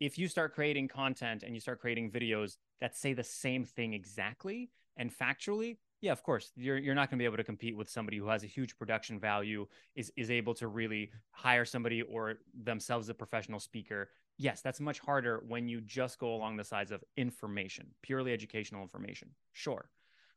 if 0.00 0.18
you 0.18 0.28
start 0.28 0.54
creating 0.54 0.88
content 0.88 1.42
and 1.42 1.54
you 1.54 1.60
start 1.60 1.80
creating 1.80 2.10
videos 2.10 2.56
that 2.80 2.96
say 2.96 3.12
the 3.12 3.24
same 3.24 3.64
thing 3.64 3.94
exactly 3.94 4.70
and 4.96 5.10
factually, 5.10 5.76
yeah, 6.00 6.12
of 6.12 6.22
course, 6.22 6.52
you're 6.56 6.76
you're 6.76 6.94
not 6.94 7.10
going 7.10 7.18
to 7.18 7.22
be 7.22 7.24
able 7.24 7.38
to 7.38 7.44
compete 7.44 7.76
with 7.76 7.88
somebody 7.88 8.18
who 8.18 8.28
has 8.28 8.44
a 8.44 8.46
huge 8.46 8.76
production 8.76 9.18
value, 9.18 9.66
is 9.94 10.12
is 10.16 10.30
able 10.30 10.54
to 10.54 10.68
really 10.68 11.10
hire 11.30 11.64
somebody 11.64 12.02
or 12.02 12.34
themselves 12.62 13.08
a 13.08 13.14
professional 13.14 13.58
speaker. 13.58 14.10
Yes, 14.38 14.60
that's 14.60 14.80
much 14.80 14.98
harder 14.98 15.42
when 15.48 15.68
you 15.68 15.80
just 15.80 16.18
go 16.18 16.34
along 16.34 16.58
the 16.58 16.64
sides 16.64 16.92
of 16.92 17.02
information, 17.16 17.86
purely 18.02 18.32
educational 18.32 18.82
information. 18.82 19.30
Sure. 19.52 19.88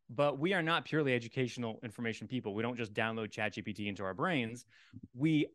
But 0.09 0.39
we 0.39 0.53
are 0.53 0.63
not 0.63 0.85
purely 0.85 1.13
educational 1.13 1.79
information 1.83 2.27
people. 2.27 2.55
We 2.55 2.63
don't 2.63 2.77
just 2.77 2.93
download 2.93 3.29
ChatGPT 3.29 3.87
into 3.87 4.03
our 4.03 4.13
brains. 4.15 4.65
We 5.13 5.47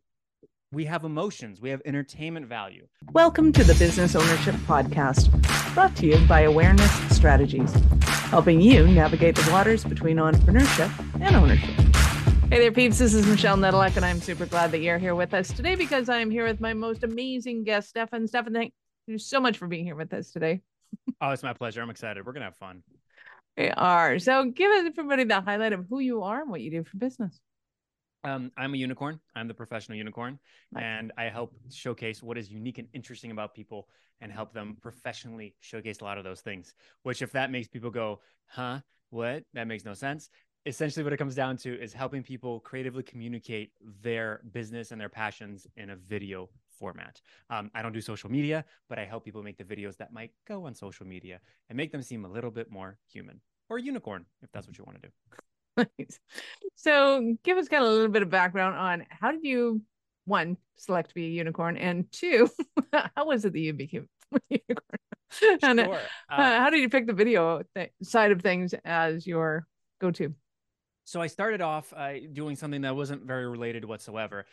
we 0.74 0.84
have 0.84 1.04
emotions, 1.04 1.60
we 1.60 1.70
have 1.70 1.80
entertainment 1.84 2.46
value. 2.46 2.88
Welcome 3.12 3.52
to 3.52 3.62
the 3.62 3.74
Business 3.74 4.16
Ownership 4.16 4.56
Podcast, 4.66 5.30
brought 5.72 5.94
to 5.96 6.06
you 6.06 6.18
by 6.26 6.40
Awareness 6.40 6.90
Strategies, 7.14 7.72
helping 8.02 8.60
you 8.60 8.88
navigate 8.88 9.36
the 9.36 9.48
waters 9.52 9.84
between 9.84 10.16
entrepreneurship 10.16 10.90
and 11.20 11.36
ownership. 11.36 11.70
Hey 12.50 12.58
there, 12.58 12.72
peeps. 12.72 12.98
This 12.98 13.14
is 13.14 13.24
Michelle 13.24 13.56
Nedelec, 13.56 13.94
and 13.94 14.04
I'm 14.04 14.20
super 14.20 14.46
glad 14.46 14.72
that 14.72 14.80
you're 14.80 14.98
here 14.98 15.14
with 15.14 15.32
us 15.32 15.48
today 15.48 15.76
because 15.76 16.08
I'm 16.08 16.30
here 16.30 16.44
with 16.44 16.60
my 16.60 16.72
most 16.72 17.04
amazing 17.04 17.62
guest, 17.62 17.90
Stefan. 17.90 18.26
Stefan, 18.26 18.52
thank 18.52 18.74
you 19.06 19.16
so 19.16 19.38
much 19.38 19.58
for 19.58 19.68
being 19.68 19.84
here 19.84 19.96
with 19.96 20.12
us 20.12 20.32
today. 20.32 20.60
oh, 21.20 21.30
it's 21.30 21.44
my 21.44 21.52
pleasure. 21.52 21.82
I'm 21.82 21.90
excited. 21.90 22.26
We're 22.26 22.32
going 22.32 22.40
to 22.40 22.46
have 22.46 22.56
fun. 22.56 22.82
We 23.56 23.70
are. 23.70 24.18
So, 24.18 24.46
give 24.46 24.72
everybody 24.72 25.22
the 25.22 25.40
highlight 25.40 25.72
of 25.72 25.86
who 25.88 26.00
you 26.00 26.24
are 26.24 26.40
and 26.40 26.50
what 26.50 26.62
you 26.62 26.72
do 26.72 26.82
for 26.82 26.96
business. 26.96 27.38
Um, 28.24 28.50
I'm 28.56 28.72
a 28.72 28.76
unicorn. 28.76 29.20
I'm 29.34 29.48
the 29.48 29.54
professional 29.54 29.98
unicorn, 29.98 30.38
nice. 30.72 30.82
and 30.82 31.12
I 31.18 31.24
help 31.24 31.54
showcase 31.70 32.22
what 32.22 32.38
is 32.38 32.50
unique 32.50 32.78
and 32.78 32.88
interesting 32.94 33.30
about 33.30 33.54
people, 33.54 33.88
and 34.20 34.32
help 34.32 34.54
them 34.54 34.78
professionally 34.80 35.54
showcase 35.60 36.00
a 36.00 36.04
lot 36.04 36.16
of 36.16 36.24
those 36.24 36.40
things. 36.40 36.74
Which, 37.02 37.20
if 37.20 37.32
that 37.32 37.50
makes 37.50 37.68
people 37.68 37.90
go, 37.90 38.20
"Huh, 38.46 38.80
what?" 39.10 39.44
That 39.52 39.66
makes 39.66 39.84
no 39.84 39.92
sense. 39.92 40.30
Essentially, 40.64 41.04
what 41.04 41.12
it 41.12 41.18
comes 41.18 41.34
down 41.34 41.58
to 41.58 41.78
is 41.78 41.92
helping 41.92 42.22
people 42.22 42.60
creatively 42.60 43.02
communicate 43.02 43.72
their 44.00 44.40
business 44.52 44.92
and 44.92 45.00
their 45.00 45.10
passions 45.10 45.66
in 45.76 45.90
a 45.90 45.96
video 45.96 46.48
format. 46.78 47.20
Um, 47.50 47.70
I 47.74 47.82
don't 47.82 47.92
do 47.92 48.00
social 48.00 48.30
media, 48.30 48.64
but 48.88 48.98
I 48.98 49.04
help 49.04 49.24
people 49.24 49.42
make 49.42 49.58
the 49.58 49.64
videos 49.64 49.98
that 49.98 50.14
might 50.14 50.30
go 50.48 50.64
on 50.64 50.74
social 50.74 51.06
media 51.06 51.40
and 51.68 51.76
make 51.76 51.92
them 51.92 52.00
seem 52.00 52.24
a 52.24 52.28
little 52.28 52.50
bit 52.50 52.70
more 52.70 52.98
human 53.06 53.42
or 53.68 53.78
unicorn, 53.78 54.24
if 54.42 54.50
that's 54.52 54.66
what 54.66 54.78
you 54.78 54.84
want 54.84 55.02
to 55.02 55.08
do. 55.08 55.43
So 56.74 57.36
give 57.42 57.58
us 57.58 57.68
kind 57.68 57.84
of 57.84 57.90
a 57.90 57.92
little 57.92 58.08
bit 58.08 58.22
of 58.22 58.30
background 58.30 58.76
on 58.76 59.04
how 59.08 59.30
did 59.30 59.44
you 59.44 59.82
one 60.24 60.56
select 60.76 61.10
to 61.10 61.14
be 61.14 61.26
a 61.26 61.30
unicorn 61.30 61.76
and 61.76 62.10
two 62.12 62.48
how 63.16 63.26
was 63.26 63.44
it 63.44 63.52
that 63.52 63.58
you 63.58 63.72
became 63.72 64.08
a 64.34 64.40
unicorn 64.50 65.58
and 65.62 65.80
uh, 65.80 65.98
uh, 66.30 66.58
how 66.60 66.70
did 66.70 66.80
you 66.80 66.88
pick 66.88 67.06
the 67.06 67.12
video 67.12 67.62
th- 67.74 67.90
side 68.02 68.30
of 68.30 68.40
things 68.40 68.74
as 68.84 69.26
your 69.26 69.66
go-to 70.00 70.34
so 71.04 71.20
I 71.20 71.26
started 71.26 71.60
off 71.60 71.92
uh, 71.94 72.14
doing 72.32 72.56
something 72.56 72.80
that 72.80 72.96
wasn't 72.96 73.24
very 73.24 73.46
related 73.46 73.84
whatsoever. 73.84 74.46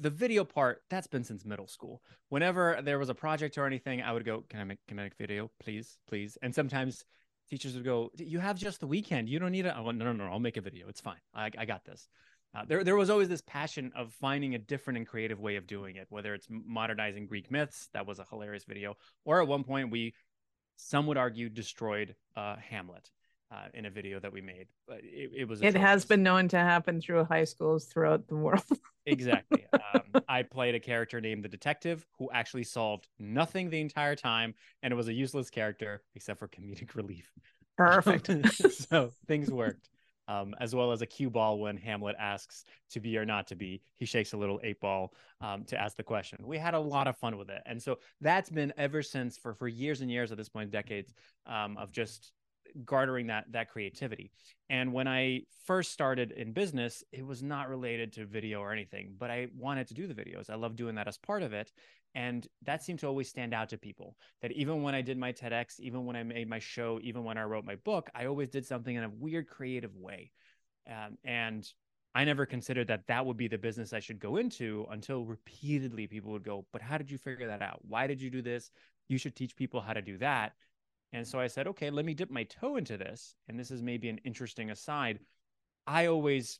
The 0.00 0.10
video 0.10 0.44
part 0.44 0.82
that's 0.88 1.08
been 1.08 1.24
since 1.24 1.44
middle 1.44 1.66
school. 1.66 2.00
Whenever 2.28 2.80
there 2.80 2.98
was 2.98 3.08
a 3.08 3.14
project 3.14 3.58
or 3.58 3.66
anything, 3.66 4.02
I 4.02 4.12
would 4.12 4.24
go, 4.24 4.44
"Can 4.48 4.60
I 4.60 4.64
make 4.64 4.78
can 4.86 5.00
I 5.00 5.04
make 5.04 5.16
video, 5.16 5.50
please, 5.58 5.98
please?" 6.06 6.38
And 6.42 6.54
sometimes 6.54 7.04
teachers 7.48 7.74
would 7.74 7.84
go, 7.84 8.10
"You 8.16 8.38
have 8.38 8.58
just 8.58 8.80
the 8.80 8.86
weekend. 8.86 9.28
You 9.28 9.38
don't 9.38 9.52
need 9.52 9.66
it." 9.66 9.74
I 9.74 9.80
went, 9.80 9.98
"No, 9.98 10.04
no, 10.04 10.12
no. 10.12 10.30
I'll 10.30 10.38
make 10.38 10.56
a 10.56 10.60
video. 10.60 10.88
It's 10.88 11.00
fine. 11.00 11.20
I, 11.34 11.50
I 11.56 11.64
got 11.64 11.84
this." 11.84 12.08
Uh, 12.54 12.64
there, 12.64 12.84
there 12.84 12.96
was 12.96 13.10
always 13.10 13.28
this 13.28 13.42
passion 13.42 13.92
of 13.94 14.12
finding 14.14 14.54
a 14.54 14.58
different 14.58 14.96
and 14.96 15.06
creative 15.06 15.40
way 15.40 15.56
of 15.56 15.66
doing 15.66 15.96
it, 15.96 16.06
whether 16.08 16.32
it's 16.32 16.46
modernizing 16.48 17.26
Greek 17.26 17.50
myths. 17.50 17.88
That 17.92 18.06
was 18.06 18.18
a 18.18 18.26
hilarious 18.30 18.64
video. 18.64 18.96
Or 19.24 19.42
at 19.42 19.48
one 19.48 19.62
point, 19.62 19.90
we, 19.90 20.14
some 20.76 21.06
would 21.06 21.18
argue, 21.18 21.48
destroyed 21.50 22.14
uh, 22.34 22.56
Hamlet 22.56 23.10
uh, 23.52 23.68
in 23.74 23.86
a 23.86 23.90
video 23.90 24.18
that 24.20 24.32
we 24.32 24.40
made. 24.40 24.66
But 24.86 25.00
it, 25.02 25.30
it 25.36 25.48
was. 25.48 25.62
It 25.62 25.74
has 25.74 26.04
been 26.04 26.22
known 26.22 26.48
to 26.48 26.58
happen 26.58 27.00
through 27.00 27.24
high 27.24 27.44
schools 27.44 27.86
throughout 27.86 28.26
the 28.28 28.36
world. 28.36 28.64
exactly. 29.06 29.66
Um, 29.72 30.22
I 30.28 30.42
played 30.42 30.74
a 30.74 30.80
character 30.80 31.20
named 31.20 31.44
the 31.44 31.48
detective 31.48 32.06
who 32.18 32.28
actually 32.32 32.64
solved 32.64 33.08
nothing 33.18 33.70
the 33.70 33.80
entire 33.80 34.16
time, 34.16 34.54
and 34.82 34.92
it 34.92 34.96
was 34.96 35.08
a 35.08 35.12
useless 35.12 35.50
character 35.50 36.02
except 36.14 36.38
for 36.38 36.48
comedic 36.48 36.94
relief. 36.94 37.30
Perfect. 37.76 38.30
so 38.72 39.10
things 39.26 39.50
worked. 39.50 39.90
Um, 40.28 40.56
as 40.58 40.74
well 40.74 40.90
as 40.90 41.02
a 41.02 41.06
cue 41.06 41.30
ball 41.30 41.60
when 41.60 41.76
Hamlet 41.76 42.16
asks 42.18 42.64
to 42.90 42.98
be 42.98 43.16
or 43.16 43.24
not 43.24 43.46
to 43.46 43.54
be. 43.54 43.80
He 43.94 44.06
shakes 44.06 44.32
a 44.32 44.36
little 44.36 44.58
eight 44.64 44.80
ball 44.80 45.14
um, 45.40 45.62
to 45.66 45.80
ask 45.80 45.96
the 45.96 46.02
question. 46.02 46.40
We 46.44 46.58
had 46.58 46.74
a 46.74 46.80
lot 46.80 47.06
of 47.06 47.16
fun 47.16 47.38
with 47.38 47.48
it, 47.48 47.62
and 47.64 47.80
so 47.80 48.00
that's 48.20 48.50
been 48.50 48.72
ever 48.76 49.04
since 49.04 49.38
for 49.38 49.54
for 49.54 49.68
years 49.68 50.00
and 50.00 50.10
years 50.10 50.32
at 50.32 50.36
this 50.36 50.48
point, 50.48 50.72
decades 50.72 51.14
um, 51.46 51.76
of 51.76 51.92
just 51.92 52.32
garnering 52.84 53.28
that 53.28 53.44
that 53.52 53.70
creativity. 53.70 54.30
And 54.68 54.92
when 54.92 55.08
I 55.08 55.42
first 55.64 55.92
started 55.92 56.32
in 56.32 56.52
business, 56.52 57.04
it 57.12 57.24
was 57.24 57.42
not 57.42 57.68
related 57.68 58.12
to 58.14 58.26
video 58.26 58.60
or 58.60 58.72
anything, 58.72 59.14
but 59.18 59.30
I 59.30 59.48
wanted 59.56 59.88
to 59.88 59.94
do 59.94 60.06
the 60.06 60.14
videos. 60.14 60.50
I 60.50 60.56
love 60.56 60.76
doing 60.76 60.96
that 60.96 61.08
as 61.08 61.18
part 61.18 61.42
of 61.42 61.52
it. 61.52 61.72
And 62.14 62.46
that 62.62 62.82
seemed 62.82 63.00
to 63.00 63.06
always 63.06 63.28
stand 63.28 63.52
out 63.52 63.68
to 63.68 63.78
people 63.78 64.16
that 64.40 64.52
even 64.52 64.82
when 64.82 64.94
I 64.94 65.02
did 65.02 65.18
my 65.18 65.32
TEDx, 65.32 65.78
even 65.80 66.06
when 66.06 66.16
I 66.16 66.22
made 66.22 66.48
my 66.48 66.58
show, 66.58 66.98
even 67.02 67.24
when 67.24 67.36
I 67.36 67.42
wrote 67.42 67.64
my 67.64 67.76
book, 67.76 68.08
I 68.14 68.26
always 68.26 68.48
did 68.48 68.64
something 68.64 68.96
in 68.96 69.04
a 69.04 69.10
weird 69.10 69.48
creative 69.48 69.94
way. 69.94 70.32
Um, 70.88 71.18
and 71.24 71.70
I 72.14 72.24
never 72.24 72.46
considered 72.46 72.88
that 72.88 73.06
that 73.08 73.26
would 73.26 73.36
be 73.36 73.48
the 73.48 73.58
business 73.58 73.92
I 73.92 74.00
should 74.00 74.18
go 74.18 74.36
into 74.36 74.86
until 74.90 75.26
repeatedly 75.26 76.06
people 76.06 76.32
would 76.32 76.42
go, 76.42 76.64
But 76.72 76.80
how 76.80 76.96
did 76.96 77.10
you 77.10 77.18
figure 77.18 77.48
that 77.48 77.60
out? 77.60 77.80
Why 77.82 78.06
did 78.06 78.22
you 78.22 78.30
do 78.30 78.40
this? 78.40 78.70
You 79.08 79.18
should 79.18 79.36
teach 79.36 79.54
people 79.54 79.82
how 79.82 79.92
to 79.92 80.00
do 80.00 80.16
that. 80.18 80.54
And 81.12 81.26
so 81.26 81.38
I 81.38 81.46
said, 81.46 81.66
okay, 81.68 81.90
let 81.90 82.04
me 82.04 82.14
dip 82.14 82.30
my 82.30 82.44
toe 82.44 82.76
into 82.76 82.96
this. 82.96 83.34
And 83.48 83.58
this 83.58 83.70
is 83.70 83.82
maybe 83.82 84.08
an 84.08 84.18
interesting 84.24 84.70
aside. 84.70 85.20
I 85.86 86.06
always, 86.06 86.58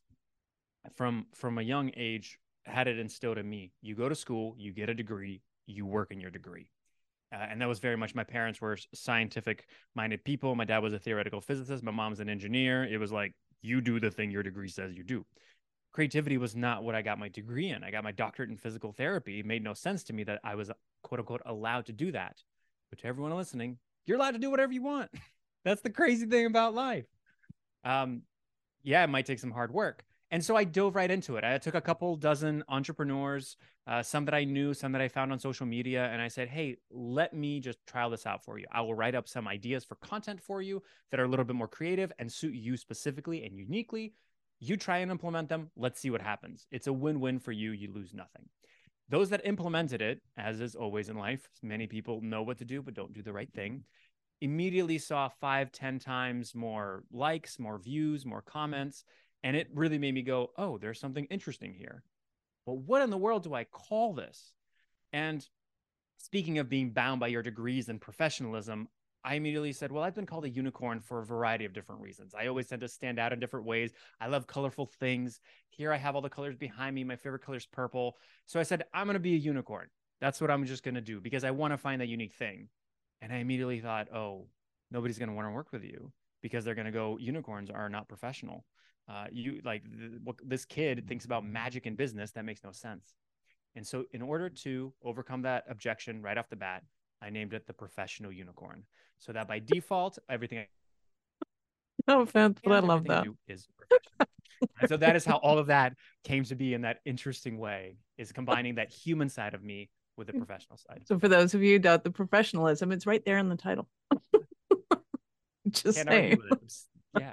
from 0.94 1.26
from 1.34 1.58
a 1.58 1.62
young 1.62 1.90
age, 1.96 2.38
had 2.64 2.88
it 2.88 2.98
instilled 2.98 3.38
in 3.38 3.48
me: 3.48 3.72
you 3.82 3.94
go 3.94 4.08
to 4.08 4.14
school, 4.14 4.54
you 4.56 4.72
get 4.72 4.88
a 4.88 4.94
degree, 4.94 5.42
you 5.66 5.84
work 5.84 6.12
in 6.12 6.20
your 6.20 6.30
degree. 6.30 6.70
Uh, 7.32 7.38
and 7.50 7.60
that 7.60 7.68
was 7.68 7.80
very 7.80 7.96
much 7.96 8.14
my 8.14 8.24
parents 8.24 8.60
were 8.60 8.78
scientific 8.94 9.66
minded 9.94 10.24
people. 10.24 10.54
My 10.54 10.64
dad 10.64 10.78
was 10.78 10.92
a 10.92 10.98
theoretical 10.98 11.40
physicist. 11.40 11.82
My 11.82 11.90
mom's 11.90 12.20
an 12.20 12.28
engineer. 12.28 12.84
It 12.84 12.98
was 12.98 13.10
like 13.10 13.32
you 13.62 13.80
do 13.80 13.98
the 13.98 14.10
thing 14.10 14.30
your 14.30 14.44
degree 14.44 14.68
says 14.68 14.94
you 14.94 15.02
do. 15.02 15.26
Creativity 15.92 16.38
was 16.38 16.54
not 16.54 16.84
what 16.84 16.94
I 16.94 17.02
got 17.02 17.18
my 17.18 17.28
degree 17.28 17.70
in. 17.70 17.82
I 17.82 17.90
got 17.90 18.04
my 18.04 18.12
doctorate 18.12 18.50
in 18.50 18.56
physical 18.56 18.92
therapy. 18.92 19.40
It 19.40 19.46
made 19.46 19.64
no 19.64 19.74
sense 19.74 20.04
to 20.04 20.12
me 20.12 20.22
that 20.24 20.40
I 20.44 20.54
was 20.54 20.70
quote 21.02 21.18
unquote 21.18 21.42
allowed 21.46 21.86
to 21.86 21.92
do 21.92 22.12
that. 22.12 22.36
But 22.90 23.00
to 23.00 23.06
everyone 23.08 23.34
listening, 23.34 23.78
you're 24.06 24.16
allowed 24.16 24.32
to 24.32 24.38
do 24.38 24.50
whatever 24.50 24.72
you 24.72 24.82
want. 24.82 25.10
That's 25.64 25.82
the 25.82 25.90
crazy 25.90 26.26
thing 26.26 26.46
about 26.46 26.74
life. 26.74 27.06
Um, 27.84 28.22
yeah, 28.82 29.02
it 29.04 29.08
might 29.08 29.26
take 29.26 29.40
some 29.40 29.50
hard 29.50 29.72
work. 29.72 30.04
And 30.30 30.44
so 30.44 30.56
I 30.56 30.64
dove 30.64 30.96
right 30.96 31.10
into 31.10 31.36
it. 31.36 31.44
I 31.44 31.56
took 31.58 31.74
a 31.74 31.80
couple 31.80 32.16
dozen 32.16 32.64
entrepreneurs, 32.68 33.56
uh, 33.86 34.02
some 34.02 34.24
that 34.24 34.34
I 34.34 34.44
knew, 34.44 34.74
some 34.74 34.90
that 34.92 35.00
I 35.00 35.06
found 35.06 35.30
on 35.30 35.38
social 35.38 35.66
media, 35.66 36.08
and 36.12 36.20
I 36.20 36.26
said, 36.26 36.48
hey, 36.48 36.78
let 36.90 37.32
me 37.32 37.60
just 37.60 37.78
trial 37.86 38.10
this 38.10 38.26
out 38.26 38.44
for 38.44 38.58
you. 38.58 38.66
I 38.72 38.80
will 38.80 38.94
write 38.94 39.14
up 39.14 39.28
some 39.28 39.46
ideas 39.46 39.84
for 39.84 39.94
content 39.96 40.40
for 40.42 40.60
you 40.60 40.82
that 41.10 41.20
are 41.20 41.24
a 41.24 41.28
little 41.28 41.44
bit 41.44 41.54
more 41.54 41.68
creative 41.68 42.12
and 42.18 42.30
suit 42.30 42.54
you 42.54 42.76
specifically 42.76 43.44
and 43.44 43.56
uniquely. 43.56 44.14
You 44.58 44.76
try 44.76 44.98
and 44.98 45.12
implement 45.12 45.48
them. 45.48 45.70
Let's 45.76 46.00
see 46.00 46.10
what 46.10 46.22
happens. 46.22 46.66
It's 46.72 46.88
a 46.88 46.92
win 46.92 47.20
win 47.20 47.38
for 47.38 47.52
you. 47.52 47.70
You 47.70 47.92
lose 47.92 48.12
nothing. 48.12 48.48
Those 49.08 49.30
that 49.30 49.46
implemented 49.46 50.02
it, 50.02 50.20
as 50.36 50.60
is 50.60 50.74
always 50.74 51.08
in 51.08 51.16
life, 51.16 51.48
many 51.62 51.86
people 51.86 52.20
know 52.20 52.42
what 52.42 52.58
to 52.58 52.64
do, 52.64 52.82
but 52.82 52.94
don't 52.94 53.12
do 53.12 53.22
the 53.22 53.32
right 53.32 53.52
thing, 53.52 53.84
immediately 54.40 54.98
saw 54.98 55.28
five, 55.40 55.70
ten 55.70 55.98
times 55.98 56.54
more 56.54 57.04
likes, 57.12 57.58
more 57.58 57.78
views, 57.78 58.26
more 58.26 58.42
comments. 58.42 59.04
And 59.42 59.56
it 59.56 59.68
really 59.72 59.98
made 59.98 60.14
me 60.14 60.22
go, 60.22 60.50
oh, 60.58 60.78
there's 60.78 60.98
something 60.98 61.26
interesting 61.26 61.72
here. 61.72 62.02
But 62.66 62.78
what 62.78 63.02
in 63.02 63.10
the 63.10 63.16
world 63.16 63.44
do 63.44 63.54
I 63.54 63.64
call 63.64 64.12
this? 64.12 64.52
And 65.12 65.46
speaking 66.18 66.58
of 66.58 66.68
being 66.68 66.90
bound 66.90 67.20
by 67.20 67.28
your 67.28 67.42
degrees 67.42 67.88
and 67.88 68.00
professionalism, 68.00 68.88
I 69.26 69.34
immediately 69.34 69.72
said, 69.72 69.90
Well, 69.90 70.04
I've 70.04 70.14
been 70.14 70.24
called 70.24 70.44
a 70.44 70.48
unicorn 70.48 71.00
for 71.00 71.18
a 71.18 71.26
variety 71.26 71.64
of 71.64 71.72
different 71.72 72.00
reasons. 72.00 72.32
I 72.32 72.46
always 72.46 72.68
tend 72.68 72.80
to 72.82 72.88
stand 72.88 73.18
out 73.18 73.32
in 73.32 73.40
different 73.40 73.66
ways. 73.66 73.90
I 74.20 74.28
love 74.28 74.46
colorful 74.46 74.86
things. 74.86 75.40
Here 75.70 75.92
I 75.92 75.96
have 75.96 76.14
all 76.14 76.22
the 76.22 76.28
colors 76.28 76.54
behind 76.54 76.94
me. 76.94 77.02
My 77.02 77.16
favorite 77.16 77.42
color 77.42 77.58
is 77.58 77.66
purple. 77.66 78.16
So 78.46 78.60
I 78.60 78.62
said, 78.62 78.84
I'm 78.94 79.06
going 79.06 79.14
to 79.14 79.20
be 79.20 79.34
a 79.34 79.38
unicorn. 79.38 79.88
That's 80.20 80.40
what 80.40 80.48
I'm 80.48 80.64
just 80.64 80.84
going 80.84 80.94
to 80.94 81.00
do 81.00 81.20
because 81.20 81.42
I 81.42 81.50
want 81.50 81.72
to 81.72 81.78
find 81.78 82.00
that 82.00 82.06
unique 82.06 82.34
thing. 82.34 82.68
And 83.20 83.32
I 83.32 83.38
immediately 83.38 83.80
thought, 83.80 84.14
Oh, 84.14 84.46
nobody's 84.92 85.18
going 85.18 85.28
to 85.28 85.34
want 85.34 85.48
to 85.48 85.52
work 85.52 85.72
with 85.72 85.82
you 85.82 86.12
because 86.40 86.64
they're 86.64 86.76
going 86.76 86.86
to 86.86 86.92
go, 86.92 87.18
Unicorns 87.18 87.68
are 87.68 87.88
not 87.88 88.08
professional. 88.08 88.64
Uh, 89.08 89.26
you 89.32 89.60
like 89.64 89.82
th- 89.84 90.36
this 90.44 90.64
kid 90.64 91.04
thinks 91.08 91.24
about 91.24 91.44
magic 91.44 91.86
in 91.86 91.96
business. 91.96 92.30
That 92.30 92.44
makes 92.44 92.62
no 92.62 92.70
sense. 92.70 93.14
And 93.74 93.84
so, 93.84 94.04
in 94.12 94.22
order 94.22 94.48
to 94.48 94.92
overcome 95.02 95.42
that 95.42 95.64
objection 95.68 96.22
right 96.22 96.38
off 96.38 96.48
the 96.48 96.56
bat, 96.56 96.82
I 97.22 97.30
named 97.30 97.54
it 97.54 97.66
the 97.66 97.72
professional 97.72 98.32
unicorn. 98.32 98.84
So 99.18 99.32
that 99.32 99.48
by 99.48 99.58
default, 99.58 100.18
everything. 100.28 100.58
I, 100.58 100.66
oh, 102.08 102.26
fantastic! 102.26 102.70
I 102.70 102.80
love 102.80 103.04
that. 103.04 103.26
Is 103.48 103.66
and 104.80 104.88
so 104.88 104.96
that 104.96 105.16
is 105.16 105.24
how 105.24 105.36
all 105.36 105.58
of 105.58 105.66
that 105.68 105.94
came 106.24 106.44
to 106.44 106.54
be 106.54 106.74
in 106.74 106.82
that 106.82 106.98
interesting 107.04 107.58
way. 107.58 107.96
Is 108.18 108.32
combining 108.32 108.76
that 108.76 108.90
human 108.90 109.28
side 109.28 109.54
of 109.54 109.62
me 109.62 109.90
with 110.16 110.26
the 110.26 110.32
hmm. 110.32 110.40
professional 110.40 110.78
side. 110.78 111.02
So 111.06 111.18
for 111.18 111.28
those 111.28 111.54
of 111.54 111.62
you 111.62 111.74
who 111.74 111.78
doubt 111.78 112.04
the 112.04 112.10
professionalism, 112.10 112.92
it's 112.92 113.06
right 113.06 113.24
there 113.24 113.38
in 113.38 113.48
the 113.48 113.56
title. 113.56 113.88
Just 115.68 115.96
Can't 115.96 116.08
saying. 116.08 116.38
Yeah. 117.18 117.32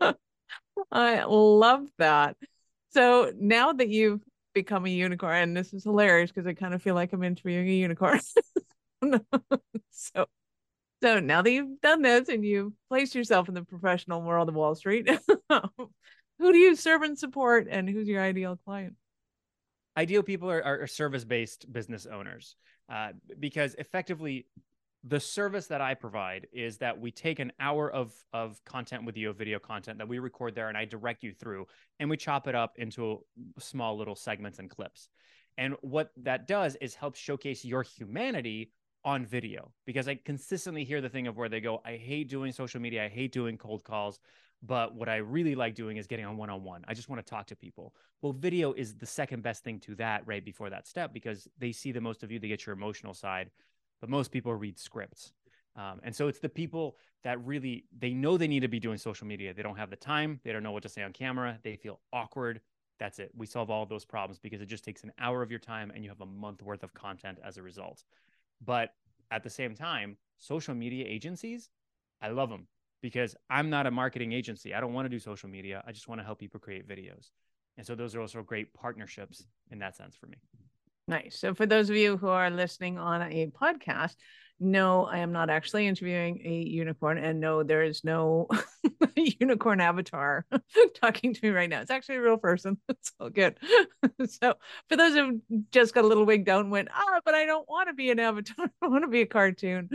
I 0.92 1.24
love 1.24 1.86
that. 1.98 2.36
So 2.90 3.32
now 3.38 3.72
that 3.72 3.88
you've 3.88 4.22
become 4.62 4.86
a 4.86 4.90
unicorn, 4.90 5.36
and 5.36 5.56
this 5.56 5.72
is 5.72 5.84
hilarious 5.84 6.30
because 6.30 6.46
I 6.46 6.54
kind 6.54 6.74
of 6.74 6.82
feel 6.82 6.94
like 6.94 7.12
I'm 7.12 7.22
interviewing 7.22 7.68
a 7.68 7.72
unicorn. 7.72 8.20
so, 9.90 10.26
so 11.02 11.20
now 11.20 11.42
that 11.42 11.50
you've 11.50 11.80
done 11.80 12.02
this 12.02 12.28
and 12.28 12.44
you've 12.44 12.72
placed 12.88 13.14
yourself 13.14 13.48
in 13.48 13.54
the 13.54 13.62
professional 13.62 14.22
world 14.22 14.48
of 14.48 14.54
Wall 14.54 14.74
Street, 14.74 15.08
who 15.50 16.52
do 16.52 16.58
you 16.58 16.74
serve 16.74 17.02
and 17.02 17.18
support, 17.18 17.68
and 17.70 17.88
who's 17.88 18.08
your 18.08 18.22
ideal 18.22 18.58
client? 18.64 18.94
Ideal 19.96 20.22
people 20.22 20.50
are, 20.50 20.62
are 20.62 20.86
service 20.86 21.24
based 21.24 21.70
business 21.72 22.06
owners 22.06 22.56
uh, 22.92 23.10
because 23.38 23.74
effectively 23.74 24.46
the 25.04 25.20
service 25.20 25.66
that 25.68 25.80
I 25.80 25.94
provide 25.94 26.48
is 26.52 26.78
that 26.78 26.98
we 26.98 27.10
take 27.10 27.38
an 27.38 27.52
hour 27.60 27.90
of 27.90 28.12
of 28.32 28.62
content 28.64 29.04
with 29.04 29.16
you, 29.16 29.32
video 29.32 29.58
content 29.58 29.98
that 29.98 30.08
we 30.08 30.18
record 30.18 30.54
there, 30.54 30.68
and 30.68 30.76
I 30.76 30.84
direct 30.84 31.22
you 31.22 31.32
through, 31.32 31.66
and 32.00 32.10
we 32.10 32.16
chop 32.16 32.48
it 32.48 32.54
up 32.54 32.74
into 32.78 33.24
small 33.58 33.96
little 33.96 34.16
segments 34.16 34.58
and 34.58 34.68
clips. 34.68 35.08
And 35.56 35.74
what 35.80 36.10
that 36.18 36.46
does 36.46 36.76
is 36.76 36.94
help 36.94 37.16
showcase 37.16 37.64
your 37.64 37.82
humanity 37.82 38.72
on 39.04 39.24
video 39.24 39.72
because 39.86 40.08
I 40.08 40.16
consistently 40.16 40.84
hear 40.84 41.00
the 41.00 41.08
thing 41.08 41.26
of 41.26 41.36
where 41.36 41.48
they 41.48 41.60
go, 41.60 41.80
I 41.84 41.96
hate 41.96 42.28
doing 42.28 42.52
social 42.52 42.80
media, 42.80 43.04
I 43.04 43.08
hate 43.08 43.32
doing 43.32 43.56
cold 43.56 43.84
calls, 43.84 44.20
but 44.62 44.94
what 44.94 45.08
I 45.08 45.16
really 45.16 45.54
like 45.54 45.74
doing 45.74 45.96
is 45.96 46.06
getting 46.06 46.24
on 46.24 46.36
one 46.36 46.50
on 46.50 46.64
one. 46.64 46.84
I 46.88 46.94
just 46.94 47.08
want 47.08 47.24
to 47.24 47.28
talk 47.28 47.46
to 47.46 47.56
people. 47.56 47.94
Well, 48.22 48.32
video 48.32 48.72
is 48.72 48.96
the 48.96 49.06
second 49.06 49.42
best 49.42 49.62
thing 49.62 49.78
to 49.80 49.94
that 49.96 50.26
right 50.26 50.44
before 50.44 50.70
that 50.70 50.86
step 50.86 51.12
because 51.12 51.48
they 51.58 51.72
see 51.72 51.92
the 51.92 52.00
most 52.00 52.22
of 52.22 52.32
you, 52.32 52.38
they 52.38 52.48
get 52.48 52.66
your 52.66 52.74
emotional 52.74 53.14
side 53.14 53.50
but 54.00 54.10
most 54.10 54.30
people 54.30 54.54
read 54.54 54.78
scripts. 54.78 55.32
Um, 55.76 56.00
and 56.02 56.14
so 56.14 56.28
it's 56.28 56.40
the 56.40 56.48
people 56.48 56.96
that 57.22 57.44
really 57.44 57.84
they 57.96 58.10
know 58.10 58.36
they 58.36 58.48
need 58.48 58.60
to 58.60 58.68
be 58.68 58.80
doing 58.80 58.98
social 58.98 59.26
media. 59.26 59.54
They 59.54 59.62
don't 59.62 59.76
have 59.76 59.90
the 59.90 59.96
time. 59.96 60.40
They 60.44 60.52
don't 60.52 60.62
know 60.62 60.72
what 60.72 60.82
to 60.82 60.88
say 60.88 61.02
on 61.02 61.12
camera. 61.12 61.58
They 61.62 61.76
feel 61.76 62.00
awkward. 62.12 62.60
That's 62.98 63.20
it. 63.20 63.30
We 63.36 63.46
solve 63.46 63.70
all 63.70 63.86
those 63.86 64.04
problems 64.04 64.40
because 64.40 64.60
it 64.60 64.66
just 64.66 64.84
takes 64.84 65.04
an 65.04 65.12
hour 65.18 65.42
of 65.42 65.50
your 65.50 65.60
time 65.60 65.92
and 65.94 66.02
you 66.02 66.10
have 66.10 66.20
a 66.20 66.26
month 66.26 66.62
worth 66.62 66.82
of 66.82 66.94
content 66.94 67.38
as 67.44 67.56
a 67.56 67.62
result. 67.62 68.02
But 68.64 68.92
at 69.30 69.44
the 69.44 69.50
same 69.50 69.74
time, 69.74 70.16
social 70.38 70.74
media 70.74 71.04
agencies, 71.06 71.70
I 72.20 72.28
love 72.28 72.50
them 72.50 72.66
because 73.00 73.36
I'm 73.48 73.70
not 73.70 73.86
a 73.86 73.90
marketing 73.90 74.32
agency. 74.32 74.74
I 74.74 74.80
don't 74.80 74.92
want 74.92 75.06
to 75.06 75.10
do 75.10 75.20
social 75.20 75.48
media. 75.48 75.82
I 75.86 75.92
just 75.92 76.08
want 76.08 76.20
to 76.20 76.24
help 76.24 76.40
people 76.40 76.58
create 76.58 76.88
videos. 76.88 77.30
And 77.76 77.86
so 77.86 77.94
those 77.94 78.16
are 78.16 78.20
also 78.20 78.42
great 78.42 78.74
partnerships 78.74 79.46
in 79.70 79.78
that 79.78 79.94
sense 79.96 80.16
for 80.16 80.26
me. 80.26 80.38
Nice. 81.08 81.38
So, 81.40 81.54
for 81.54 81.64
those 81.64 81.88
of 81.88 81.96
you 81.96 82.18
who 82.18 82.28
are 82.28 82.50
listening 82.50 82.98
on 82.98 83.22
a 83.22 83.46
podcast, 83.46 84.14
no, 84.60 85.06
I 85.06 85.18
am 85.18 85.32
not 85.32 85.48
actually 85.48 85.86
interviewing 85.86 86.42
a 86.44 86.50
unicorn, 86.50 87.16
and 87.16 87.40
no, 87.40 87.62
there 87.62 87.82
is 87.82 88.04
no 88.04 88.46
unicorn 89.16 89.80
avatar 89.80 90.44
talking 91.00 91.32
to 91.32 91.40
me 91.42 91.48
right 91.48 91.70
now. 91.70 91.80
It's 91.80 91.90
actually 91.90 92.16
a 92.16 92.22
real 92.22 92.36
person. 92.36 92.76
It's 92.90 93.12
all 93.18 93.30
good. 93.30 93.56
so, 94.26 94.56
for 94.90 94.96
those 94.96 95.14
who 95.14 95.40
just 95.72 95.94
got 95.94 96.04
a 96.04 96.06
little 96.06 96.26
wigged 96.26 96.48
out 96.50 96.60
and 96.60 96.70
went, 96.70 96.88
ah, 96.94 97.20
but 97.24 97.34
I 97.34 97.46
don't 97.46 97.66
want 97.66 97.88
to 97.88 97.94
be 97.94 98.10
an 98.10 98.20
avatar. 98.20 98.70
I 98.82 98.88
want 98.88 99.04
to 99.04 99.08
be 99.08 99.22
a 99.22 99.26
cartoon. 99.26 99.88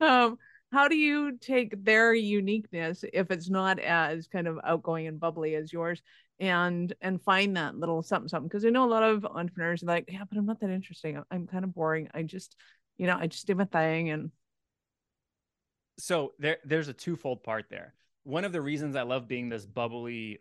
Um, 0.00 0.36
how 0.72 0.88
do 0.88 0.96
you 0.96 1.38
take 1.38 1.84
their 1.84 2.12
uniqueness 2.12 3.04
if 3.12 3.30
it's 3.30 3.48
not 3.48 3.78
as 3.78 4.26
kind 4.26 4.48
of 4.48 4.58
outgoing 4.64 5.06
and 5.06 5.20
bubbly 5.20 5.54
as 5.54 5.72
yours 5.72 6.02
and 6.38 6.94
and 7.00 7.22
find 7.22 7.56
that 7.56 7.76
little 7.76 8.02
something 8.02 8.28
something 8.28 8.48
because 8.48 8.64
i 8.64 8.68
know 8.68 8.84
a 8.84 8.90
lot 8.90 9.02
of 9.02 9.24
entrepreneurs 9.24 9.82
are 9.82 9.86
like 9.86 10.04
yeah 10.08 10.22
but 10.28 10.38
i'm 10.38 10.46
not 10.46 10.60
that 10.60 10.70
interesting. 10.70 11.22
I'm 11.30 11.46
kind 11.46 11.64
of 11.64 11.74
boring. 11.74 12.08
I 12.12 12.22
just 12.22 12.56
you 12.98 13.06
know 13.06 13.16
i 13.18 13.26
just 13.26 13.46
do 13.46 13.54
my 13.54 13.64
thing 13.64 14.10
and 14.10 14.30
so 15.98 16.32
there 16.38 16.58
there's 16.64 16.88
a 16.88 16.92
twofold 16.92 17.42
part 17.42 17.66
there. 17.70 17.94
One 18.24 18.44
of 18.44 18.52
the 18.52 18.60
reasons 18.60 18.96
i 18.96 19.02
love 19.02 19.28
being 19.28 19.48
this 19.48 19.64
bubbly 19.64 20.40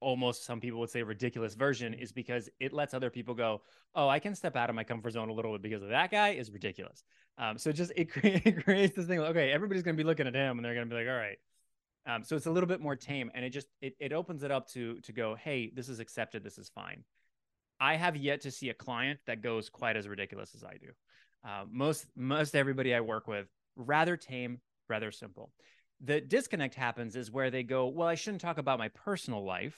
almost 0.00 0.44
some 0.44 0.60
people 0.60 0.78
would 0.80 0.90
say 0.90 1.02
ridiculous 1.02 1.54
version 1.54 1.92
is 1.92 2.12
because 2.12 2.48
it 2.60 2.72
lets 2.72 2.94
other 2.94 3.10
people 3.10 3.34
go 3.34 3.60
oh 3.96 4.08
i 4.08 4.20
can 4.20 4.32
step 4.32 4.54
out 4.54 4.70
of 4.70 4.76
my 4.76 4.84
comfort 4.84 5.10
zone 5.10 5.28
a 5.28 5.32
little 5.32 5.50
bit 5.54 5.62
because 5.62 5.82
of 5.82 5.88
that 5.88 6.08
guy 6.08 6.30
is 6.30 6.52
ridiculous. 6.52 7.02
Um, 7.36 7.58
so 7.58 7.72
just 7.72 7.92
it, 7.96 8.08
it 8.22 8.64
creates 8.64 8.96
this 8.96 9.06
thing 9.06 9.18
like, 9.18 9.30
okay 9.30 9.50
everybody's 9.50 9.82
going 9.82 9.96
to 9.96 10.02
be 10.02 10.06
looking 10.06 10.26
at 10.26 10.34
him 10.34 10.56
and 10.56 10.64
they're 10.64 10.74
going 10.74 10.88
to 10.88 10.94
be 10.94 10.98
like 10.98 11.08
all 11.08 11.18
right 11.18 11.38
um, 12.06 12.24
so 12.24 12.36
it's 12.36 12.46
a 12.46 12.50
little 12.50 12.68
bit 12.68 12.80
more 12.80 12.96
tame, 12.96 13.30
and 13.34 13.44
it 13.44 13.50
just 13.50 13.68
it, 13.80 13.94
it 13.98 14.12
opens 14.12 14.42
it 14.42 14.50
up 14.50 14.68
to 14.70 15.00
to 15.00 15.12
go, 15.12 15.34
hey, 15.34 15.70
this 15.74 15.88
is 15.88 16.00
accepted, 16.00 16.42
this 16.42 16.58
is 16.58 16.68
fine. 16.68 17.04
I 17.80 17.96
have 17.96 18.16
yet 18.16 18.40
to 18.42 18.50
see 18.50 18.70
a 18.70 18.74
client 18.74 19.20
that 19.26 19.42
goes 19.42 19.68
quite 19.68 19.96
as 19.96 20.08
ridiculous 20.08 20.54
as 20.54 20.64
I 20.64 20.76
do. 20.78 20.88
Uh, 21.48 21.64
most 21.70 22.06
most 22.16 22.56
everybody 22.56 22.94
I 22.94 23.00
work 23.00 23.28
with 23.28 23.46
rather 23.76 24.16
tame, 24.16 24.60
rather 24.88 25.12
simple. 25.12 25.52
The 26.00 26.20
disconnect 26.20 26.74
happens 26.74 27.16
is 27.16 27.30
where 27.30 27.50
they 27.50 27.62
go, 27.62 27.88
well, 27.88 28.08
I 28.08 28.14
shouldn't 28.14 28.40
talk 28.40 28.58
about 28.58 28.78
my 28.78 28.88
personal 28.88 29.44
life. 29.44 29.76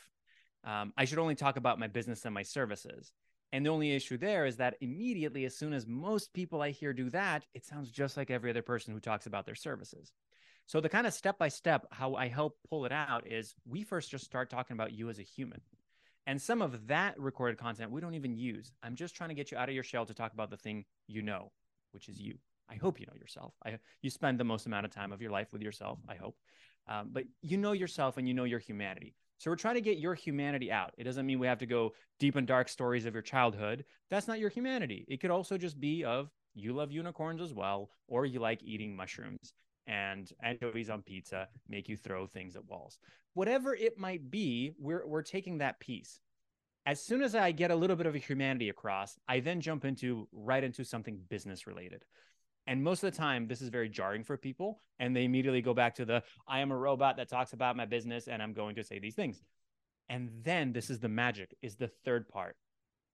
Um, 0.65 0.93
I 0.97 1.07
should 1.07 1.19
only 1.19 1.35
talk 1.35 1.57
about 1.57 1.79
my 1.79 1.87
business 1.87 2.25
and 2.25 2.35
my 2.35 2.43
services. 2.43 3.13
And 3.53 3.67
the 3.67 3.71
only 3.71 3.93
issue 3.93 4.17
there 4.17 4.47
is 4.47 4.57
that 4.59 4.77
immediately, 4.81 5.45
as 5.45 5.57
soon 5.57 5.73
as 5.73 5.87
most 5.87 6.33
people 6.33 6.63
I 6.63 6.71
hear 6.71 6.93
do 6.93 7.11
that, 7.11 7.45
it 7.55 7.65
sounds 7.65 7.91
just 7.91 8.17
like 8.17 8.31
every 8.31 8.51
other 8.51 8.63
person 8.63 8.95
who 8.95 9.01
talks 9.01 9.27
about 9.27 9.47
their 9.47 9.55
services. 9.55 10.13
So 10.71 10.81
the 10.81 10.89
kind 10.89 11.05
of 11.05 11.13
step 11.13 11.37
by 11.37 11.49
step 11.49 11.85
how 11.91 12.15
I 12.15 12.29
help 12.29 12.57
pull 12.69 12.85
it 12.85 12.93
out 12.93 13.27
is 13.27 13.57
we 13.69 13.83
first 13.83 14.09
just 14.09 14.25
start 14.25 14.51
talking 14.51 14.77
about 14.77 14.93
you 14.93 15.11
as 15.11 15.19
a 15.19 15.25
human. 15.25 15.61
And 16.29 16.41
some 16.41 16.63
of 16.63 16.87
that 16.87 17.19
recorded 17.19 17.59
content 17.59 17.91
we 17.91 18.01
don't 18.01 18.15
even 18.15 18.37
use. 18.37 18.71
I'm 18.81 18.95
just 18.95 19.17
trying 19.17 19.31
to 19.31 19.35
get 19.35 19.51
you 19.51 19.59
out 19.59 19.69
of 19.69 19.75
your 19.75 19.83
shell 19.83 20.07
to 20.07 20.15
talk 20.15 20.33
about 20.33 20.49
the 20.49 20.57
thing 20.57 20.85
you 21.09 21.23
know, 21.23 21.51
which 21.91 22.09
is 22.09 22.21
you. 22.21 22.39
I 22.71 22.77
hope 22.77 23.01
you 23.01 23.07
know 23.07 23.19
yourself. 23.19 23.53
I 23.67 23.81
you 24.01 24.11
spend 24.11 24.39
the 24.39 24.45
most 24.45 24.67
amount 24.67 24.87
of 24.87 24.93
time 24.93 25.11
of 25.11 25.21
your 25.21 25.33
life 25.33 25.53
with 25.53 25.61
yourself. 25.61 25.99
I 26.09 26.15
hope, 26.15 26.37
um, 26.87 27.09
but 27.11 27.25
you 27.43 27.57
know 27.57 27.73
yourself 27.73 28.17
and 28.17 28.29
you 28.29 28.35
know 28.35 28.45
your 28.45 28.61
humanity. 28.61 29.17
So 29.39 29.51
we're 29.51 29.57
trying 29.57 29.75
to 29.75 29.81
get 29.81 29.99
your 29.99 30.15
humanity 30.15 30.71
out. 30.71 30.95
It 30.97 31.03
doesn't 31.03 31.27
mean 31.27 31.41
we 31.41 31.49
have 31.49 31.59
to 31.59 31.67
go 31.67 31.95
deep 32.21 32.37
and 32.37 32.47
dark 32.47 32.69
stories 32.69 33.07
of 33.07 33.15
your 33.15 33.25
childhood. 33.25 33.85
That's 34.09 34.29
not 34.29 34.39
your 34.39 34.51
humanity. 34.51 35.05
It 35.09 35.21
could 35.21 35.33
also 35.33 35.59
just 35.59 35.81
be 35.81 36.05
of 36.05 36.31
you 36.55 36.75
love 36.75 36.93
unicorns 36.93 37.43
as 37.43 37.53
well, 37.53 37.91
or 38.07 38.25
you 38.25 38.39
like 38.39 38.63
eating 38.63 38.95
mushrooms 38.95 39.53
and 39.87 40.31
anchovies 40.43 40.91
on 40.91 41.03
pizza 41.03 41.49
make 41.69 41.89
you 41.89 41.97
throw 41.97 42.27
things 42.27 42.57
at 42.57 42.65
walls. 42.67 42.99
Whatever 43.35 43.75
it 43.75 43.99
might 43.99 44.31
be, 44.31 44.73
we're 44.79 45.07
we're 45.07 45.23
taking 45.23 45.59
that 45.59 45.81
piece. 45.81 46.21
As 46.87 47.03
soon 47.03 47.23
as 47.23 47.35
I 47.35 47.53
get 47.53 47.71
a 47.71 47.77
little 47.77 47.97
bit 47.97 48.07
of 48.07 48.15
a 48.15 48.19
humanity 48.19 48.69
across, 48.69 49.19
I 49.29 49.41
then 49.41 49.61
jump 49.61 49.85
into 49.85 50.29
right 50.33 50.65
into 50.65 50.85
something 50.85 51.21
business 51.29 51.67
related. 51.67 52.05
And 52.67 52.83
most 52.83 53.03
of 53.03 53.13
the 53.13 53.19
time, 53.19 53.47
this 53.47 53.61
is 53.61 53.69
very 53.69 53.89
jarring 53.89 54.25
for 54.25 54.37
people. 54.37 54.81
And 54.99 55.15
they 55.15 55.25
immediately 55.25 55.63
go 55.63 55.75
back 55.75 55.95
to 55.97 56.05
the 56.05 56.23
I 56.47 56.61
am 56.61 56.71
a 56.71 56.77
robot 56.77 57.17
that 57.17 57.29
talks 57.29 57.53
about 57.53 57.77
my 57.77 57.87
business 57.87 58.29
and 58.29 58.43
I'm 58.43 58.53
going 58.53 58.77
to 58.77 58.85
say 58.85 58.99
these 58.99 59.15
things. 59.15 59.43
And 60.09 60.31
then 60.43 60.73
this 60.73 60.91
is 60.91 60.99
the 60.99 61.09
magic, 61.09 61.57
is 61.63 61.77
the 61.77 61.91
third 62.05 62.29
part. 62.29 62.57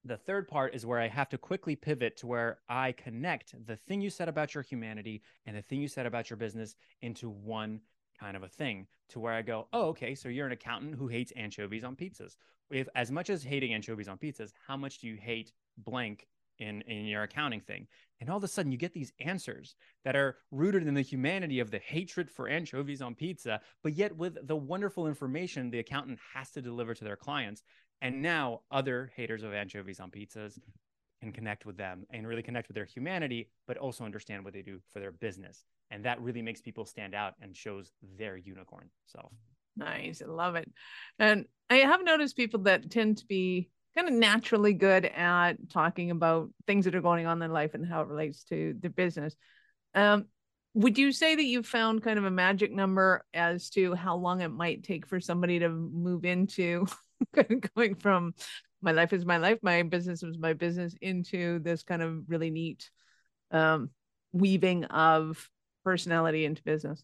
The 0.07 0.17
third 0.17 0.47
part 0.47 0.73
is 0.73 0.87
where 0.87 1.01
I 1.01 1.09
have 1.09 1.29
to 1.31 1.39
quickly 1.39 1.75
pivot 1.75 2.17
to 2.19 2.29
where 2.29 2.61
I 2.69 2.93
connect 2.93 3.67
the 3.67 3.75
thing 3.75 4.01
you 4.01 4.09
said 4.09 4.29
about 4.29 4.55
your 4.55 4.63
humanity 4.63 5.21
and 5.47 5.57
the 5.57 5.63
thing 5.63 5.81
you 5.81 5.89
said 5.89 6.07
about 6.07 6.31
your 6.31 6.37
business 6.37 6.77
into 7.03 7.29
one 7.29 7.81
kind 8.19 8.37
of 8.37 8.45
a 8.45 8.49
thing 8.49 8.87
to 9.09 9.19
where 9.19 9.33
I 9.33 9.43
go, 9.43 9.67
oh, 9.73 9.89
okay, 9.89 10.15
so 10.15 10.29
you're 10.29 10.47
an 10.47 10.53
accountant 10.53 10.95
who 10.95 11.09
hates 11.09 11.33
anchovies 11.35 11.83
on 11.83 11.97
pizzas. 11.97 12.37
If 12.71 12.89
as 12.95 13.11
much 13.11 13.31
as 13.31 13.43
hating 13.43 13.75
anchovies 13.75 14.07
on 14.07 14.17
pizzas, 14.17 14.53
how 14.65 14.77
much 14.77 15.01
do 15.01 15.09
you 15.09 15.17
hate 15.17 15.51
blank 15.77 16.29
in 16.59 16.83
in 16.83 17.07
your 17.07 17.25
accounting 17.25 17.61
thing? 17.61 17.89
And 18.21 18.31
all 18.31 18.37
of 18.37 18.45
a 18.45 18.49
sudden 18.49 18.71
you 18.71 18.79
get 18.79 18.95
these 18.95 19.13
answers 19.19 19.75
that 20.05 20.15
are 20.15 20.37
rooted 20.53 20.87
in 20.87 20.95
the 20.95 21.03
humanity 21.03 21.59
of 21.59 21.73
the 21.73 21.81
hatred 21.81 22.31
for 22.31 22.49
anchovies 22.49 23.03
on 23.03 23.17
pizza, 23.17 23.61
but 23.83 23.95
yet 23.95 24.17
with 24.17 24.47
the 24.47 24.57
wonderful 24.57 25.09
information 25.09 25.71
the 25.71 25.81
accountant 25.81 26.21
has 26.33 26.51
to 26.53 26.63
deliver 26.63 26.95
to 26.95 27.05
their 27.05 27.17
clients 27.17 27.65
and 28.03 28.23
now 28.23 28.61
other 28.71 29.11
haters 29.17 29.43
of 29.43 29.53
anchovies 29.53 30.00
on 30.00 30.11
pizzas 30.11 30.59
can 31.21 31.33
connect 31.33 31.65
with 31.65 31.76
them 31.76 32.05
and 32.11 32.26
really 32.26 32.43
connect 32.43 32.69
with 32.69 32.75
their 32.75 32.85
humanity, 32.85 33.49
but 33.67 33.76
also 33.79 34.05
understand 34.05 34.45
what 34.45 34.53
they 34.53 34.62
do 34.62 34.81
for 34.93 35.00
their 35.00 35.12
business. 35.12 35.65
And 35.91 36.05
that 36.05 36.21
really 36.21 36.43
makes 36.43 36.61
people 36.61 36.85
stand 36.85 37.15
out 37.15 37.35
and 37.41 37.57
shows 37.57 37.93
their 38.19 38.37
unicorn 38.37 38.91
self. 39.07 39.33
Nice. 39.76 40.23
I 40.23 40.31
love 40.31 40.57
it. 40.57 40.71
And 41.19 41.47
I 41.71 41.76
have 41.76 42.05
noticed 42.05 42.37
people 42.37 42.61
that 42.62 42.91
tend 42.91 43.19
to 43.19 43.26
be 43.26 43.71
kind 43.97 44.09
of 44.09 44.15
naturally 44.15 44.75
good 44.75 45.07
at 45.07 45.55
talking 45.71 46.11
about 46.11 46.50
things 46.67 46.85
that 46.85 46.95
are 46.95 47.00
going 47.00 47.26
on 47.26 47.43
in 47.43 47.50
life 47.50 47.75
and 47.75 47.87
how 47.87 48.03
it 48.03 48.09
relates 48.09 48.45
to 48.45 48.75
their 48.81 48.91
business. 48.91 49.35
Um, 49.95 50.26
would 50.75 50.99
you 50.99 51.12
say 51.12 51.35
that 51.35 51.45
you've 51.45 51.67
found 51.67 52.03
kind 52.03 52.19
of 52.19 52.26
a 52.26 52.31
magic 52.31 52.71
number 52.71 53.25
as 53.33 53.71
to 53.71 53.95
how 53.95 54.17
long 54.17 54.43
it 54.43 54.49
might 54.49 54.83
take 54.83 55.07
for 55.07 55.21
somebody 55.21 55.61
to 55.61 55.71
move 55.71 56.26
into 56.26 56.87
going 57.76 57.94
from 57.94 58.35
my 58.82 58.92
life 58.92 59.12
is 59.12 59.25
my 59.25 59.38
life, 59.38 59.58
my 59.62 59.82
business 59.82 60.23
is 60.23 60.38
my 60.38 60.52
business 60.52 60.94
into 61.00 61.58
this 61.61 61.82
kind 61.82 62.02
of 62.02 62.28
really 62.28 62.50
neat 62.50 62.90
um, 63.50 63.90
weaving 64.32 64.85
of 64.85 65.49
personality 65.85 66.44
into 66.44 66.62
business? 66.62 67.02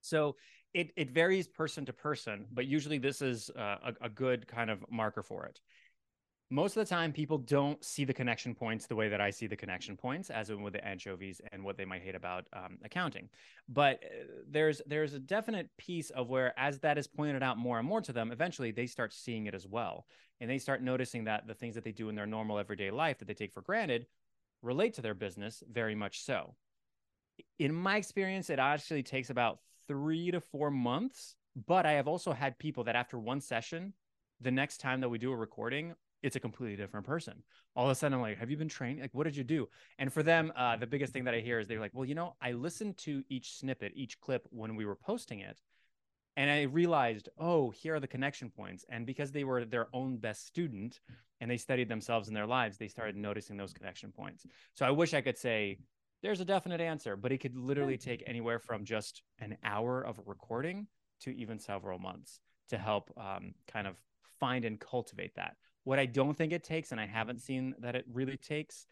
So 0.00 0.36
it, 0.72 0.90
it 0.96 1.10
varies 1.10 1.48
person 1.48 1.84
to 1.86 1.92
person, 1.92 2.46
but 2.52 2.66
usually 2.66 2.98
this 2.98 3.22
is 3.22 3.50
uh, 3.56 3.76
a, 4.00 4.06
a 4.06 4.08
good 4.08 4.46
kind 4.46 4.70
of 4.70 4.84
marker 4.90 5.22
for 5.22 5.46
it. 5.46 5.60
Most 6.50 6.76
of 6.76 6.86
the 6.86 6.88
time 6.88 7.12
people 7.12 7.38
don't 7.38 7.84
see 7.84 8.04
the 8.04 8.14
connection 8.14 8.54
points 8.54 8.86
the 8.86 8.94
way 8.94 9.08
that 9.08 9.20
i 9.20 9.30
see 9.30 9.46
the 9.46 9.56
connection 9.56 9.96
points 9.96 10.30
as 10.30 10.50
with 10.52 10.72
the 10.72 10.86
anchovies 10.86 11.40
and 11.52 11.62
what 11.62 11.76
they 11.76 11.84
might 11.84 12.02
hate 12.02 12.14
about 12.14 12.46
um, 12.52 12.78
accounting. 12.84 13.28
But 13.68 14.02
uh, 14.04 14.24
there's 14.48 14.80
there's 14.86 15.14
a 15.14 15.18
definite 15.18 15.68
piece 15.76 16.10
of 16.10 16.28
where 16.28 16.58
as 16.58 16.78
that 16.80 16.98
is 16.98 17.06
pointed 17.06 17.42
out 17.42 17.58
more 17.58 17.78
and 17.78 17.88
more 17.88 18.00
to 18.00 18.12
them 18.12 18.30
eventually 18.30 18.70
they 18.70 18.86
start 18.86 19.12
seeing 19.12 19.46
it 19.46 19.54
as 19.54 19.66
well. 19.66 20.06
And 20.40 20.50
they 20.50 20.58
start 20.58 20.82
noticing 20.82 21.24
that 21.24 21.46
the 21.46 21.54
things 21.54 21.74
that 21.74 21.84
they 21.84 21.92
do 21.92 22.08
in 22.08 22.14
their 22.14 22.26
normal 22.26 22.58
everyday 22.58 22.90
life 22.90 23.18
that 23.18 23.26
they 23.26 23.34
take 23.34 23.52
for 23.52 23.62
granted 23.62 24.06
relate 24.62 24.94
to 24.94 25.02
their 25.02 25.14
business 25.14 25.62
very 25.70 25.94
much 25.94 26.20
so. 26.20 26.54
In 27.58 27.74
my 27.74 27.96
experience 27.96 28.50
it 28.50 28.58
actually 28.58 29.02
takes 29.02 29.30
about 29.30 29.60
three 29.88 30.30
to 30.30 30.40
four 30.40 30.70
months 30.70 31.36
but 31.66 31.86
i 31.86 31.92
have 31.92 32.08
also 32.08 32.32
had 32.32 32.58
people 32.58 32.84
that 32.84 32.96
after 32.96 33.18
one 33.18 33.40
session 33.40 33.92
the 34.40 34.50
next 34.50 34.78
time 34.78 35.00
that 35.00 35.08
we 35.08 35.16
do 35.16 35.32
a 35.32 35.36
recording 35.36 35.94
it's 36.26 36.36
a 36.36 36.40
completely 36.40 36.76
different 36.76 37.06
person. 37.06 37.42
All 37.76 37.86
of 37.86 37.92
a 37.92 37.94
sudden, 37.94 38.14
I'm 38.14 38.20
like, 38.20 38.38
have 38.38 38.50
you 38.50 38.56
been 38.56 38.68
trained? 38.68 39.00
Like, 39.00 39.14
what 39.14 39.24
did 39.24 39.36
you 39.36 39.44
do? 39.44 39.68
And 39.98 40.12
for 40.12 40.22
them, 40.22 40.52
uh, 40.56 40.76
the 40.76 40.86
biggest 40.86 41.12
thing 41.12 41.24
that 41.24 41.34
I 41.34 41.40
hear 41.40 41.60
is 41.60 41.68
they're 41.68 41.80
like, 41.80 41.92
well, 41.94 42.04
you 42.04 42.16
know, 42.16 42.34
I 42.42 42.52
listened 42.52 42.96
to 42.98 43.22
each 43.28 43.54
snippet, 43.56 43.92
each 43.94 44.20
clip 44.20 44.46
when 44.50 44.74
we 44.74 44.84
were 44.84 44.96
posting 44.96 45.40
it. 45.40 45.60
And 46.36 46.50
I 46.50 46.62
realized, 46.62 47.28
oh, 47.38 47.70
here 47.70 47.94
are 47.94 48.00
the 48.00 48.08
connection 48.08 48.50
points. 48.50 48.84
And 48.88 49.06
because 49.06 49.30
they 49.30 49.44
were 49.44 49.64
their 49.64 49.88
own 49.94 50.16
best 50.16 50.46
student 50.46 51.00
and 51.40 51.50
they 51.50 51.56
studied 51.56 51.88
themselves 51.88 52.28
in 52.28 52.34
their 52.34 52.46
lives, 52.46 52.76
they 52.76 52.88
started 52.88 53.16
noticing 53.16 53.56
those 53.56 53.72
connection 53.72 54.10
points. 54.10 54.44
So 54.74 54.84
I 54.84 54.90
wish 54.90 55.14
I 55.14 55.20
could 55.20 55.38
say, 55.38 55.78
there's 56.22 56.40
a 56.40 56.44
definite 56.44 56.80
answer, 56.80 57.14
but 57.14 57.30
it 57.30 57.38
could 57.38 57.56
literally 57.56 57.96
take 57.96 58.24
anywhere 58.26 58.58
from 58.58 58.84
just 58.84 59.22
an 59.38 59.56
hour 59.62 60.02
of 60.02 60.20
recording 60.26 60.88
to 61.20 61.30
even 61.36 61.58
several 61.58 61.98
months 61.98 62.40
to 62.70 62.78
help 62.78 63.12
um, 63.16 63.54
kind 63.68 63.86
of 63.86 63.96
find 64.40 64.64
and 64.64 64.80
cultivate 64.80 65.34
that. 65.36 65.56
What 65.86 66.00
I 66.00 66.06
don't 66.06 66.36
think 66.36 66.52
it 66.52 66.64
takes, 66.64 66.90
and 66.90 67.00
I 67.00 67.06
haven't 67.06 67.40
seen 67.40 67.72
that 67.78 67.94
it 67.94 68.04
really 68.12 68.36
takes, 68.36 68.88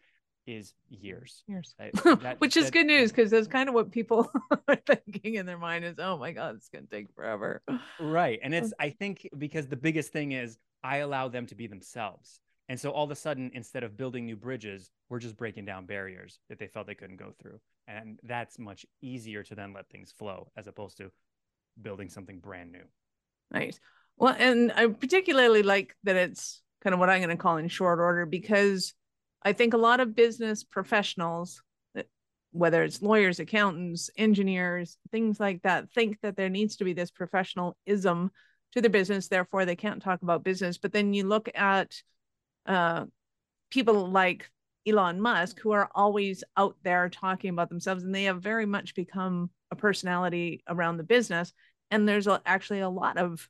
is 0.47 0.73
years. 0.87 1.43
Years, 1.45 1.75
that, 1.77 2.39
which 2.39 2.55
is 2.55 2.67
that, 2.67 2.71
good 2.73 2.85
news 2.85 3.11
because 3.11 3.29
that's 3.31 3.47
kind 3.57 3.67
of 3.67 3.75
what 3.75 3.91
people 3.91 4.31
are 4.69 4.77
thinking 4.87 5.35
in 5.35 5.45
their 5.45 5.57
mind 5.57 5.83
is, 5.83 5.95
oh 5.99 6.17
my 6.17 6.31
god, 6.31 6.55
it's 6.55 6.69
going 6.69 6.87
to 6.87 6.89
take 6.89 7.13
forever. 7.13 7.61
Right, 7.99 8.39
and 8.41 8.55
it's 8.55 8.71
I 8.79 8.91
think 8.91 9.27
because 9.37 9.67
the 9.67 9.75
biggest 9.75 10.13
thing 10.13 10.31
is 10.31 10.57
I 10.85 10.97
allow 10.97 11.27
them 11.27 11.45
to 11.47 11.55
be 11.55 11.67
themselves, 11.67 12.39
and 12.69 12.79
so 12.79 12.91
all 12.91 13.03
of 13.03 13.11
a 13.11 13.15
sudden, 13.15 13.51
instead 13.53 13.83
of 13.83 13.97
building 13.97 14.25
new 14.25 14.37
bridges, 14.37 14.89
we're 15.09 15.19
just 15.19 15.35
breaking 15.35 15.65
down 15.65 15.85
barriers 15.85 16.39
that 16.47 16.59
they 16.59 16.67
felt 16.67 16.87
they 16.87 16.95
couldn't 16.95 17.17
go 17.17 17.33
through, 17.41 17.59
and 17.89 18.21
that's 18.23 18.57
much 18.57 18.85
easier 19.01 19.43
to 19.43 19.53
then 19.53 19.73
let 19.73 19.89
things 19.89 20.13
flow 20.17 20.47
as 20.55 20.67
opposed 20.67 20.95
to 20.99 21.11
building 21.81 22.07
something 22.07 22.39
brand 22.39 22.71
new. 22.71 22.85
Nice. 23.51 23.81
Well, 24.15 24.33
and 24.39 24.71
I 24.71 24.87
particularly 24.87 25.61
like 25.61 25.93
that 26.05 26.15
it's 26.15 26.61
kind 26.81 26.93
of 26.93 26.99
what 26.99 27.09
I'm 27.09 27.21
going 27.21 27.35
to 27.35 27.41
call 27.41 27.57
in 27.57 27.67
short 27.67 27.99
order 27.99 28.25
because 28.25 28.93
I 29.43 29.53
think 29.53 29.73
a 29.73 29.77
lot 29.77 29.99
of 29.99 30.15
business 30.15 30.63
professionals, 30.63 31.61
eh, 31.95 32.03
whether 32.51 32.83
it's 32.83 33.01
lawyers, 33.01 33.39
accountants, 33.39 34.09
engineers, 34.17 34.97
things 35.11 35.39
like 35.39 35.61
that, 35.63 35.91
think 35.91 36.19
that 36.21 36.35
there 36.35 36.49
needs 36.49 36.77
to 36.77 36.83
be 36.83 36.93
this 36.93 37.11
professionalism 37.11 38.31
to 38.73 38.81
their 38.81 38.89
business. 38.89 39.27
Therefore, 39.27 39.65
they 39.65 39.75
can't 39.75 40.01
talk 40.01 40.21
about 40.21 40.43
business. 40.43 40.77
But 40.77 40.93
then 40.93 41.13
you 41.13 41.25
look 41.25 41.49
at 41.55 41.93
uh, 42.65 43.05
people 43.71 44.09
like 44.09 44.49
Elon 44.87 45.19
Musk, 45.19 45.59
who 45.59 45.71
are 45.71 45.89
always 45.95 46.43
out 46.57 46.75
there 46.83 47.09
talking 47.09 47.49
about 47.49 47.69
themselves, 47.69 48.03
and 48.03 48.13
they 48.13 48.25
have 48.25 48.41
very 48.41 48.65
much 48.65 48.95
become 48.95 49.49
a 49.71 49.75
personality 49.75 50.63
around 50.67 50.97
the 50.97 51.03
business. 51.03 51.53
And 51.91 52.07
there's 52.07 52.27
actually 52.45 52.81
a 52.81 52.89
lot 52.89 53.17
of 53.17 53.47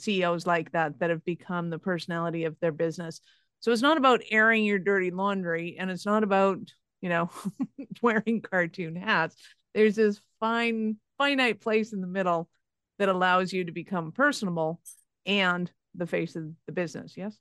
CEOs 0.00 0.46
like 0.46 0.72
that 0.72 0.98
that 0.98 1.10
have 1.10 1.24
become 1.24 1.70
the 1.70 1.78
personality 1.78 2.44
of 2.44 2.58
their 2.60 2.72
business. 2.72 3.20
So 3.60 3.72
it's 3.72 3.82
not 3.82 3.96
about 3.96 4.22
airing 4.30 4.64
your 4.64 4.78
dirty 4.78 5.10
laundry 5.10 5.76
and 5.78 5.90
it's 5.90 6.06
not 6.06 6.22
about, 6.22 6.58
you 7.00 7.08
know, 7.08 7.30
wearing 8.02 8.42
cartoon 8.42 8.96
hats. 8.96 9.36
There's 9.74 9.96
this 9.96 10.20
fine, 10.40 10.96
finite 11.18 11.60
place 11.60 11.92
in 11.92 12.00
the 12.00 12.06
middle 12.06 12.48
that 12.98 13.08
allows 13.08 13.52
you 13.52 13.64
to 13.64 13.72
become 13.72 14.12
personable 14.12 14.80
and 15.26 15.70
the 15.94 16.06
face 16.06 16.36
of 16.36 16.44
the 16.66 16.72
business. 16.72 17.16
Yes. 17.16 17.38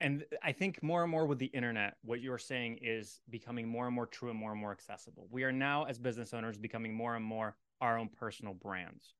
And 0.00 0.24
I 0.42 0.50
think 0.50 0.82
more 0.82 1.02
and 1.02 1.10
more 1.10 1.26
with 1.26 1.38
the 1.38 1.46
internet, 1.46 1.94
what 2.02 2.20
you're 2.20 2.38
saying 2.38 2.78
is 2.82 3.20
becoming 3.30 3.68
more 3.68 3.86
and 3.86 3.94
more 3.94 4.06
true 4.06 4.30
and 4.30 4.38
more 4.38 4.50
and 4.50 4.60
more 4.60 4.72
accessible. 4.72 5.28
We 5.30 5.44
are 5.44 5.52
now, 5.52 5.84
as 5.84 5.96
business 5.96 6.34
owners, 6.34 6.58
becoming 6.58 6.92
more 6.92 7.14
and 7.14 7.24
more 7.24 7.54
our 7.80 7.98
own 7.98 8.08
personal 8.08 8.54
brands 8.54 9.14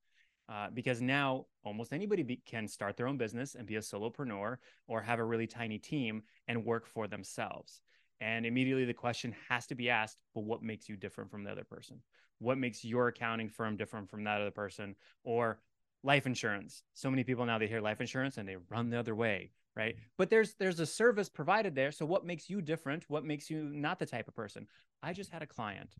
uh, 0.49 0.67
because 0.73 1.01
now 1.01 1.45
almost 1.63 1.93
anybody 1.93 2.23
be, 2.23 2.41
can 2.45 2.67
start 2.67 2.97
their 2.97 3.07
own 3.07 3.17
business 3.17 3.55
and 3.55 3.65
be 3.65 3.77
a 3.77 3.79
solopreneur 3.79 4.57
or 4.87 5.01
have 5.01 5.19
a 5.19 5.23
really 5.23 5.47
tiny 5.47 5.77
team 5.77 6.23
and 6.47 6.65
work 6.65 6.85
for 6.85 7.07
themselves. 7.07 7.81
And 8.19 8.45
immediately 8.45 8.85
the 8.85 8.93
question 8.93 9.35
has 9.49 9.67
to 9.67 9.75
be 9.75 9.89
asked, 9.89 10.17
well, 10.33 10.45
what 10.45 10.61
makes 10.61 10.87
you 10.87 10.95
different 10.95 11.31
from 11.31 11.43
the 11.43 11.51
other 11.51 11.63
person? 11.63 12.01
What 12.39 12.57
makes 12.57 12.83
your 12.83 13.07
accounting 13.07 13.49
firm 13.49 13.77
different 13.77 14.09
from 14.09 14.23
that 14.25 14.41
other 14.41 14.51
person? 14.51 14.95
Or 15.23 15.59
life 16.03 16.25
insurance. 16.25 16.83
So 16.93 17.09
many 17.09 17.23
people 17.23 17.45
now 17.45 17.57
they 17.57 17.67
hear 17.67 17.81
life 17.81 18.01
insurance 18.01 18.37
and 18.37 18.47
they 18.47 18.57
run 18.69 18.89
the 18.89 18.99
other 18.99 19.15
way, 19.15 19.51
right? 19.75 19.95
But 20.17 20.29
there's 20.29 20.53
there's 20.55 20.79
a 20.79 20.85
service 20.85 21.29
provided 21.29 21.75
there. 21.75 21.91
So 21.91 22.05
what 22.05 22.25
makes 22.25 22.49
you 22.49 22.61
different? 22.61 23.05
What 23.07 23.23
makes 23.23 23.49
you 23.49 23.63
not 23.63 23.99
the 23.99 24.05
type 24.05 24.27
of 24.27 24.35
person? 24.35 24.67
I 25.01 25.13
just 25.13 25.31
had 25.31 25.41
a 25.41 25.47
client. 25.47 25.95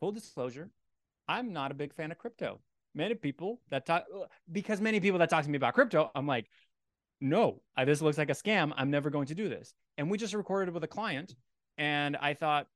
Full 0.00 0.12
disclosure, 0.12 0.70
I'm 1.26 1.52
not 1.52 1.72
a 1.72 1.74
big 1.74 1.92
fan 1.92 2.12
of 2.12 2.18
crypto 2.18 2.60
many 2.98 3.14
people 3.14 3.62
that 3.70 3.86
talk 3.86 4.04
because 4.52 4.82
many 4.82 5.00
people 5.00 5.18
that 5.20 5.30
talk 5.30 5.44
to 5.44 5.50
me 5.50 5.56
about 5.56 5.72
crypto, 5.72 6.10
I'm 6.14 6.26
like, 6.26 6.46
no, 7.22 7.62
this 7.86 8.02
looks 8.02 8.18
like 8.18 8.28
a 8.28 8.34
scam. 8.34 8.72
I'm 8.76 8.90
never 8.90 9.08
going 9.08 9.28
to 9.28 9.34
do 9.34 9.48
this. 9.48 9.72
And 9.96 10.10
we 10.10 10.18
just 10.18 10.34
recorded 10.34 10.74
with 10.74 10.84
a 10.84 10.88
client, 10.88 11.34
and 11.78 12.16
I 12.16 12.34
thought 12.34 12.66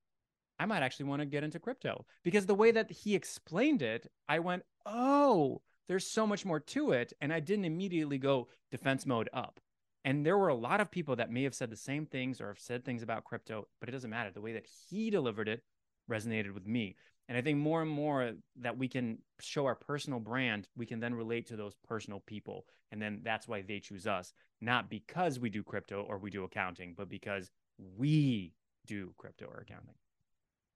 I 0.59 0.67
might 0.67 0.83
actually 0.83 1.07
want 1.07 1.21
to 1.21 1.27
get 1.27 1.45
into 1.45 1.59
crypto 1.59 2.07
because 2.25 2.47
the 2.47 2.55
way 2.55 2.71
that 2.71 2.91
he 2.91 3.15
explained 3.15 3.83
it, 3.83 4.11
I 4.29 4.39
went, 4.39 4.63
oh, 4.87 5.61
there's 5.89 6.07
so 6.07 6.27
much 6.27 6.45
more 6.45 6.61
to 6.61 6.93
it, 6.93 7.13
and 7.21 7.33
I 7.33 7.41
didn't 7.41 7.67
immediately 7.67 8.19
go 8.19 8.49
defense 8.71 9.05
mode 9.05 9.29
up. 9.33 9.61
And 10.05 10.25
there 10.27 10.39
were 10.39 10.49
a 10.49 10.55
lot 10.55 10.81
of 10.81 10.91
people 10.91 11.17
that 11.17 11.31
may 11.31 11.45
have 11.45 11.55
said 11.55 11.71
the 11.71 11.77
same 11.77 12.07
things 12.07 12.41
or 12.41 12.49
have 12.49 12.59
said 12.59 12.85
things 12.85 13.03
about 13.03 13.25
crypto, 13.25 13.69
but 13.79 13.89
it 13.89 13.93
doesn't 13.93 14.11
matter. 14.11 14.31
The 14.33 14.41
way 14.41 14.55
that 14.55 14.67
he 14.89 15.11
delivered 15.11 15.49
it 15.49 15.63
resonated 16.11 16.55
with 16.55 16.67
me. 16.67 16.97
And 17.29 17.39
I 17.39 17.41
think 17.41 17.59
more 17.59 17.83
and 17.83 17.91
more 17.91 18.33
that 18.61 18.77
we 18.77 18.89
can 18.89 19.19
show 19.41 19.67
our 19.67 19.75
personal 19.75 20.21
brand, 20.21 20.69
we 20.77 20.87
can 20.87 21.01
then 21.01 21.15
relate 21.15 21.47
to 21.49 21.57
those 21.57 21.75
personal 21.89 22.21
people. 22.21 22.67
And 22.91 23.01
then 23.01 23.21
that's 23.23 23.49
why 23.49 23.63
they 23.63 23.81
choose 23.81 24.07
us, 24.07 24.33
not 24.61 24.91
because 24.91 25.39
we 25.39 25.49
do 25.49 25.63
crypto 25.63 26.03
or 26.03 26.19
we 26.19 26.31
do 26.31 26.45
accounting, 26.45 26.95
but 26.97 27.09
because 27.09 27.51
we 27.97 28.53
do 28.87 29.15
crypto 29.17 29.47
or 29.47 29.61
accounting. 29.61 29.95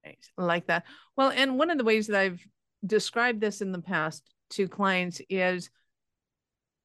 Thanks. 0.05 0.31
I 0.39 0.45
like 0.45 0.67
that. 0.69 0.85
Well, 1.17 1.31
and 1.31 1.59
one 1.59 1.71
of 1.71 1.79
the 1.79 1.85
ways 1.85 2.07
that 2.07 2.19
I've 2.19 2.47
described 2.85 3.41
this 3.41 3.61
in 3.61 3.73
the 3.73 3.83
past 3.83 4.23
to 4.51 4.69
clients 4.69 5.21
is 5.29 5.69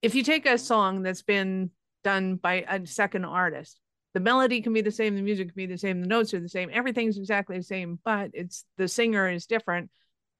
if 0.02 0.16
you 0.16 0.24
take 0.24 0.48
a 0.48 0.58
song 0.58 1.04
that's 1.04 1.22
been 1.22 1.70
done 2.04 2.36
by 2.36 2.66
a 2.68 2.86
second 2.88 3.26
artist 3.26 3.80
the 4.14 4.20
melody 4.20 4.62
can 4.62 4.74
be 4.74 4.82
the 4.82 4.92
same 4.92 5.16
the 5.16 5.22
music 5.22 5.48
can 5.48 5.56
be 5.56 5.66
the 5.66 5.78
same 5.78 6.02
the 6.02 6.08
notes 6.08 6.34
are 6.34 6.40
the 6.40 6.50
same 6.50 6.70
everything's 6.74 7.18
exactly 7.18 7.58
the 7.58 7.64
same 7.64 8.00
but 8.04 8.32
it's 8.34 8.66
the 8.78 8.88
singer 8.88 9.30
is 9.30 9.46
different. 9.46 9.90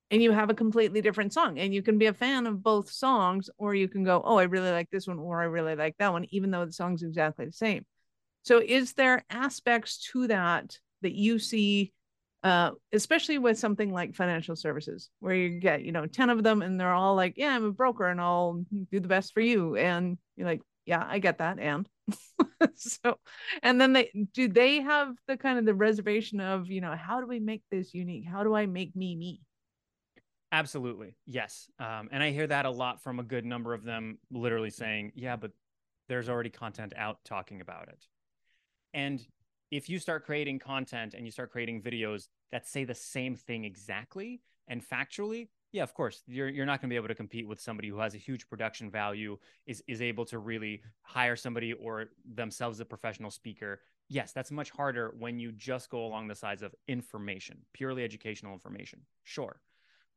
And 0.10 0.22
you 0.22 0.34
have 0.34 0.50
a 0.50 0.54
completely 0.54 1.00
different 1.00 1.32
song 1.32 1.58
and 1.58 1.74
you 1.74 1.82
can 1.82 1.98
be 1.98 2.08
a 2.08 2.14
fan 2.14 2.46
of 2.46 2.62
both 2.62 2.92
songs 2.92 3.50
or 3.58 3.74
you 3.74 3.88
can 3.88 4.04
go 4.04 4.22
oh 4.26 4.38
i 4.38 4.44
really 4.44 4.72
like 4.72 4.90
this 4.90 5.08
one 5.08 5.20
or 5.20 5.42
i 5.42 5.46
really 5.46 5.76
like 5.76 5.96
that 6.00 6.12
one 6.12 6.26
even 6.32 6.52
though 6.52 6.66
the 6.66 6.74
song's 6.74 7.02
exactly 7.02 7.46
the 7.46 7.54
same. 7.54 7.86
So 8.44 8.62
is 8.62 8.92
there 8.94 9.24
aspects 9.30 10.10
to 10.12 10.28
that 10.28 10.78
that 11.02 11.14
you 11.14 11.40
see 11.40 11.94
uh, 12.44 12.72
especially 12.92 13.38
with 13.38 13.60
something 13.60 13.92
like 13.92 14.16
financial 14.16 14.56
services 14.56 15.10
where 15.20 15.36
you 15.36 15.60
get 15.60 15.84
you 15.84 15.92
know 15.92 16.08
10 16.08 16.30
of 16.30 16.44
them 16.44 16.62
and 16.62 16.80
they're 16.80 16.94
all 16.94 17.16
like 17.16 17.36
yeah 17.38 17.56
i'm 17.56 17.64
a 17.64 17.72
broker 17.72 18.08
and 18.08 18.20
i'll 18.20 18.66
do 18.92 19.00
the 19.00 19.08
best 19.08 19.34
for 19.34 19.42
you 19.42 19.76
and 19.76 20.18
you're 20.36 20.48
like 20.48 20.62
yeah 20.92 21.06
i 21.08 21.20
get 21.20 21.38
that 21.38 21.58
and 21.58 21.90
so 22.76 23.18
and 23.64 23.80
then 23.80 23.94
they 23.94 24.12
do 24.34 24.48
they 24.48 24.82
have 24.82 25.16
the 25.28 25.38
kind 25.38 25.58
of 25.58 25.66
the 25.66 25.74
reservation 25.74 26.42
of 26.42 26.68
you 26.68 26.82
know 26.82 26.96
how 26.96 27.22
do 27.22 27.28
we 27.28 27.40
make 27.40 27.64
this 27.72 27.94
unique? 27.94 28.26
How 28.28 28.44
do 28.44 28.54
i 28.54 28.66
make 28.66 28.96
me 28.96 29.16
me? 29.16 29.42
Absolutely 30.52 31.16
yes 31.26 31.70
um, 31.80 32.10
and 32.12 32.22
i 32.22 32.32
hear 32.32 32.46
that 32.48 32.66
a 32.66 32.70
lot 32.70 33.02
from 33.02 33.20
a 33.20 33.24
good 33.24 33.46
number 33.46 33.74
of 33.74 33.84
them 33.84 34.20
literally 34.30 34.70
saying 34.70 35.14
yeah 35.16 35.38
but 35.38 35.52
there's 36.12 36.28
already 36.28 36.50
content 36.50 36.92
out 36.98 37.24
talking 37.24 37.62
about 37.62 37.88
it. 37.88 38.06
And 38.94 39.26
if 39.72 39.90
you 39.90 39.98
start 39.98 40.26
creating 40.26 40.60
content 40.60 41.14
and 41.14 41.26
you 41.26 41.32
start 41.32 41.54
creating 41.54 41.82
videos 41.82 42.28
that 42.52 42.68
say 42.68 42.84
the 42.84 42.94
same 42.94 43.38
thing 43.38 43.64
exactly 43.64 44.42
and 44.68 44.84
factually 44.86 45.48
yeah, 45.72 45.84
of 45.84 45.94
course. 45.94 46.24
You're 46.28 46.50
you're 46.50 46.66
not 46.66 46.82
going 46.82 46.90
to 46.90 46.94
be 46.94 46.98
able 46.98 47.08
to 47.08 47.16
compete 47.16 47.48
with 47.48 47.60
somebody 47.60 47.88
who 47.88 48.00
has 48.00 48.14
a 48.14 48.18
huge 48.18 48.48
production 48.50 48.92
value, 48.92 49.38
is 49.66 49.84
is 49.88 50.02
able 50.02 50.26
to 50.26 50.40
really 50.40 50.82
hire 51.04 51.36
somebody 51.36 51.74
or 51.74 52.08
themselves 52.34 52.80
a 52.80 52.86
professional 52.86 53.32
speaker. 53.32 53.82
Yes, 54.10 54.34
that's 54.34 54.52
much 54.52 54.70
harder 54.70 55.14
when 55.18 55.40
you 55.40 55.54
just 55.54 55.90
go 55.90 56.06
along 56.06 56.28
the 56.28 56.36
sides 56.36 56.62
of 56.62 56.76
information, 56.88 57.60
purely 57.74 58.04
educational 58.04 58.54
information. 58.54 59.00
Sure. 59.24 59.62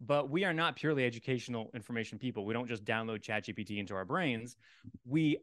But 0.00 0.28
we 0.28 0.44
are 0.44 0.52
not 0.52 0.74
purely 0.74 1.04
educational 1.04 1.70
information 1.72 2.18
people. 2.18 2.44
We 2.44 2.52
don't 2.52 2.66
just 2.66 2.84
download 2.84 3.22
ChatGPT 3.22 3.78
into 3.78 3.94
our 3.94 4.04
brains. 4.04 4.56
We 5.06 5.38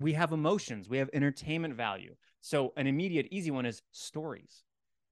we 0.00 0.12
have 0.14 0.32
emotions, 0.32 0.88
we 0.88 0.98
have 0.98 1.10
entertainment 1.12 1.74
value. 1.74 2.14
So, 2.40 2.72
an 2.76 2.86
immediate, 2.86 3.28
easy 3.30 3.50
one 3.50 3.66
is 3.66 3.82
stories. 3.92 4.62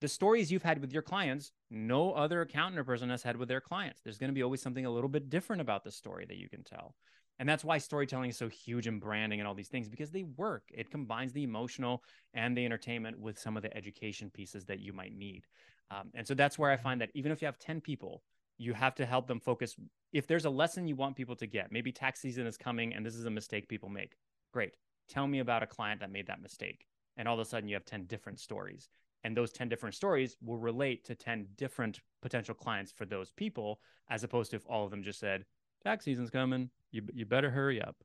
The 0.01 0.09
stories 0.09 0.51
you've 0.51 0.63
had 0.63 0.81
with 0.81 0.93
your 0.93 1.03
clients, 1.03 1.53
no 1.71 2.13
other 2.13 2.43
accountant 2.43 2.79
or 2.79 2.85
person 2.85 3.11
has 3.11 3.23
had 3.23 3.37
with 3.37 3.49
their 3.49 3.61
clients. 3.61 4.01
There's 4.03 4.19
going 4.19 4.29
to 4.29 4.35
be 4.35 4.43
always 4.43 4.61
something 4.61 4.87
a 4.87 4.91
little 4.91 5.09
bit 5.09 5.31
different 5.31 5.63
about 5.63 5.85
the 5.85 5.91
story 5.91 6.27
that 6.27 6.37
you 6.37 6.49
can 6.49 6.65
tell. 6.65 6.95
And 7.39 7.49
that's 7.49 7.65
why 7.65 7.79
storytelling 7.79 8.31
is 8.31 8.37
so 8.37 8.49
huge 8.49 8.87
in 8.87 9.01
branding 9.01 9.41
and 9.41 9.49
all 9.49 9.55
these 9.55 9.69
things 9.69 9.89
because 9.89 10.11
they 10.11 10.23
work. 10.23 10.65
It 10.73 10.91
combines 10.91 11.33
the 11.33 11.43
emotional 11.43 12.03
and 12.33 12.57
the 12.57 12.65
entertainment 12.65 13.19
with 13.19 13.39
some 13.39 13.57
of 13.57 13.63
the 13.63 13.77
education 13.77 14.31
pieces 14.31 14.65
that 14.67 14.81
you 14.81 14.93
might 14.93 15.17
need. 15.17 15.45
Um, 15.91 16.11
and 16.15 16.27
so 16.27 16.35
that's 16.35 16.59
where 16.59 16.71
I 16.71 16.77
find 16.77 17.01
that 17.01 17.11
even 17.15 17.33
if 17.33 17.43
you 17.43 17.47
have 17.47 17.59
10 17.59 17.81
people, 17.81 18.23
you 18.57 18.73
have 18.73 18.95
to 18.97 19.07
help 19.07 19.27
them 19.27 19.41
focus. 19.41 19.75
If 20.13 20.27
there's 20.27 20.45
a 20.45 20.51
lesson 20.51 20.87
you 20.87 20.97
want 20.97 21.17
people 21.17 21.37
to 21.37 21.47
get, 21.47 21.73
maybe 21.73 21.91
tax 21.91 22.21
season 22.21 22.47
is 22.47 22.57
coming 22.57 22.95
and 22.95 23.05
this 23.05 23.17
is 23.17 23.25
a 23.25 23.31
mistake 23.31 23.69
people 23.69 23.89
make. 23.89 24.15
Great. 24.53 24.77
Tell 25.09 25.27
me 25.27 25.41
about 25.41 25.65
a 25.65 25.67
client 25.67 26.01
that 26.01 26.13
made 26.13 26.29
that 26.29 26.41
mistake. 26.41 26.87
And 27.17 27.27
all 27.27 27.35
of 27.35 27.41
a 27.41 27.45
sudden 27.45 27.69
you 27.69 27.75
have 27.75 27.85
10 27.85 28.05
different 28.07 28.39
stories. 28.39 28.89
And 29.25 29.37
those 29.37 29.53
10 29.53 29.69
different 29.69 29.95
stories 29.95 30.37
will 30.43 30.59
relate 30.59 31.05
to 31.07 31.15
10 31.15 31.49
different 31.57 32.01
potential 32.21 32.55
clients 32.55 32.93
for 32.93 33.07
those 33.07 33.31
people, 33.31 33.81
as 34.11 34.23
opposed 34.23 34.51
to 34.51 34.57
if 34.57 34.67
all 34.69 34.85
of 34.85 34.91
them 34.91 35.03
just 35.03 35.19
said, 35.19 35.45
tax 35.83 36.05
season's 36.05 36.31
coming. 36.31 36.71
You 36.93 37.03
you 37.13 37.25
better 37.25 37.51
hurry 37.51 37.81
up. 37.81 37.97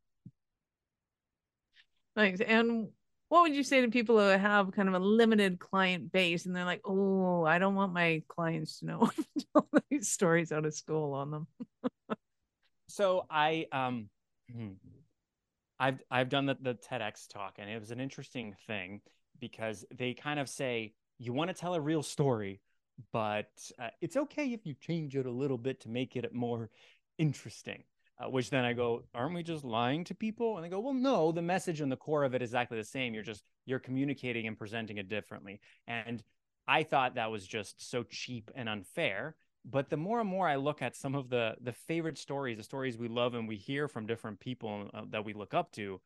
Thanks. 2.15 2.41
And 2.41 2.89
what 3.29 3.43
would 3.43 3.55
you 3.55 3.63
say 3.63 3.81
to 3.81 3.89
people 3.89 4.17
who 4.17 4.25
have 4.25 4.71
kind 4.71 4.87
of 4.87 4.95
a 4.95 4.99
limited 4.99 5.59
client 5.59 6.11
base 6.11 6.45
and 6.45 6.55
they're 6.55 6.65
like, 6.65 6.81
oh, 6.83 7.45
I 7.45 7.59
don't 7.59 7.75
want 7.75 7.93
my 7.93 8.23
clients 8.27 8.79
to 8.79 8.85
know 8.87 9.11
all 9.55 9.69
these 9.89 10.09
stories 10.09 10.51
out 10.51 10.65
of 10.65 10.73
school 10.73 11.13
on 11.13 11.31
them? 11.31 11.47
so 12.87 13.25
I 13.29 13.67
um 13.71 14.09
hmm, 14.51 14.71
I've 15.79 16.01
I've 16.09 16.29
done 16.29 16.47
the, 16.47 16.57
the 16.59 16.73
TEDx 16.73 17.27
talk 17.27 17.55
and 17.59 17.69
it 17.69 17.79
was 17.79 17.91
an 17.91 17.99
interesting 17.99 18.55
thing 18.67 19.01
because 19.39 19.85
they 19.95 20.13
kind 20.13 20.39
of 20.39 20.49
say 20.49 20.93
you 21.19 21.33
want 21.33 21.49
to 21.49 21.53
tell 21.53 21.75
a 21.75 21.81
real 21.81 22.01
story, 22.01 22.61
but 23.11 23.51
uh, 23.77 23.89
it's 24.01 24.15
okay 24.15 24.53
if 24.53 24.65
you 24.65 24.73
change 24.73 25.15
it 25.15 25.25
a 25.25 25.31
little 25.31 25.57
bit 25.57 25.81
to 25.81 25.89
make 25.89 26.15
it 26.15 26.33
more 26.33 26.69
interesting. 27.17 27.83
Uh, 28.21 28.29
which 28.29 28.49
then 28.49 28.65
I 28.65 28.73
go, 28.73 29.03
aren't 29.15 29.35
we 29.35 29.43
just 29.43 29.63
lying 29.63 30.03
to 30.05 30.15
people? 30.15 30.57
And 30.57 30.65
they 30.65 30.69
go, 30.69 30.81
well, 30.81 30.93
no, 30.93 31.31
the 31.31 31.41
message 31.41 31.79
and 31.79 31.89
the 31.89 31.95
core 31.95 32.25
of 32.25 32.33
it 32.33 32.41
is 32.41 32.49
exactly 32.49 32.77
the 32.77 32.83
same. 32.83 33.13
You're 33.13 33.23
just 33.23 33.43
you're 33.65 33.79
communicating 33.79 34.45
and 34.47 34.57
presenting 34.57 34.97
it 34.97 35.07
differently. 35.07 35.61
And 35.87 36.21
I 36.67 36.83
thought 36.83 37.15
that 37.15 37.31
was 37.31 37.47
just 37.47 37.89
so 37.89 38.03
cheap 38.03 38.51
and 38.55 38.67
unfair. 38.67 39.35
But 39.63 39.89
the 39.89 39.97
more 39.97 40.19
and 40.19 40.29
more 40.29 40.49
I 40.49 40.55
look 40.57 40.81
at 40.81 40.97
some 40.97 41.15
of 41.15 41.29
the 41.29 41.55
the 41.61 41.71
favorite 41.71 42.17
stories, 42.17 42.57
the 42.57 42.63
stories 42.63 42.97
we 42.97 43.07
love 43.07 43.35
and 43.35 43.47
we 43.47 43.55
hear 43.55 43.87
from 43.87 44.05
different 44.05 44.41
people 44.41 44.89
uh, 44.93 45.03
that 45.11 45.23
we 45.23 45.33
look 45.33 45.53
up 45.53 45.71
to, 45.73 46.01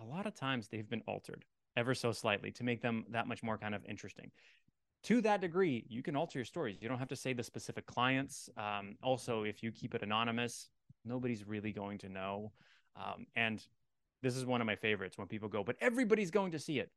a 0.00 0.04
lot 0.04 0.26
of 0.26 0.34
times 0.34 0.68
they've 0.68 0.88
been 0.88 1.02
altered 1.08 1.44
ever 1.76 1.94
so 1.94 2.12
slightly 2.12 2.50
to 2.52 2.64
make 2.64 2.82
them 2.82 3.04
that 3.10 3.26
much 3.26 3.42
more 3.42 3.58
kind 3.58 3.74
of 3.74 3.84
interesting 3.86 4.30
to 5.04 5.20
that 5.22 5.40
degree, 5.40 5.84
you 5.88 6.02
can 6.02 6.16
alter 6.16 6.38
your 6.38 6.44
stories. 6.44 6.78
You 6.80 6.88
don't 6.88 6.98
have 6.98 7.08
to 7.08 7.16
say 7.16 7.32
the 7.32 7.42
specific 7.42 7.86
clients. 7.86 8.50
Um, 8.56 8.96
also, 9.02 9.44
if 9.44 9.62
you 9.62 9.72
keep 9.72 9.94
it 9.94 10.02
anonymous, 10.02 10.68
nobody's 11.04 11.46
really 11.46 11.72
going 11.72 11.98
to 11.98 12.08
know. 12.08 12.52
Um, 12.96 13.26
and 13.34 13.64
this 14.22 14.36
is 14.36 14.44
one 14.44 14.60
of 14.60 14.66
my 14.66 14.76
favorites 14.76 15.16
when 15.16 15.26
people 15.26 15.48
go, 15.48 15.64
but 15.64 15.76
everybody's 15.80 16.30
going 16.30 16.52
to 16.52 16.58
see 16.58 16.78
it. 16.78 16.90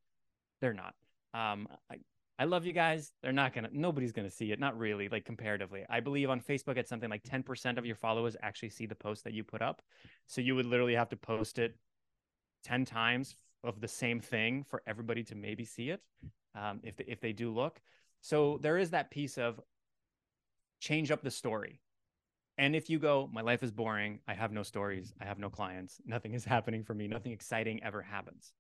They're 0.60 0.74
not. 0.74 0.96
Um, 1.34 1.68
I, 1.90 2.00
I 2.38 2.46
love 2.46 2.66
you 2.66 2.74
guys. 2.74 3.14
They're 3.22 3.32
not 3.32 3.54
gonna. 3.54 3.70
Nobody's 3.72 4.12
gonna 4.12 4.30
see 4.30 4.52
it. 4.52 4.60
Not 4.60 4.78
really. 4.78 5.08
Like 5.08 5.24
comparatively, 5.24 5.86
I 5.90 6.00
believe 6.00 6.30
on 6.30 6.42
Facebook 6.42 6.78
it's 6.78 6.90
something 6.90 7.10
like 7.10 7.24
ten 7.24 7.44
percent 7.44 7.78
of 7.78 7.86
your 7.86 7.96
followers 7.96 8.36
actually 8.42 8.70
see 8.70 8.86
the 8.86 8.96
post 8.96 9.24
that 9.24 9.34
you 9.34 9.44
put 9.44 9.62
up. 9.62 9.82
So 10.28 10.42
you 10.42 10.56
would 10.56 10.66
literally 10.66 10.96
have 10.96 11.10
to 11.10 11.16
post 11.16 11.60
it 11.60 11.76
ten 12.64 12.86
times 12.86 13.36
of 13.64 13.82
the 13.82 13.88
same 13.88 14.20
thing 14.20 14.64
for 14.64 14.82
everybody 14.86 15.24
to 15.24 15.36
maybe 15.36 15.66
see 15.66 15.90
it 15.90 16.02
um, 16.56 16.80
if 16.84 16.98
they, 16.98 17.06
if 17.08 17.22
they 17.22 17.34
do 17.34 17.54
look. 17.54 17.82
So 18.22 18.60
there 18.62 18.78
is 18.78 18.92
that 18.92 19.12
piece 19.12 19.38
of 19.38 19.60
change 20.80 21.12
up 21.12 21.24
the 21.24 21.32
story. 21.32 21.80
And 22.58 22.76
if 22.76 22.90
you 22.90 23.00
go, 23.00 23.30
my 23.34 23.42
life 23.42 23.64
is 23.64 23.72
boring, 23.72 24.20
I 24.28 24.34
have 24.34 24.52
no 24.52 24.64
stories, 24.64 25.14
I 25.20 25.26
have 25.26 25.40
no 25.40 25.50
clients, 25.50 26.00
nothing 26.06 26.34
is 26.34 26.46
happening 26.56 26.84
for 26.84 26.94
me, 26.94 27.08
nothing 27.08 27.32
exciting 27.32 27.82
ever 27.84 28.02
happens. 28.02 28.54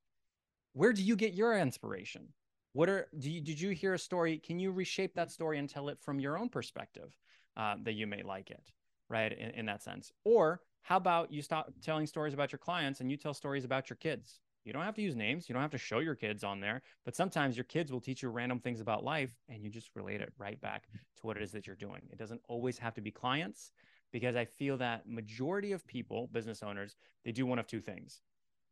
Where 0.73 0.93
do 0.93 1.03
you 1.03 1.15
get 1.15 1.33
your 1.33 1.57
inspiration? 1.57 2.29
What 2.73 2.89
are 2.89 3.07
do 3.19 3.29
you 3.29 3.39
did 3.39 3.61
you 3.61 3.69
hear 3.69 3.93
a 3.93 3.99
story? 3.99 4.39
Can 4.39 4.57
you 4.57 4.71
reshape 4.71 5.13
that 5.13 5.31
story 5.31 5.59
and 5.59 5.69
tell 5.69 5.89
it 5.89 5.99
from 6.01 6.19
your 6.19 6.39
own 6.39 6.49
perspective 6.49 7.15
uh, 7.55 7.75
that 7.83 7.93
you 7.93 8.07
may 8.07 8.23
like 8.23 8.49
it, 8.49 8.71
right? 9.09 9.31
In, 9.31 9.51
in 9.51 9.65
that 9.67 9.83
sense. 9.83 10.11
Or 10.23 10.61
how 10.81 10.97
about 10.97 11.31
you 11.31 11.43
stop 11.43 11.71
telling 11.83 12.07
stories 12.07 12.33
about 12.33 12.51
your 12.51 12.59
clients 12.59 12.99
and 12.99 13.11
you 13.11 13.17
tell 13.17 13.35
stories 13.35 13.63
about 13.63 13.91
your 13.91 13.97
kids? 13.97 14.39
You 14.63 14.73
don't 14.73 14.83
have 14.83 14.95
to 14.95 15.01
use 15.01 15.15
names. 15.15 15.47
You 15.47 15.53
don't 15.53 15.61
have 15.61 15.71
to 15.71 15.77
show 15.77 15.99
your 15.99 16.15
kids 16.15 16.43
on 16.43 16.59
there, 16.59 16.81
but 17.05 17.15
sometimes 17.15 17.57
your 17.57 17.65
kids 17.65 17.91
will 17.91 18.01
teach 18.01 18.23
you 18.23 18.29
random 18.29 18.59
things 18.59 18.79
about 18.79 19.03
life 19.03 19.33
and 19.49 19.63
you 19.63 19.69
just 19.69 19.89
relate 19.95 20.21
it 20.21 20.31
right 20.37 20.59
back 20.61 20.87
to 20.93 21.27
what 21.27 21.37
it 21.37 21.43
is 21.43 21.51
that 21.51 21.67
you're 21.67 21.75
doing. 21.75 22.01
It 22.11 22.17
doesn't 22.17 22.41
always 22.47 22.77
have 22.77 22.93
to 22.95 23.01
be 23.01 23.11
clients 23.11 23.71
because 24.11 24.35
I 24.35 24.45
feel 24.45 24.77
that 24.77 25.07
majority 25.07 25.71
of 25.71 25.85
people, 25.85 26.29
business 26.31 26.63
owners, 26.63 26.95
they 27.25 27.31
do 27.31 27.45
one 27.45 27.59
of 27.59 27.67
two 27.67 27.81
things. 27.81 28.21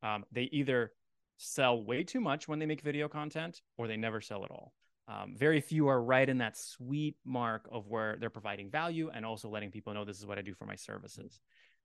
Um, 0.03 0.23
they 0.31 0.43
either 0.51 0.93
sell 1.37 1.83
way 1.83 2.03
too 2.03 2.21
much 2.21 2.47
when 2.47 2.59
they 2.59 2.65
make 2.65 2.81
video 2.81 3.07
content 3.07 3.61
or 3.77 3.87
they 3.87 3.97
never 3.97 4.21
sell 4.21 4.45
at 4.45 4.51
all. 4.51 4.73
Um, 5.07 5.35
very 5.35 5.59
few 5.59 5.87
are 5.87 6.01
right 6.01 6.29
in 6.29 6.37
that 6.37 6.57
sweet 6.57 7.15
mark 7.25 7.67
of 7.71 7.87
where 7.87 8.15
they're 8.17 8.29
providing 8.29 8.69
value 8.69 9.09
and 9.13 9.25
also 9.25 9.49
letting 9.49 9.71
people 9.71 9.93
know 9.93 10.05
this 10.05 10.19
is 10.19 10.25
what 10.25 10.37
I 10.37 10.41
do 10.41 10.53
for 10.53 10.65
my 10.65 10.75
services. 10.75 11.41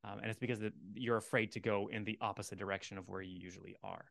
Um, 0.06 0.20
and 0.20 0.30
it's 0.30 0.38
because 0.38 0.60
the, 0.60 0.72
you're 0.94 1.16
afraid 1.16 1.52
to 1.52 1.60
go 1.60 1.88
in 1.92 2.04
the 2.04 2.16
opposite 2.20 2.58
direction 2.58 2.96
of 2.96 3.08
where 3.08 3.22
you 3.22 3.36
usually 3.36 3.76
are. 3.82 4.04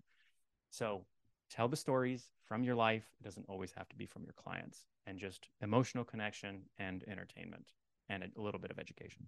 So 0.72 1.06
tell 1.50 1.68
the 1.68 1.78
stories 1.78 2.30
from 2.48 2.64
your 2.64 2.76
life. 2.76 3.06
It 3.22 3.24
doesn't 3.24 3.48
always 3.48 3.72
have 3.78 3.88
to 3.90 3.96
be 3.96 4.06
from 4.06 4.24
your 4.24 4.34
clients 4.34 4.86
and 5.08 5.18
just 5.18 5.48
emotional 5.62 6.04
connection 6.04 6.64
and 6.78 7.04
entertainment 7.08 7.66
and 8.10 8.24
a 8.24 8.42
little 8.42 8.60
bit 8.60 8.72
of 8.72 8.80
education. 8.80 9.26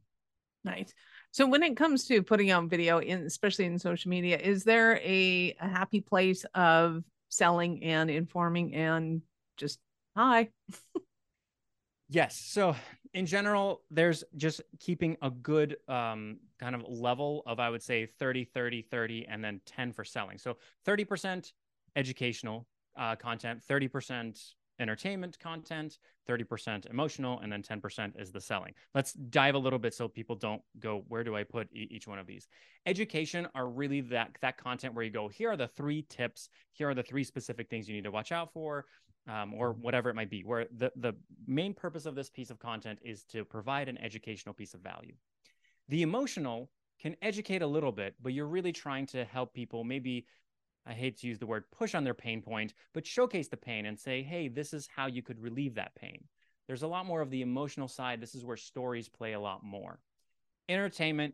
Nice. 0.63 0.93
So 1.31 1.47
when 1.47 1.63
it 1.63 1.77
comes 1.77 2.05
to 2.05 2.21
putting 2.21 2.51
on 2.51 2.67
video 2.67 2.99
in 2.99 3.19
especially 3.19 3.65
in 3.65 3.79
social 3.79 4.09
media, 4.09 4.37
is 4.37 4.63
there 4.63 4.97
a, 4.97 5.55
a 5.61 5.67
happy 5.67 6.01
place 6.01 6.45
of 6.53 7.03
selling 7.29 7.83
and 7.83 8.09
informing 8.09 8.75
and 8.75 9.21
just 9.55 9.79
hi? 10.15 10.49
yes. 12.09 12.37
So 12.37 12.75
in 13.17 13.25
general, 13.25 13.81
there's 13.89 14.23
just 14.35 14.61
keeping 14.79 15.17
a 15.23 15.31
good 15.31 15.77
um, 15.87 16.37
kind 16.59 16.75
of 16.75 16.83
level 16.87 17.41
of, 17.47 17.59
I 17.59 17.67
would 17.67 17.81
say, 17.81 18.05
30, 18.05 18.43
30, 18.45 18.83
30, 18.83 19.25
and 19.27 19.43
then 19.43 19.59
10 19.65 19.91
for 19.91 20.03
selling. 20.03 20.37
So 20.37 20.57
30% 20.85 21.51
educational 21.95 22.67
uh, 22.95 23.15
content, 23.15 23.63
30% 23.67 24.53
entertainment 24.79 25.39
content, 25.39 25.97
30% 26.29 26.87
emotional, 26.91 27.39
and 27.39 27.51
then 27.51 27.63
10% 27.63 28.21
is 28.21 28.31
the 28.31 28.39
selling. 28.39 28.73
Let's 28.93 29.13
dive 29.13 29.55
a 29.55 29.57
little 29.57 29.79
bit 29.79 29.95
so 29.95 30.07
people 30.07 30.35
don't 30.35 30.61
go, 30.77 31.03
where 31.07 31.23
do 31.23 31.35
I 31.35 31.43
put 31.43 31.67
e- 31.73 31.87
each 31.89 32.07
one 32.07 32.19
of 32.19 32.27
these? 32.27 32.47
Education 32.85 33.47
are 33.55 33.67
really 33.67 34.01
that, 34.01 34.37
that 34.41 34.57
content 34.57 34.93
where 34.93 35.03
you 35.03 35.09
go, 35.09 35.27
here 35.27 35.49
are 35.49 35.57
the 35.57 35.67
three 35.67 36.03
tips, 36.03 36.49
here 36.73 36.87
are 36.87 36.93
the 36.93 37.01
three 37.01 37.23
specific 37.23 37.67
things 37.67 37.89
you 37.89 37.95
need 37.95 38.03
to 38.03 38.11
watch 38.11 38.31
out 38.31 38.53
for 38.53 38.85
um, 39.27 39.53
or 39.53 39.73
whatever 39.73 40.09
it 40.09 40.15
might 40.15 40.29
be, 40.29 40.43
where 40.43 40.67
the, 40.75 40.91
the 40.95 41.13
main 41.45 41.73
purpose 41.73 42.05
of 42.05 42.15
this 42.15 42.29
piece 42.29 42.49
of 42.49 42.59
content 42.59 42.99
is 43.03 43.23
to 43.25 43.43
provide 43.43 43.89
an 43.89 43.97
educational 43.97 44.53
piece 44.53 44.73
of 44.73 44.81
value. 44.81 45.13
The 45.89 46.01
emotional 46.01 46.69
can 47.01 47.15
educate 47.21 47.61
a 47.61 47.67
little 47.67 47.91
bit, 47.91 48.15
but 48.21 48.33
you're 48.33 48.47
really 48.47 48.71
trying 48.71 49.05
to 49.07 49.25
help 49.25 49.53
people 49.53 49.83
maybe 49.83 50.25
I 50.87 50.93
hate 50.93 51.17
to 51.19 51.27
use 51.27 51.37
the 51.37 51.45
word 51.45 51.65
push 51.71 51.93
on 51.95 52.05
their 52.05 52.13
pain 52.13 52.41
point, 52.41 52.73
but 52.93 53.05
showcase 53.05 53.49
the 53.49 53.57
pain 53.57 53.85
and 53.85 53.99
say, 53.99 54.23
hey, 54.23 54.47
this 54.47 54.73
is 54.73 54.87
how 54.87 55.07
you 55.07 55.21
could 55.21 55.41
relieve 55.41 55.75
that 55.75 55.95
pain. 55.95 56.23
There's 56.65 56.83
a 56.83 56.87
lot 56.87 57.05
more 57.05 57.21
of 57.21 57.29
the 57.29 57.41
emotional 57.41 57.87
side. 57.87 58.21
This 58.21 58.35
is 58.35 58.45
where 58.45 58.57
stories 58.57 59.09
play 59.09 59.33
a 59.33 59.39
lot 59.39 59.63
more. 59.63 59.99
Entertainment, 60.69 61.33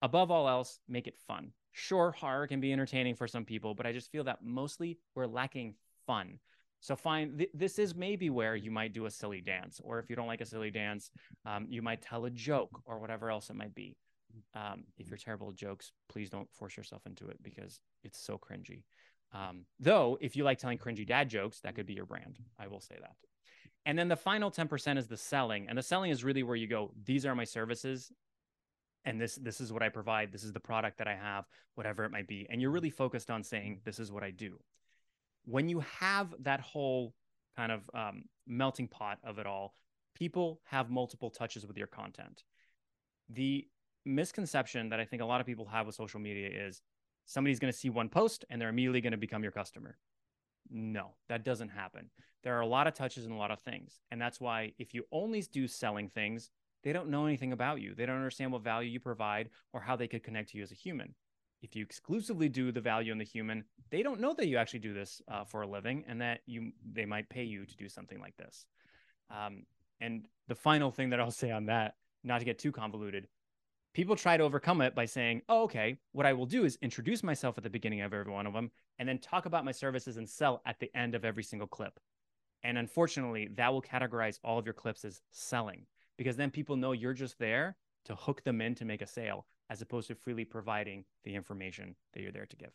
above 0.00 0.30
all 0.30 0.48
else, 0.48 0.80
make 0.88 1.06
it 1.06 1.18
fun. 1.26 1.52
Sure, 1.72 2.10
horror 2.12 2.46
can 2.46 2.60
be 2.60 2.72
entertaining 2.72 3.14
for 3.14 3.28
some 3.28 3.44
people, 3.44 3.74
but 3.74 3.86
I 3.86 3.92
just 3.92 4.10
feel 4.10 4.24
that 4.24 4.42
mostly 4.42 4.98
we're 5.14 5.26
lacking 5.26 5.74
fun. 6.06 6.38
So 6.80 6.96
find 6.96 7.38
th- 7.38 7.50
this 7.54 7.78
is 7.78 7.94
maybe 7.94 8.30
where 8.30 8.54
you 8.54 8.70
might 8.70 8.92
do 8.92 9.06
a 9.06 9.10
silly 9.10 9.40
dance, 9.40 9.80
or 9.82 9.98
if 9.98 10.08
you 10.08 10.16
don't 10.16 10.26
like 10.26 10.40
a 10.40 10.46
silly 10.46 10.70
dance, 10.70 11.10
um, 11.44 11.66
you 11.68 11.82
might 11.82 12.02
tell 12.02 12.24
a 12.24 12.30
joke 12.30 12.80
or 12.84 12.98
whatever 12.98 13.30
else 13.30 13.50
it 13.50 13.56
might 13.56 13.74
be. 13.74 13.96
Um, 14.54 14.84
if 14.96 15.08
you're 15.08 15.16
terrible 15.16 15.48
at 15.48 15.56
jokes, 15.56 15.92
please 16.08 16.30
don't 16.30 16.48
force 16.52 16.76
yourself 16.76 17.02
into 17.06 17.28
it 17.28 17.42
because 17.42 17.80
it's 18.04 18.18
so 18.18 18.38
cringy. 18.38 18.82
Um, 19.32 19.64
though, 19.80 20.18
if 20.20 20.36
you 20.36 20.44
like 20.44 20.58
telling 20.58 20.78
cringy 20.78 21.06
dad 21.06 21.28
jokes, 21.28 21.60
that 21.60 21.74
could 21.74 21.86
be 21.86 21.94
your 21.94 22.06
brand. 22.06 22.38
I 22.58 22.68
will 22.68 22.80
say 22.80 22.96
that. 23.00 23.16
And 23.84 23.98
then 23.98 24.08
the 24.08 24.16
final 24.16 24.50
10% 24.50 24.98
is 24.98 25.06
the 25.06 25.16
selling. 25.16 25.68
And 25.68 25.76
the 25.76 25.82
selling 25.82 26.10
is 26.10 26.24
really 26.24 26.42
where 26.42 26.56
you 26.56 26.66
go, 26.66 26.92
these 27.04 27.26
are 27.26 27.34
my 27.34 27.44
services. 27.44 28.12
And 29.04 29.20
this 29.20 29.36
this 29.36 29.60
is 29.60 29.72
what 29.72 29.82
I 29.82 29.88
provide. 29.88 30.32
This 30.32 30.44
is 30.44 30.52
the 30.52 30.60
product 30.60 30.98
that 30.98 31.08
I 31.08 31.14
have, 31.14 31.46
whatever 31.74 32.04
it 32.04 32.10
might 32.10 32.26
be. 32.26 32.46
And 32.50 32.60
you're 32.60 32.70
really 32.70 32.90
focused 32.90 33.30
on 33.30 33.42
saying, 33.42 33.80
this 33.84 33.98
is 33.98 34.12
what 34.12 34.22
I 34.22 34.30
do 34.30 34.58
when 35.48 35.68
you 35.68 35.80
have 35.98 36.34
that 36.40 36.60
whole 36.60 37.14
kind 37.56 37.72
of 37.72 37.80
um, 37.94 38.24
melting 38.46 38.86
pot 38.86 39.18
of 39.24 39.38
it 39.38 39.46
all, 39.46 39.74
people 40.14 40.60
have 40.64 40.90
multiple 40.90 41.30
touches 41.30 41.66
with 41.66 41.78
your 41.78 41.86
content. 41.86 42.42
The 43.30 43.66
misconception 44.04 44.90
that 44.90 45.00
I 45.00 45.06
think 45.06 45.22
a 45.22 45.24
lot 45.24 45.40
of 45.40 45.46
people 45.46 45.66
have 45.66 45.86
with 45.86 45.94
social 45.94 46.20
media 46.20 46.50
is 46.66 46.82
somebody's 47.24 47.58
going 47.58 47.72
to 47.72 47.78
see 47.78 47.88
one 47.88 48.10
post 48.10 48.44
and 48.50 48.60
they're 48.60 48.68
immediately 48.68 49.00
going 49.00 49.12
to 49.12 49.18
become 49.18 49.42
your 49.42 49.52
customer. 49.52 49.96
No, 50.70 51.14
that 51.30 51.44
doesn't 51.44 51.70
happen. 51.70 52.10
There 52.44 52.56
are 52.56 52.60
a 52.60 52.66
lot 52.66 52.86
of 52.86 52.94
touches 52.94 53.24
and 53.24 53.32
a 53.32 53.38
lot 53.38 53.50
of 53.50 53.60
things. 53.60 54.00
And 54.10 54.20
that's 54.20 54.40
why 54.40 54.72
if 54.78 54.92
you 54.92 55.04
only 55.10 55.40
do 55.40 55.66
selling 55.66 56.10
things, 56.10 56.50
they 56.84 56.92
don't 56.92 57.08
know 57.08 57.24
anything 57.24 57.52
about 57.52 57.80
you. 57.80 57.94
They 57.94 58.04
don't 58.04 58.16
understand 58.16 58.52
what 58.52 58.62
value 58.62 58.90
you 58.90 59.00
provide 59.00 59.48
or 59.72 59.80
how 59.80 59.96
they 59.96 60.08
could 60.08 60.22
connect 60.22 60.50
to 60.50 60.58
you 60.58 60.62
as 60.62 60.72
a 60.72 60.76
human. 60.76 61.14
If 61.62 61.74
you 61.74 61.82
exclusively 61.82 62.48
do 62.48 62.70
the 62.70 62.80
value 62.80 63.12
in 63.12 63.18
the 63.18 63.24
human, 63.24 63.64
they 63.90 64.02
don't 64.02 64.20
know 64.20 64.34
that 64.34 64.46
you 64.46 64.56
actually 64.58 64.80
do 64.80 64.94
this 64.94 65.20
uh, 65.28 65.44
for 65.44 65.62
a 65.62 65.66
living 65.66 66.04
and 66.06 66.20
that 66.20 66.40
you 66.46 66.72
they 66.92 67.04
might 67.04 67.28
pay 67.28 67.44
you 67.44 67.66
to 67.66 67.76
do 67.76 67.88
something 67.88 68.20
like 68.20 68.36
this. 68.36 68.66
Um, 69.30 69.64
and 70.00 70.26
the 70.46 70.54
final 70.54 70.90
thing 70.90 71.10
that 71.10 71.20
I'll 71.20 71.30
say 71.42 71.50
on 71.50 71.66
that, 71.66 71.94
not 72.24 72.38
to 72.38 72.44
get 72.44 72.58
too 72.58 72.72
convoluted, 72.72 73.28
people 73.94 74.16
try 74.16 74.36
to 74.36 74.44
overcome 74.44 74.80
it 74.80 74.94
by 74.94 75.04
saying, 75.04 75.42
oh, 75.48 75.64
okay, 75.64 75.98
what 76.12 76.26
I 76.26 76.32
will 76.32 76.46
do 76.46 76.64
is 76.64 76.78
introduce 76.82 77.22
myself 77.22 77.58
at 77.58 77.64
the 77.64 77.70
beginning 77.70 78.00
of 78.02 78.12
every 78.12 78.32
one 78.32 78.46
of 78.46 78.52
them 78.52 78.70
and 78.98 79.08
then 79.08 79.18
talk 79.18 79.46
about 79.46 79.64
my 79.64 79.72
services 79.72 80.16
and 80.16 80.28
sell 80.28 80.62
at 80.66 80.78
the 80.78 80.90
end 80.94 81.14
of 81.14 81.24
every 81.24 81.42
single 81.42 81.68
clip. 81.68 81.98
And 82.62 82.76
unfortunately, 82.76 83.48
that 83.56 83.72
will 83.72 83.82
categorize 83.82 84.38
all 84.42 84.58
of 84.58 84.66
your 84.66 84.74
clips 84.74 85.04
as 85.04 85.20
selling 85.30 85.86
because 86.16 86.36
then 86.36 86.50
people 86.50 86.76
know 86.76 86.92
you're 86.92 87.12
just 87.12 87.38
there 87.38 87.76
to 88.04 88.14
hook 88.14 88.42
them 88.44 88.60
in 88.60 88.74
to 88.76 88.84
make 88.84 89.02
a 89.02 89.06
sale 89.06 89.46
as 89.70 89.82
opposed 89.82 90.08
to 90.08 90.14
freely 90.14 90.44
providing 90.44 91.04
the 91.24 91.34
information 91.34 91.94
that 92.12 92.22
you're 92.22 92.32
there 92.32 92.46
to 92.46 92.56
give. 92.56 92.70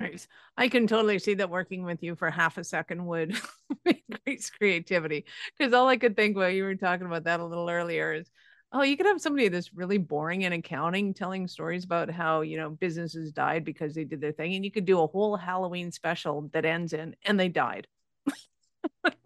Nice. 0.00 0.26
I 0.56 0.68
can 0.68 0.86
totally 0.86 1.18
see 1.18 1.34
that 1.34 1.50
working 1.50 1.84
with 1.84 2.02
you 2.02 2.16
for 2.16 2.30
half 2.30 2.56
a 2.56 2.64
second 2.64 3.04
would 3.04 3.38
increase 3.84 4.48
creativity. 4.48 5.26
Because 5.56 5.74
all 5.74 5.88
I 5.88 5.98
could 5.98 6.16
think 6.16 6.36
while 6.36 6.48
you 6.48 6.64
were 6.64 6.74
talking 6.74 7.06
about 7.06 7.24
that 7.24 7.40
a 7.40 7.44
little 7.44 7.68
earlier 7.68 8.14
is, 8.14 8.30
oh, 8.72 8.82
you 8.82 8.96
could 8.96 9.06
have 9.06 9.20
somebody 9.20 9.48
that's 9.48 9.74
really 9.74 9.98
boring 9.98 10.42
in 10.42 10.54
accounting 10.54 11.12
telling 11.12 11.46
stories 11.48 11.84
about 11.84 12.10
how, 12.10 12.40
you 12.40 12.56
know, 12.56 12.70
businesses 12.70 13.32
died 13.32 13.64
because 13.64 13.94
they 13.94 14.04
did 14.04 14.22
their 14.22 14.32
thing. 14.32 14.54
And 14.54 14.64
you 14.64 14.70
could 14.70 14.86
do 14.86 15.02
a 15.02 15.06
whole 15.06 15.36
Halloween 15.36 15.92
special 15.92 16.48
that 16.52 16.64
ends 16.64 16.94
in, 16.94 17.14
and 17.24 17.38
they 17.38 17.48
died. 17.48 17.86
like... 19.04 19.16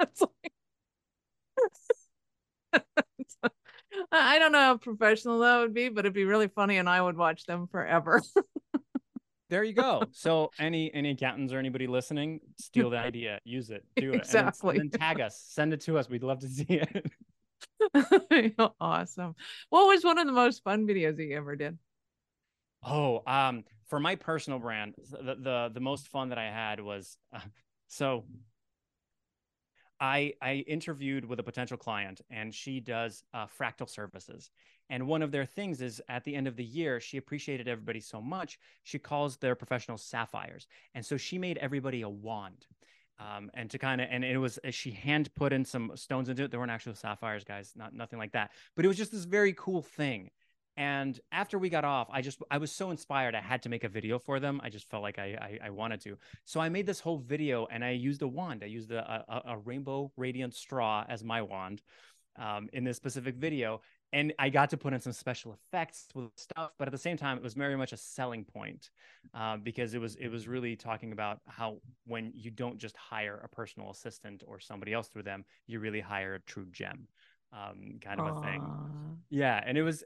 I 4.15 4.39
don't 4.39 4.53
know 4.53 4.61
how 4.61 4.77
professional 4.77 5.41
that 5.41 5.59
would 5.59 5.75
be, 5.75 5.89
but 5.89 6.01
it'd 6.01 6.13
be 6.13 6.25
really 6.25 6.49
funny 6.49 6.77
and 6.77 6.89
I 6.89 7.01
would 7.01 7.17
watch 7.17 7.47
them 7.47 7.67
forever. 7.67 8.23
there 9.51 9.65
you 9.65 9.73
go. 9.73 10.05
So 10.13 10.51
any 10.59 10.93
any 10.95 11.11
accountants 11.11 11.53
or 11.53 11.59
anybody 11.59 11.87
listening, 11.87 12.41
steal 12.59 12.91
the 12.91 12.99
idea, 12.99 13.41
use 13.45 13.71
it, 13.71 13.85
do 13.97 14.13
it, 14.13 14.17
exactly. 14.17 14.79
and 14.79 14.91
then, 14.91 15.01
tag 15.01 15.21
us, 15.21 15.43
send 15.49 15.73
it 15.73 15.81
to 15.83 15.99
us. 15.99 16.09
We'd 16.09 16.23
love 16.23 16.41
to 16.41 16.49
see 16.49 16.67
it. 16.69 17.13
awesome. 18.81 19.35
What 19.71 19.87
was 19.89 20.05
one 20.05 20.19
of 20.19 20.27
the 20.27 20.33
most 20.33 20.63
fun 20.63 20.87
videos 20.87 21.17
that 21.17 21.25
you 21.25 21.37
ever 21.37 21.57
did? 21.57 21.79
Oh, 22.85 23.23
um, 23.27 23.65
for 23.89 23.99
my 23.99 24.17
personal 24.17 24.59
brand, 24.59 24.95
the 24.97 25.35
the, 25.35 25.71
the 25.75 25.81
most 25.81 26.09
fun 26.09 26.29
that 26.29 26.39
I 26.39 26.51
had 26.51 26.81
was 26.81 27.17
uh, 27.35 27.41
so 27.89 28.25
I, 30.01 30.35
I 30.43 30.65
interviewed 30.67 31.25
with 31.25 31.39
a 31.41 31.43
potential 31.43 31.77
client 31.77 32.21
and 32.31 32.55
she 32.55 32.81
does 32.81 33.23
uh, 33.33 33.47
fractional 33.47 33.89
services. 33.89 34.51
And 34.91 35.07
one 35.07 35.23
of 35.23 35.33
their 35.33 35.47
things 35.47 35.81
is 35.81 36.03
at 36.09 36.25
the 36.25 36.35
end 36.35 36.47
of 36.47 36.57
the 36.57 36.65
year, 36.65 37.01
she 37.01 37.17
appreciated 37.17 37.69
everybody 37.69 38.01
so 38.01 38.21
much, 38.21 38.59
she 38.83 38.99
calls 38.99 39.37
their 39.37 39.55
professionals 39.55 40.03
sapphires. 40.03 40.67
And 40.95 41.05
so 41.05 41.17
she 41.17 41.39
made 41.39 41.59
everybody 41.59 42.03
a 42.03 42.09
wand. 42.09 42.67
Um, 43.19 43.51
and 43.55 43.71
to 43.71 43.79
kind 43.79 44.01
of, 44.01 44.09
and 44.11 44.25
it 44.25 44.39
was, 44.39 44.59
she 44.71 44.91
hand 44.91 45.33
put 45.35 45.53
in 45.53 45.65
some 45.65 45.93
stones 45.95 46.29
into 46.29 46.45
it. 46.45 46.51
There 46.51 46.59
weren't 46.59 46.73
actual 46.73 46.97
sapphires, 46.97 47.45
guys, 47.45 47.73
not 47.77 47.95
nothing 47.95 48.19
like 48.19 48.33
that. 48.33 48.51
But 48.75 48.85
it 48.85 48.89
was 48.89 48.97
just 48.97 49.13
this 49.13 49.25
very 49.25 49.55
cool 49.55 49.83
thing. 49.83 50.31
And 50.77 51.19
after 51.31 51.59
we 51.59 51.69
got 51.69 51.85
off, 51.85 52.09
I 52.11 52.21
just 52.21 52.41
I 52.51 52.59
was 52.59 52.73
so 52.73 52.91
inspired. 52.91 53.35
I 53.35 53.41
had 53.41 53.63
to 53.63 53.69
make 53.69 53.85
a 53.85 53.89
video 53.89 54.19
for 54.19 54.41
them. 54.41 54.61
I 54.63 54.71
just 54.71 54.89
felt 54.91 55.03
like 55.03 55.19
I 55.19 55.59
I, 55.63 55.67
I 55.67 55.71
wanted 55.71 56.01
to. 56.03 56.19
So 56.45 56.61
I 56.61 56.69
made 56.69 56.87
this 56.87 57.01
whole 57.01 57.19
video, 57.19 57.67
and 57.71 57.85
I 57.85 57.91
used 57.91 58.23
a 58.23 58.29
wand. 58.29 58.63
I 58.65 58.67
used 58.67 58.91
a 58.91 59.25
a, 59.29 59.53
a 59.53 59.59
rainbow 59.59 60.11
radiant 60.17 60.55
straw 60.55 61.05
as 61.09 61.23
my 61.23 61.43
wand 61.43 61.83
um, 62.37 62.69
in 62.73 62.83
this 62.83 62.97
specific 62.97 63.37
video, 63.37 63.81
and 64.13 64.33
I 64.39 64.49
got 64.49 64.71
to 64.71 64.77
put 64.77 64.93
in 64.93 65.01
some 65.01 65.13
special 65.13 65.53
effects 65.53 66.07
with 66.15 66.31
stuff. 66.37 66.73
But 66.79 66.89
at 66.89 66.93
the 66.93 66.99
same 66.99 67.17
time, 67.17 67.37
it 67.37 67.43
was 67.43 67.55
very 67.55 67.77
much 67.77 67.93
a 67.93 67.97
selling 67.97 68.45
point 68.45 68.91
uh, 69.33 69.59
because 69.59 69.95
it 69.95 70.01
was 70.01 70.17
it 70.17 70.29
was 70.29 70.49
really 70.49 70.77
talking 70.77 71.13
about 71.13 71.41
how 71.47 71.79
when 72.07 72.33
you 72.35 72.51
don't 72.51 72.79
just 72.79 72.97
hire 72.97 73.41
a 73.45 73.49
personal 73.49 73.91
assistant 73.91 74.43
or 74.47 74.59
somebody 74.59 74.93
else 74.93 75.09
through 75.09 75.25
them, 75.25 75.45
you 75.67 75.79
really 75.79 76.01
hire 76.01 76.35
a 76.35 76.41
true 76.41 76.67
gem 76.73 77.07
um, 77.53 77.99
kind 78.01 78.21
of 78.21 78.27
Aww. 78.27 78.39
a 78.39 78.43
thing. 78.43 78.65
Yeah, 79.31 79.63
and 79.65 79.79
it 79.79 79.83
was 79.83 80.05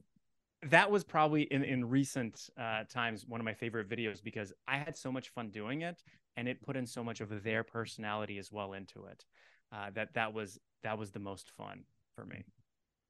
that 0.63 0.91
was 0.91 1.05
probably 1.05 1.43
in 1.43 1.63
in 1.63 1.89
recent 1.89 2.51
uh, 2.61 2.85
times 2.89 3.25
one 3.27 3.41
of 3.41 3.45
my 3.45 3.55
favorite 3.55 3.89
videos 3.89 4.23
because 4.23 4.53
I 4.67 4.79
had 4.79 4.97
so 4.97 5.13
much 5.13 5.29
fun 5.31 5.51
doing 5.51 5.83
it, 5.83 6.03
and 6.37 6.49
it 6.49 6.63
put 6.63 6.77
in 6.77 6.87
so 6.87 7.05
much 7.05 7.21
of 7.21 7.43
their 7.43 7.63
personality 7.63 8.39
as 8.39 8.51
well 8.51 8.73
into 8.73 9.07
it. 9.07 9.25
Uh, 9.73 9.91
that 9.95 10.15
that 10.15 10.33
was 10.33 10.59
that 10.83 10.99
was 10.99 11.11
the 11.11 11.21
most 11.21 11.51
fun 11.51 11.85
for 12.15 12.25
me. 12.25 12.45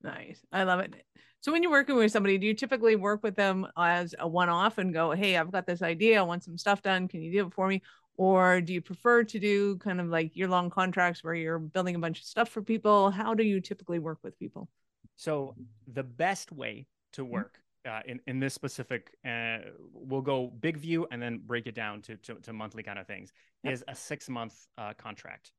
Nice, 0.03 0.41
I 0.53 0.63
love 0.65 0.81
it. 0.81 0.95
So 1.41 1.51
when 1.51 1.63
you're 1.63 1.73
working 1.73 1.97
with 1.97 2.13
somebody, 2.13 2.39
do 2.39 2.47
you 2.47 2.55
typically 2.55 2.97
work 2.97 3.23
with 3.23 3.35
them 3.35 3.67
as 3.77 4.15
a 4.19 4.29
one-off 4.29 4.79
and 4.79 4.93
go, 4.93 5.13
"Hey, 5.13 5.37
I've 5.37 5.51
got 5.51 5.67
this 5.67 5.83
idea. 5.83 6.19
I 6.19 6.23
want 6.23 6.45
some 6.45 6.59
stuff 6.59 6.83
done. 6.83 7.09
Can 7.09 7.23
you 7.23 7.33
do 7.33 7.47
it 7.47 7.55
for 7.55 7.67
me?" 7.67 7.83
Or 8.17 8.61
do 8.61 8.75
you 8.75 8.83
prefer 8.83 9.23
to 9.23 9.39
do 9.39 9.77
kind 9.77 10.01
of 10.01 10.09
like 10.09 10.37
year-long 10.37 10.71
contracts 10.71 11.23
where 11.23 11.35
you're 11.35 11.61
building 11.61 11.95
a 11.95 12.01
bunch 12.01 12.19
of 12.19 12.27
stuff 12.27 12.49
for 12.49 12.63
people? 12.63 13.13
How 13.13 13.33
do 13.33 13.45
you 13.45 13.61
typically 13.61 14.01
work 14.01 14.19
with 14.25 14.37
people? 14.39 14.69
So 15.15 15.55
the 15.87 16.03
best 16.03 16.51
way 16.51 16.87
to 17.13 17.23
mm-hmm. 17.23 17.33
work 17.33 17.59
uh, 17.89 18.01
in 18.07 18.21
in 18.27 18.41
this 18.41 18.55
specific. 18.55 19.17
Uh, 19.27 19.59
we'll 19.93 20.21
go 20.23 20.49
big 20.61 20.77
view 20.77 21.07
and 21.11 21.21
then 21.21 21.41
break 21.45 21.67
it 21.67 21.75
down 21.75 22.03
to 22.03 22.17
to, 22.17 22.35
to 22.37 22.53
monthly 22.53 22.83
kind 22.83 22.99
of 22.99 23.07
things. 23.07 23.33
Yep. 23.65 23.73
Is 23.73 23.85
a 23.89 23.95
six 23.95 24.29
month 24.29 24.55
uh, 24.77 24.95
contract. 24.95 25.53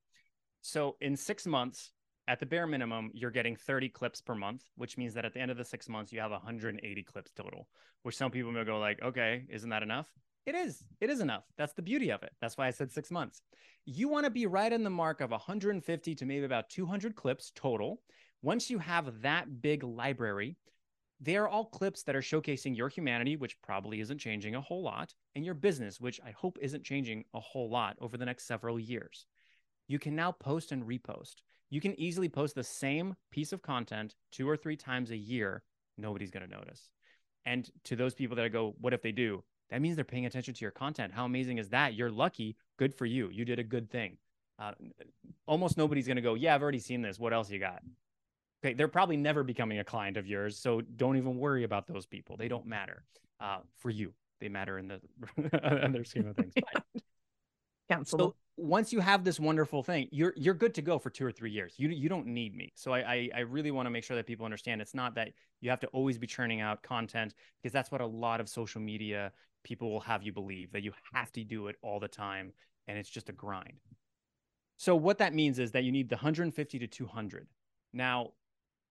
So 0.61 0.97
in 0.99 1.15
six 1.15 1.45
months, 1.45 1.91
at 2.27 2.39
the 2.39 2.45
bare 2.45 2.67
minimum, 2.67 3.11
you're 3.13 3.31
getting 3.31 3.55
30 3.55 3.89
clips 3.89 4.21
per 4.21 4.35
month, 4.35 4.63
which 4.75 4.97
means 4.97 5.13
that 5.13 5.25
at 5.25 5.33
the 5.33 5.39
end 5.39 5.51
of 5.51 5.57
the 5.57 5.65
six 5.65 5.89
months, 5.89 6.11
you 6.11 6.19
have 6.19 6.31
180 6.31 7.03
clips 7.03 7.31
total. 7.31 7.67
Which 8.03 8.15
some 8.15 8.29
people 8.29 8.51
may 8.51 8.63
go 8.63 8.77
like, 8.77 9.01
okay, 9.01 9.45
isn't 9.49 9.69
that 9.69 9.83
enough? 9.83 10.07
It 10.45 10.55
is. 10.55 10.83
It 11.01 11.09
is 11.09 11.21
enough. 11.21 11.43
That's 11.57 11.73
the 11.73 11.81
beauty 11.81 12.11
of 12.11 12.23
it. 12.23 12.31
That's 12.41 12.57
why 12.57 12.67
I 12.67 12.71
said 12.71 12.91
six 12.91 13.11
months. 13.11 13.41
You 13.85 14.09
want 14.09 14.25
to 14.25 14.29
be 14.29 14.45
right 14.45 14.71
in 14.71 14.83
the 14.83 14.89
mark 14.89 15.21
of 15.21 15.31
150 15.31 16.15
to 16.15 16.25
maybe 16.25 16.45
about 16.45 16.69
200 16.69 17.15
clips 17.15 17.51
total. 17.55 18.01
Once 18.41 18.69
you 18.69 18.79
have 18.79 19.21
that 19.21 19.61
big 19.61 19.83
library, 19.83 20.55
they 21.21 21.35
are 21.35 21.47
all 21.47 21.65
clips 21.65 22.03
that 22.03 22.15
are 22.15 22.21
showcasing 22.21 22.75
your 22.75 22.89
humanity, 22.89 23.35
which 23.35 23.61
probably 23.61 23.99
isn't 23.99 24.19
changing 24.19 24.55
a 24.55 24.61
whole 24.61 24.81
lot, 24.81 25.13
and 25.35 25.43
your 25.43 25.53
business, 25.53 25.99
which 25.99 26.19
I 26.25 26.31
hope 26.31 26.57
isn't 26.61 26.83
changing 26.83 27.25
a 27.33 27.39
whole 27.39 27.69
lot 27.69 27.97
over 27.99 28.17
the 28.17 28.25
next 28.25 28.45
several 28.47 28.79
years. 28.79 29.25
You 29.87 29.99
can 29.99 30.15
now 30.15 30.31
post 30.31 30.71
and 30.71 30.83
repost. 30.83 31.35
You 31.69 31.81
can 31.81 31.99
easily 31.99 32.29
post 32.29 32.55
the 32.55 32.63
same 32.63 33.15
piece 33.31 33.51
of 33.51 33.61
content 33.61 34.15
two 34.31 34.49
or 34.49 34.55
three 34.55 34.77
times 34.77 35.11
a 35.11 35.17
year. 35.17 35.63
Nobody's 35.97 36.31
going 36.31 36.47
to 36.47 36.55
notice. 36.55 36.89
And 37.45 37.69
to 37.85 37.95
those 37.95 38.13
people 38.13 38.35
that 38.37 38.45
I 38.45 38.49
go, 38.49 38.75
what 38.79 38.93
if 38.93 39.01
they 39.01 39.11
do? 39.11 39.43
That 39.69 39.81
means 39.81 39.95
they're 39.95 40.05
paying 40.05 40.25
attention 40.25 40.53
to 40.53 40.61
your 40.61 40.71
content. 40.71 41.13
How 41.13 41.25
amazing 41.25 41.57
is 41.57 41.69
that? 41.69 41.93
You're 41.93 42.11
lucky. 42.11 42.55
Good 42.77 42.93
for 42.93 43.05
you. 43.05 43.29
You 43.31 43.45
did 43.45 43.59
a 43.59 43.63
good 43.63 43.89
thing. 43.91 44.17
Uh, 44.57 44.73
almost 45.45 45.77
nobody's 45.77 46.07
going 46.07 46.17
to 46.17 46.21
go, 46.21 46.33
yeah, 46.33 46.55
I've 46.55 46.61
already 46.61 46.79
seen 46.79 47.01
this. 47.01 47.19
What 47.19 47.33
else 47.33 47.49
you 47.49 47.59
got? 47.59 47.81
Okay 48.63 48.73
they're 48.73 48.87
probably 48.87 49.17
never 49.17 49.43
becoming 49.43 49.79
a 49.79 49.83
client 49.83 50.17
of 50.17 50.27
yours 50.27 50.57
so 50.57 50.81
don't 50.81 51.17
even 51.17 51.37
worry 51.37 51.63
about 51.63 51.87
those 51.87 52.05
people 52.05 52.37
they 52.37 52.47
don't 52.47 52.65
matter 52.65 53.03
uh, 53.39 53.59
for 53.77 53.89
you 53.89 54.13
they 54.39 54.49
matter 54.49 54.77
in 54.77 54.87
the 54.87 54.99
other 55.85 56.03
scheme 56.03 56.27
of 56.27 56.35
things 56.35 56.53
Cancel. 57.89 58.19
So 58.19 58.35
once 58.55 58.93
you 58.93 58.99
have 58.99 59.23
this 59.23 59.39
wonderful 59.39 59.83
thing, 59.83 60.07
you're 60.11 60.33
you're 60.37 60.53
good 60.53 60.73
to 60.75 60.81
go 60.81 60.99
for 60.99 61.09
two 61.09 61.25
or 61.25 61.31
three 61.31 61.51
years. 61.51 61.73
You 61.77 61.89
you 61.89 62.07
don't 62.07 62.27
need 62.27 62.55
me. 62.55 62.71
So 62.75 62.93
I 62.93 62.99
I, 62.99 63.29
I 63.37 63.39
really 63.39 63.71
want 63.71 63.87
to 63.87 63.89
make 63.89 64.03
sure 64.03 64.15
that 64.15 64.27
people 64.27 64.45
understand 64.45 64.81
it's 64.81 64.93
not 64.93 65.15
that 65.15 65.29
you 65.59 65.69
have 65.69 65.79
to 65.81 65.87
always 65.87 66.17
be 66.17 66.27
churning 66.27 66.61
out 66.61 66.83
content 66.83 67.33
because 67.61 67.73
that's 67.73 67.91
what 67.91 68.01
a 68.01 68.05
lot 68.05 68.39
of 68.39 68.47
social 68.47 68.79
media 68.79 69.31
people 69.63 69.91
will 69.91 69.99
have 69.99 70.23
you 70.23 70.31
believe 70.31 70.71
that 70.71 70.83
you 70.83 70.93
have 71.13 71.31
to 71.33 71.43
do 71.43 71.67
it 71.67 71.75
all 71.81 71.99
the 71.99 72.07
time 72.07 72.53
and 72.87 72.97
it's 72.97 73.09
just 73.09 73.29
a 73.29 73.33
grind. 73.33 73.79
So 74.77 74.95
what 74.95 75.17
that 75.17 75.33
means 75.33 75.59
is 75.59 75.71
that 75.71 75.83
you 75.83 75.91
need 75.91 76.09
the 76.09 76.15
150 76.15 76.79
to 76.79 76.87
200. 76.87 77.47
Now, 77.91 78.31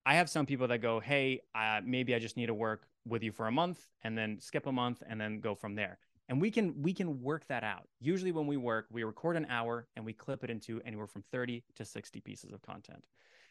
I 0.09 0.15
have 0.15 0.27
some 0.27 0.47
people 0.47 0.67
that 0.69 0.79
go, 0.79 0.99
hey, 0.99 1.41
uh, 1.53 1.81
maybe 1.85 2.15
I 2.15 2.19
just 2.19 2.35
need 2.35 2.47
to 2.47 2.53
work 2.55 2.87
with 3.05 3.21
you 3.21 3.31
for 3.31 3.45
a 3.45 3.51
month 3.51 3.85
and 4.01 4.17
then 4.17 4.39
skip 4.39 4.65
a 4.65 4.71
month 4.71 5.03
and 5.07 5.21
then 5.21 5.39
go 5.39 5.53
from 5.53 5.75
there. 5.75 5.99
And 6.27 6.41
we 6.41 6.49
can 6.49 6.81
we 6.81 6.93
can 6.93 7.21
work 7.21 7.45
that 7.45 7.63
out. 7.63 7.87
Usually 7.99 8.31
when 8.31 8.47
we 8.47 8.57
work, 8.57 8.87
we 8.89 9.03
record 9.03 9.35
an 9.37 9.45
hour 9.51 9.87
and 9.95 10.03
we 10.03 10.13
clip 10.13 10.43
it 10.43 10.49
into 10.49 10.81
anywhere 10.83 11.05
from 11.05 11.23
30 11.31 11.63
to 11.75 11.85
60 11.85 12.21
pieces 12.21 12.51
of 12.51 12.63
content. 12.63 13.05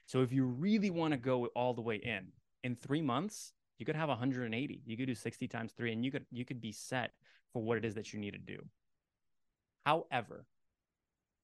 So 0.07 0.23
if 0.23 0.33
you 0.33 0.47
really 0.47 0.90
want 0.90 1.12
to 1.12 1.16
go 1.16 1.47
all 1.55 1.75
the 1.75 1.81
way 1.81 1.94
in, 1.94 2.33
in 2.64 2.75
3 2.75 3.03
months, 3.03 3.53
you 3.79 3.87
could 3.87 3.94
have 3.94 4.09
180. 4.09 4.83
You 4.85 4.97
could 4.97 5.07
do 5.07 5.14
60 5.14 5.47
times 5.47 5.73
3 5.77 5.92
and 5.92 6.05
you 6.05 6.11
could 6.11 6.27
you 6.33 6.44
could 6.44 6.61
be 6.61 6.73
set 6.73 7.12
for 7.53 7.62
what 7.62 7.79
it 7.79 7.85
is 7.85 7.94
that 7.94 8.12
you 8.12 8.18
need 8.18 8.33
to 8.33 8.38
do. 8.38 8.59
However, 9.87 10.44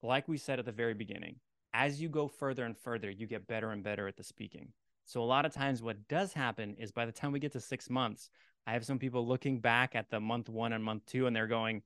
like 0.03 0.27
we 0.27 0.37
said 0.37 0.59
at 0.59 0.65
the 0.65 0.73
very 0.73 0.93
beginning, 0.93 1.37
as 1.73 2.01
you 2.01 2.09
go 2.09 2.27
further 2.27 2.65
and 2.65 2.77
further, 2.77 3.09
you 3.09 3.27
get 3.27 3.47
better 3.47 3.71
and 3.71 3.81
better 3.81 4.09
at 4.09 4.17
the 4.17 4.23
speaking. 4.23 4.73
So 5.05 5.21
a 5.21 5.25
lot 5.25 5.45
of 5.45 5.53
times 5.53 5.81
what 5.81 6.07
does 6.07 6.33
happen 6.33 6.75
is 6.79 6.91
by 6.91 7.05
the 7.05 7.11
time 7.11 7.31
we 7.31 7.39
get 7.39 7.51
to 7.53 7.59
6 7.59 7.89
months, 7.89 8.29
I 8.67 8.73
have 8.73 8.85
some 8.85 8.99
people 8.99 9.25
looking 9.25 9.59
back 9.59 9.95
at 9.95 10.09
the 10.09 10.19
month 10.19 10.49
one 10.49 10.73
and 10.73 10.83
month 10.83 11.05
two, 11.05 11.27
and 11.27 11.35
they're 11.35 11.47
going, 11.47 11.83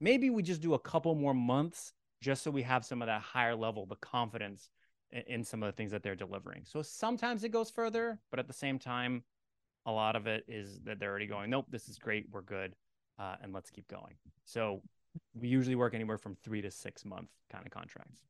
maybe 0.00 0.30
we 0.30 0.42
just 0.42 0.60
do 0.60 0.74
a 0.74 0.78
couple 0.78 1.14
more 1.14 1.34
months 1.34 1.92
just 2.20 2.42
so 2.42 2.50
we 2.50 2.62
have 2.62 2.84
some 2.84 3.00
of 3.00 3.06
that 3.06 3.22
higher 3.22 3.56
level, 3.56 3.86
the 3.86 3.96
confidence 3.96 4.68
in, 5.10 5.22
in 5.26 5.44
some 5.44 5.62
of 5.62 5.68
the 5.68 5.72
things 5.72 5.92
that 5.92 6.02
they're 6.02 6.14
delivering. 6.14 6.64
So 6.66 6.82
sometimes 6.82 7.44
it 7.44 7.48
goes 7.48 7.70
further, 7.70 8.18
but 8.30 8.38
at 8.38 8.46
the 8.46 8.52
same 8.52 8.78
time, 8.78 9.24
a 9.86 9.92
lot 9.92 10.14
of 10.14 10.26
it 10.26 10.44
is 10.46 10.80
that 10.84 10.98
they're 10.98 11.10
already 11.10 11.26
going, 11.26 11.48
nope, 11.50 11.66
this 11.70 11.88
is 11.88 11.98
great, 11.98 12.26
we're 12.30 12.42
good, 12.42 12.74
uh, 13.18 13.36
and 13.42 13.52
let's 13.52 13.70
keep 13.70 13.88
going. 13.88 14.14
So 14.44 14.82
we 15.34 15.48
usually 15.48 15.76
work 15.76 15.94
anywhere 15.94 16.18
from 16.18 16.36
three 16.36 16.60
to 16.60 16.70
six 16.70 17.04
month 17.04 17.28
kind 17.50 17.64
of 17.64 17.72
contracts. 17.72 18.20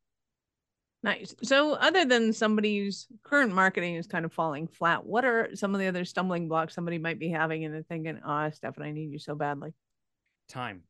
Nice. 1.02 1.34
So, 1.42 1.74
other 1.74 2.04
than 2.04 2.32
somebody's 2.32 3.06
current 3.22 3.54
marketing 3.54 3.94
is 3.94 4.06
kind 4.06 4.24
of 4.26 4.32
falling 4.32 4.68
flat, 4.68 5.06
what 5.06 5.24
are 5.24 5.48
some 5.54 5.74
of 5.74 5.80
the 5.80 5.86
other 5.86 6.04
stumbling 6.04 6.46
blocks 6.46 6.74
somebody 6.74 6.98
might 6.98 7.18
be 7.18 7.30
having 7.30 7.64
and 7.64 7.72
they're 7.72 7.82
thinking, 7.82 8.20
"Ah, 8.24 8.46
oh, 8.46 8.50
Stefan, 8.50 8.84
I 8.84 8.92
need 8.92 9.10
you 9.10 9.18
so 9.18 9.34
badly." 9.34 9.72
Time. 10.48 10.82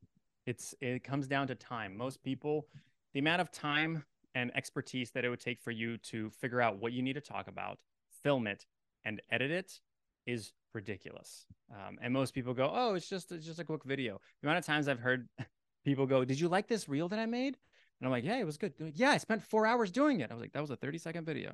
It's 0.45 0.75
it 0.81 1.03
comes 1.03 1.27
down 1.27 1.47
to 1.47 1.55
time. 1.55 1.95
Most 1.95 2.21
people, 2.23 2.67
the 3.13 3.19
amount 3.19 3.41
of 3.41 3.51
time 3.51 4.03
and 4.35 4.51
expertise 4.55 5.11
that 5.11 5.23
it 5.23 5.29
would 5.29 5.39
take 5.39 5.61
for 5.61 5.71
you 5.71 5.97
to 5.97 6.29
figure 6.29 6.61
out 6.61 6.77
what 6.77 6.91
you 6.91 7.01
need 7.01 7.13
to 7.13 7.21
talk 7.21 7.47
about, 7.47 7.79
film 8.23 8.47
it, 8.47 8.65
and 9.05 9.21
edit 9.31 9.51
it 9.51 9.79
is 10.25 10.51
ridiculous. 10.73 11.45
Um, 11.71 11.97
and 12.01 12.13
most 12.13 12.33
people 12.33 12.53
go, 12.53 12.69
"Oh, 12.73 12.95
it's 12.95 13.07
just 13.07 13.31
it's 13.31 13.45
just 13.45 13.59
a 13.59 13.63
quick 13.63 13.85
video." 13.85 14.19
The 14.41 14.47
amount 14.49 14.59
of 14.59 14.65
times 14.65 14.89
I've 14.89 14.99
heard 14.99 15.29
people 15.85 16.05
go, 16.05 16.25
"Did 16.25 16.39
you 16.39 16.49
like 16.49 16.67
this 16.67 16.89
reel 16.89 17.07
that 17.07 17.19
I 17.19 17.27
made?" 17.27 17.57
And 18.01 18.07
I'm 18.07 18.11
like, 18.11 18.23
yeah, 18.23 18.39
it 18.39 18.45
was 18.45 18.57
good. 18.57 18.73
Like, 18.79 18.97
yeah, 18.97 19.11
I 19.11 19.17
spent 19.17 19.43
four 19.43 19.67
hours 19.67 19.91
doing 19.91 20.21
it. 20.21 20.31
I 20.31 20.33
was 20.33 20.41
like, 20.41 20.53
that 20.53 20.61
was 20.61 20.71
a 20.71 20.75
30 20.75 20.97
second 20.97 21.25
video. 21.25 21.53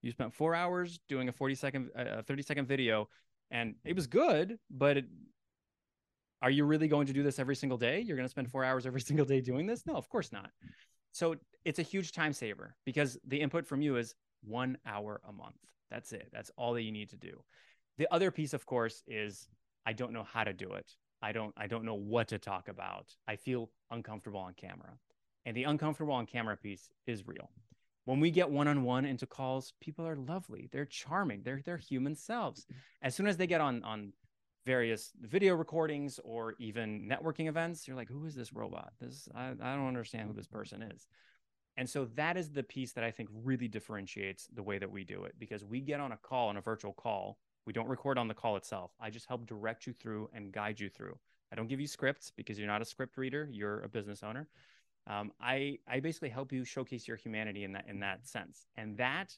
You 0.00 0.10
spent 0.10 0.32
four 0.34 0.54
hours 0.54 0.98
doing 1.08 1.28
a 1.28 1.32
40 1.32 1.54
second, 1.54 1.90
uh, 1.96 2.18
a 2.18 2.22
30 2.22 2.42
second 2.42 2.66
video, 2.66 3.08
and 3.50 3.74
it 3.84 3.94
was 3.94 4.06
good. 4.06 4.58
But 4.70 4.96
it, 4.96 5.04
are 6.40 6.50
you 6.50 6.64
really 6.64 6.88
going 6.88 7.06
to 7.08 7.12
do 7.12 7.22
this 7.22 7.38
every 7.38 7.54
single 7.54 7.76
day? 7.76 8.00
You're 8.00 8.16
going 8.16 8.24
to 8.26 8.30
spend 8.30 8.50
four 8.50 8.64
hours 8.64 8.86
every 8.86 9.00
single 9.10 9.26
day 9.26 9.42
doing 9.42 9.66
this? 9.66 9.84
No, 9.86 9.94
of 9.94 10.08
course 10.08 10.32
not. 10.32 10.50
So 11.12 11.36
it's 11.66 11.78
a 11.78 11.82
huge 11.82 12.12
time 12.12 12.32
saver 12.32 12.74
because 12.86 13.18
the 13.26 13.40
input 13.40 13.66
from 13.66 13.82
you 13.82 13.96
is 13.96 14.14
one 14.42 14.78
hour 14.86 15.20
a 15.28 15.32
month. 15.32 15.56
That's 15.90 16.12
it. 16.14 16.30
That's 16.32 16.50
all 16.56 16.72
that 16.72 16.82
you 16.82 16.90
need 16.90 17.10
to 17.10 17.16
do. 17.16 17.44
The 17.98 18.08
other 18.10 18.30
piece, 18.30 18.54
of 18.54 18.64
course, 18.64 19.02
is 19.06 19.46
I 19.84 19.92
don't 19.92 20.14
know 20.14 20.24
how 20.24 20.42
to 20.42 20.54
do 20.54 20.72
it. 20.72 20.90
I 21.20 21.32
don't 21.32 21.52
I 21.56 21.66
don't 21.66 21.84
know 21.84 21.94
what 21.94 22.28
to 22.28 22.38
talk 22.38 22.68
about. 22.68 23.14
I 23.28 23.36
feel 23.36 23.70
uncomfortable 23.90 24.40
on 24.40 24.54
camera. 24.54 24.98
And 25.44 25.56
the 25.56 25.64
uncomfortable 25.64 26.14
on 26.14 26.26
camera 26.26 26.56
piece 26.56 26.88
is 27.06 27.26
real. 27.26 27.50
When 28.04 28.20
we 28.20 28.30
get 28.30 28.50
one 28.50 28.68
on 28.68 28.82
one 28.82 29.04
into 29.04 29.26
calls, 29.26 29.74
people 29.80 30.06
are 30.06 30.16
lovely. 30.16 30.68
They're 30.72 30.84
charming. 30.84 31.42
They're 31.44 31.62
they're 31.64 31.76
human 31.76 32.16
selves. 32.16 32.66
As 33.00 33.14
soon 33.14 33.26
as 33.26 33.36
they 33.36 33.46
get 33.46 33.60
on 33.60 33.82
on 33.84 34.12
various 34.64 35.12
video 35.20 35.54
recordings 35.54 36.20
or 36.24 36.54
even 36.58 37.08
networking 37.08 37.48
events, 37.48 37.86
you're 37.86 37.96
like, 37.96 38.08
who 38.08 38.24
is 38.24 38.34
this 38.34 38.52
robot? 38.52 38.92
This 39.00 39.28
I, 39.34 39.50
I 39.50 39.74
don't 39.76 39.88
understand 39.88 40.28
who 40.28 40.34
this 40.34 40.48
person 40.48 40.82
is. 40.82 41.06
And 41.76 41.88
so 41.88 42.06
that 42.16 42.36
is 42.36 42.50
the 42.50 42.62
piece 42.62 42.92
that 42.92 43.04
I 43.04 43.10
think 43.10 43.30
really 43.32 43.68
differentiates 43.68 44.46
the 44.52 44.62
way 44.62 44.78
that 44.78 44.90
we 44.90 45.04
do 45.04 45.24
it 45.24 45.34
because 45.38 45.64
we 45.64 45.80
get 45.80 46.00
on 46.00 46.12
a 46.12 46.16
call, 46.16 46.48
on 46.48 46.56
a 46.56 46.60
virtual 46.60 46.92
call. 46.92 47.38
We 47.64 47.72
don't 47.72 47.88
record 47.88 48.18
on 48.18 48.28
the 48.28 48.34
call 48.34 48.56
itself. 48.56 48.90
I 49.00 49.08
just 49.10 49.26
help 49.26 49.46
direct 49.46 49.86
you 49.86 49.92
through 49.92 50.28
and 50.34 50.52
guide 50.52 50.80
you 50.80 50.90
through. 50.90 51.18
I 51.50 51.54
don't 51.54 51.68
give 51.68 51.80
you 51.80 51.86
scripts 51.86 52.32
because 52.34 52.58
you're 52.58 52.68
not 52.68 52.82
a 52.82 52.84
script 52.84 53.16
reader, 53.16 53.48
you're 53.50 53.80
a 53.82 53.88
business 53.88 54.22
owner 54.22 54.48
um, 55.06 55.32
I 55.40 55.78
I 55.88 56.00
basically 56.00 56.28
help 56.28 56.52
you 56.52 56.64
showcase 56.64 57.08
your 57.08 57.16
humanity 57.16 57.64
in 57.64 57.72
that 57.72 57.86
in 57.88 58.00
that 58.00 58.26
sense, 58.26 58.66
and 58.76 58.96
that 58.98 59.36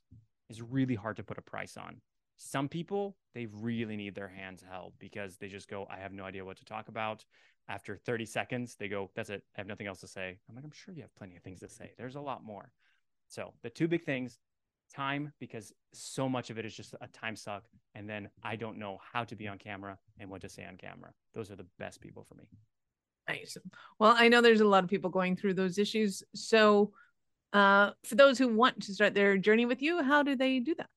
is 0.51 0.61
really 0.61 0.95
hard 0.95 1.17
to 1.17 1.23
put 1.23 1.39
a 1.39 1.43
price 1.43 1.77
on. 1.77 2.01
Some 2.37 2.69
people 2.69 3.17
they 3.35 3.47
really 3.47 3.97
need 3.97 4.15
their 4.15 4.29
hands 4.29 4.63
held 4.69 4.95
because 4.99 5.37
they 5.37 5.49
just 5.49 5.69
go, 5.69 5.87
I 5.91 5.97
have 5.99 6.13
no 6.13 6.25
idea 6.25 6.45
what 6.45 6.57
to 6.59 6.65
talk 6.65 6.89
about. 6.89 7.25
After 7.67 7.97
30 7.97 8.27
seconds, 8.27 8.77
they 8.79 8.89
go, 8.89 9.11
That's 9.15 9.31
it. 9.31 9.43
I 9.57 9.61
have 9.61 9.67
nothing 9.67 9.87
else 9.87 10.01
to 10.01 10.09
say. 10.09 10.39
I'm 10.49 10.55
like, 10.55 10.65
I'm 10.65 10.73
sure 10.73 10.95
you 10.95 11.03
have 11.03 11.15
plenty 11.17 11.37
of 11.37 11.43
things 11.43 11.61
to 11.61 11.69
say. 11.69 11.93
There's 11.97 12.17
a 12.17 12.21
lot 12.21 12.45
more. 12.45 12.71
So 13.29 13.55
the 13.63 13.71
two 13.71 13.89
big 13.89 14.05
things 14.05 14.39
time 14.93 15.33
because 15.41 15.73
so 15.93 16.29
much 16.29 16.51
of 16.51 16.59
it 16.59 16.65
is 16.65 16.75
just 16.75 16.95
a 17.01 17.09
time 17.09 17.37
suck 17.37 17.65
and 17.95 18.09
then 18.09 18.29
i 18.43 18.55
don't 18.55 18.79
know 18.79 18.99
how 19.13 19.25
to 19.25 19.35
be 19.35 19.49
on 19.49 19.59
camera 19.59 19.99
and 20.19 20.31
what 20.31 20.41
to 20.41 20.49
say 20.49 20.65
on 20.65 20.77
camera 20.77 21.13
those 21.35 21.51
are 21.51 21.57
the 21.57 21.67
best 21.79 22.01
people 22.01 22.23
for 22.23 22.35
me 22.35 22.45
Nice. 23.29 23.57
Well, 23.99 24.15
I 24.17 24.29
know 24.29 24.41
there's 24.41 24.61
a 24.61 24.67
lot 24.67 24.85
of 24.85 24.91
people 24.91 25.11
going 25.11 25.37
through 25.37 25.55
those 25.55 25.79
issues. 25.79 26.23
So, 26.35 26.93
uh, 27.53 27.91
for 28.05 28.17
those 28.17 28.37
who 28.37 28.49
want 28.49 28.83
to 28.83 28.93
start 28.93 29.15
their 29.15 29.39
journey 29.39 29.65
with 29.65 29.81
you, 29.81 30.03
how 30.03 30.23
do 30.23 30.37
they 30.37 30.59
do 30.59 30.75
that? 30.75 30.89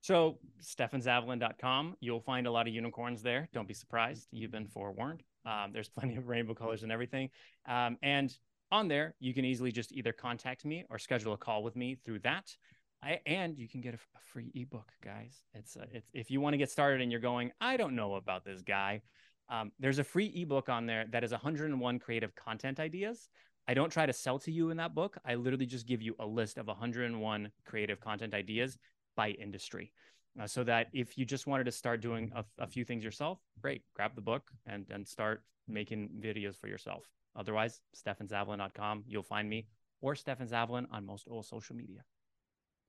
So, 0.00 0.38
stefanzavalin.com, 0.62 1.96
you'll 2.00 2.20
find 2.20 2.46
a 2.46 2.50
lot 2.50 2.66
of 2.66 2.74
unicorns 2.74 3.22
there. 3.22 3.48
Don't 3.52 3.68
be 3.68 3.74
surprised. 3.74 4.28
You've 4.30 4.50
been 4.50 4.66
forewarned. 4.66 5.22
Um, 5.44 5.70
there's 5.72 5.88
plenty 5.88 6.16
of 6.16 6.28
rainbow 6.28 6.54
colors 6.54 6.82
and 6.82 6.90
everything. 6.90 7.30
Um, 7.66 7.98
and 8.02 8.34
on 8.70 8.88
there, 8.88 9.14
you 9.20 9.34
can 9.34 9.44
easily 9.44 9.72
just 9.72 9.92
either 9.92 10.12
contact 10.12 10.64
me 10.64 10.84
or 10.90 10.98
schedule 10.98 11.32
a 11.32 11.36
call 11.36 11.62
with 11.62 11.76
me 11.76 11.96
through 12.04 12.20
that. 12.20 12.54
I, 13.02 13.20
and 13.26 13.56
you 13.56 13.68
can 13.68 13.80
get 13.80 13.94
a, 13.94 13.98
a 13.98 14.20
free 14.32 14.50
ebook, 14.54 14.90
guys. 15.04 15.44
It's, 15.54 15.76
uh, 15.76 15.86
it's 15.92 16.08
if 16.12 16.30
you 16.30 16.40
want 16.40 16.54
to 16.54 16.58
get 16.58 16.70
started 16.70 17.00
and 17.00 17.12
you're 17.12 17.20
going, 17.20 17.52
I 17.60 17.76
don't 17.76 17.94
know 17.94 18.14
about 18.14 18.44
this 18.44 18.62
guy. 18.62 19.02
Um, 19.48 19.72
there's 19.78 19.98
a 19.98 20.04
free 20.04 20.32
ebook 20.34 20.68
on 20.68 20.86
there 20.86 21.06
that 21.10 21.24
is 21.24 21.30
101 21.32 21.98
creative 21.98 22.34
content 22.34 22.80
ideas. 22.80 23.28
I 23.66 23.74
don't 23.74 23.90
try 23.90 24.06
to 24.06 24.12
sell 24.12 24.38
to 24.40 24.52
you 24.52 24.70
in 24.70 24.76
that 24.78 24.94
book. 24.94 25.18
I 25.24 25.34
literally 25.34 25.66
just 25.66 25.86
give 25.86 26.02
you 26.02 26.14
a 26.18 26.26
list 26.26 26.58
of 26.58 26.66
101 26.66 27.50
creative 27.66 28.00
content 28.00 28.34
ideas 28.34 28.78
by 29.16 29.30
industry. 29.30 29.92
Uh, 30.40 30.46
so 30.46 30.62
that 30.64 30.88
if 30.92 31.18
you 31.18 31.24
just 31.24 31.46
wanted 31.46 31.64
to 31.64 31.72
start 31.72 32.00
doing 32.00 32.30
a, 32.34 32.44
a, 32.58 32.66
few 32.66 32.84
things 32.84 33.02
yourself, 33.02 33.40
great, 33.60 33.82
grab 33.94 34.14
the 34.14 34.20
book 34.20 34.50
and, 34.66 34.86
and 34.90 35.06
start 35.06 35.42
making 35.66 36.08
videos 36.20 36.56
for 36.56 36.68
yourself. 36.68 37.04
Otherwise, 37.34 37.80
stefanzavalin.com, 37.96 39.04
you'll 39.06 39.22
find 39.22 39.48
me, 39.48 39.66
or 40.00 40.14
Stefan 40.14 40.46
Zavalin 40.46 40.86
on 40.92 41.04
most 41.04 41.26
all 41.26 41.42
social 41.42 41.74
media. 41.74 42.04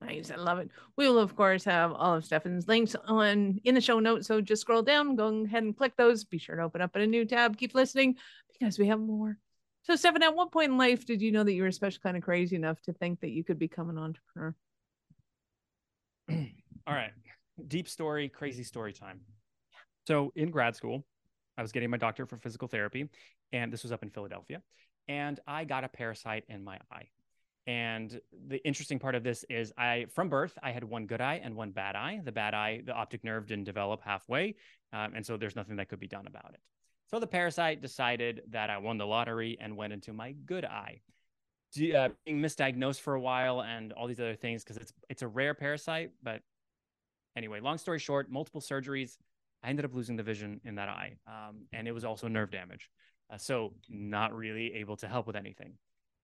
Nice. 0.02 0.32
I 0.32 0.38
love 0.38 0.60
it. 0.60 0.70
We 0.96 1.10
will, 1.10 1.20
of 1.20 1.36
course, 1.36 1.66
have 1.66 1.92
all 1.92 2.16
of 2.16 2.24
Stefan's 2.24 2.68
links 2.68 2.96
on 3.06 3.60
in 3.66 3.76
the 3.76 3.82
show 3.82 4.00
notes. 4.00 4.28
So 4.28 4.40
just 4.40 4.62
scroll 4.62 4.82
down, 4.82 5.16
go 5.16 5.44
ahead 5.44 5.64
and 5.64 5.76
click 5.76 5.98
those. 5.98 6.24
Be 6.24 6.38
sure 6.38 6.56
to 6.56 6.64
open 6.64 6.82
up 6.82 6.96
in 6.96 7.02
a 7.02 7.08
new 7.08 7.26
tab. 7.26 7.58
Keep 7.58 7.76
listening 7.76 8.16
because 8.58 8.80
we 8.80 8.88
have 8.88 9.00
more. 9.00 9.38
So, 9.84 9.96
Stefan, 9.96 10.24
at 10.24 10.36
what 10.36 10.52
point 10.52 10.72
in 10.72 10.78
life 10.78 11.06
did 11.06 11.22
you 11.22 11.32
know 11.32 11.44
that 11.44 11.54
you 11.54 11.64
were 11.64 11.68
especially 11.68 12.00
kind 12.04 12.16
of 12.16 12.24
crazy 12.24 12.56
enough 12.56 12.82
to 12.84 12.94
think 12.94 13.22
that 13.22 13.32
you 13.32 13.44
could 13.44 13.60
become 13.60 13.90
an 13.90 13.98
entrepreneur? 13.98 14.56
all 16.88 16.94
right. 16.94 17.12
Deep 17.68 17.90
story, 17.90 18.30
crazy 18.30 18.64
story 18.64 18.94
time. 18.94 19.22
So, 20.08 20.32
in 20.36 20.52
grad 20.52 20.76
school, 20.76 21.06
I 21.58 21.62
was 21.62 21.72
getting 21.72 21.90
my 21.90 21.98
doctorate 21.98 22.30
for 22.30 22.38
physical 22.38 22.68
therapy, 22.68 23.10
and 23.52 23.72
this 23.72 23.84
was 23.84 23.92
up 23.92 24.04
in 24.04 24.10
Philadelphia. 24.10 24.62
And 25.08 25.40
I 25.48 25.66
got 25.66 25.84
a 25.84 25.90
parasite 25.90 26.44
in 26.50 26.64
my 26.64 26.78
eye. 26.92 27.10
And 27.70 28.20
the 28.48 28.58
interesting 28.66 28.98
part 28.98 29.14
of 29.14 29.22
this 29.22 29.46
is 29.48 29.72
I, 29.78 30.08
from 30.16 30.28
birth, 30.28 30.58
I 30.64 30.72
had 30.72 30.84
one 30.84 31.06
good 31.06 31.22
eye 31.22 31.40
and 31.44 31.56
one 31.56 31.70
bad 31.70 31.96
eye. 31.96 32.20
The 32.24 32.32
bad 32.32 32.56
eye, 32.56 32.82
the 32.84 32.94
optic 32.94 33.24
nerve 33.24 33.46
didn't 33.46 33.66
develop 33.66 34.02
halfway. 34.04 34.56
Um, 34.92 35.14
and 35.14 35.24
so 35.24 35.38
there's 35.38 35.56
nothing 35.56 35.76
that 35.76 35.88
could 35.88 36.00
be 36.00 36.08
done 36.08 36.26
about 36.26 36.50
it. 36.56 36.62
So 37.12 37.20
the 37.20 37.28
parasite 37.28 37.80
decided 37.80 38.42
that 38.50 38.72
I 38.72 38.80
won 38.80 38.98
the 38.98 39.06
lottery 39.06 39.56
and 39.62 39.78
went 39.78 39.94
into 39.94 40.14
my 40.14 40.32
good 40.48 40.66
eye. 40.66 41.02
Uh, 41.78 42.10
being 42.26 42.42
misdiagnosed 42.42 43.02
for 43.02 43.14
a 43.14 43.22
while 43.22 43.62
and 43.62 43.94
all 43.94 44.08
these 44.08 44.20
other 44.20 44.36
things 44.36 44.64
because 44.64 44.78
it's 44.78 44.92
it's 45.08 45.22
a 45.22 45.28
rare 45.28 45.54
parasite. 45.54 46.10
But 46.24 46.42
anyway, 47.36 47.60
long 47.60 47.78
story 47.78 48.00
short, 48.00 48.32
multiple 48.32 48.62
surgeries. 48.62 49.18
I 49.62 49.70
ended 49.70 49.86
up 49.86 49.94
losing 49.94 50.16
the 50.16 50.24
vision 50.24 50.60
in 50.64 50.74
that 50.76 50.90
eye, 50.90 51.18
um, 51.28 51.68
and 51.72 51.88
it 51.88 51.92
was 51.92 52.04
also 52.04 52.28
nerve 52.28 52.50
damage. 52.50 52.90
Uh, 53.32 53.38
so 53.38 53.76
not 53.90 54.36
really 54.36 54.74
able 54.74 54.98
to 54.98 55.08
help 55.08 55.28
with 55.28 55.36
anything 55.36 55.74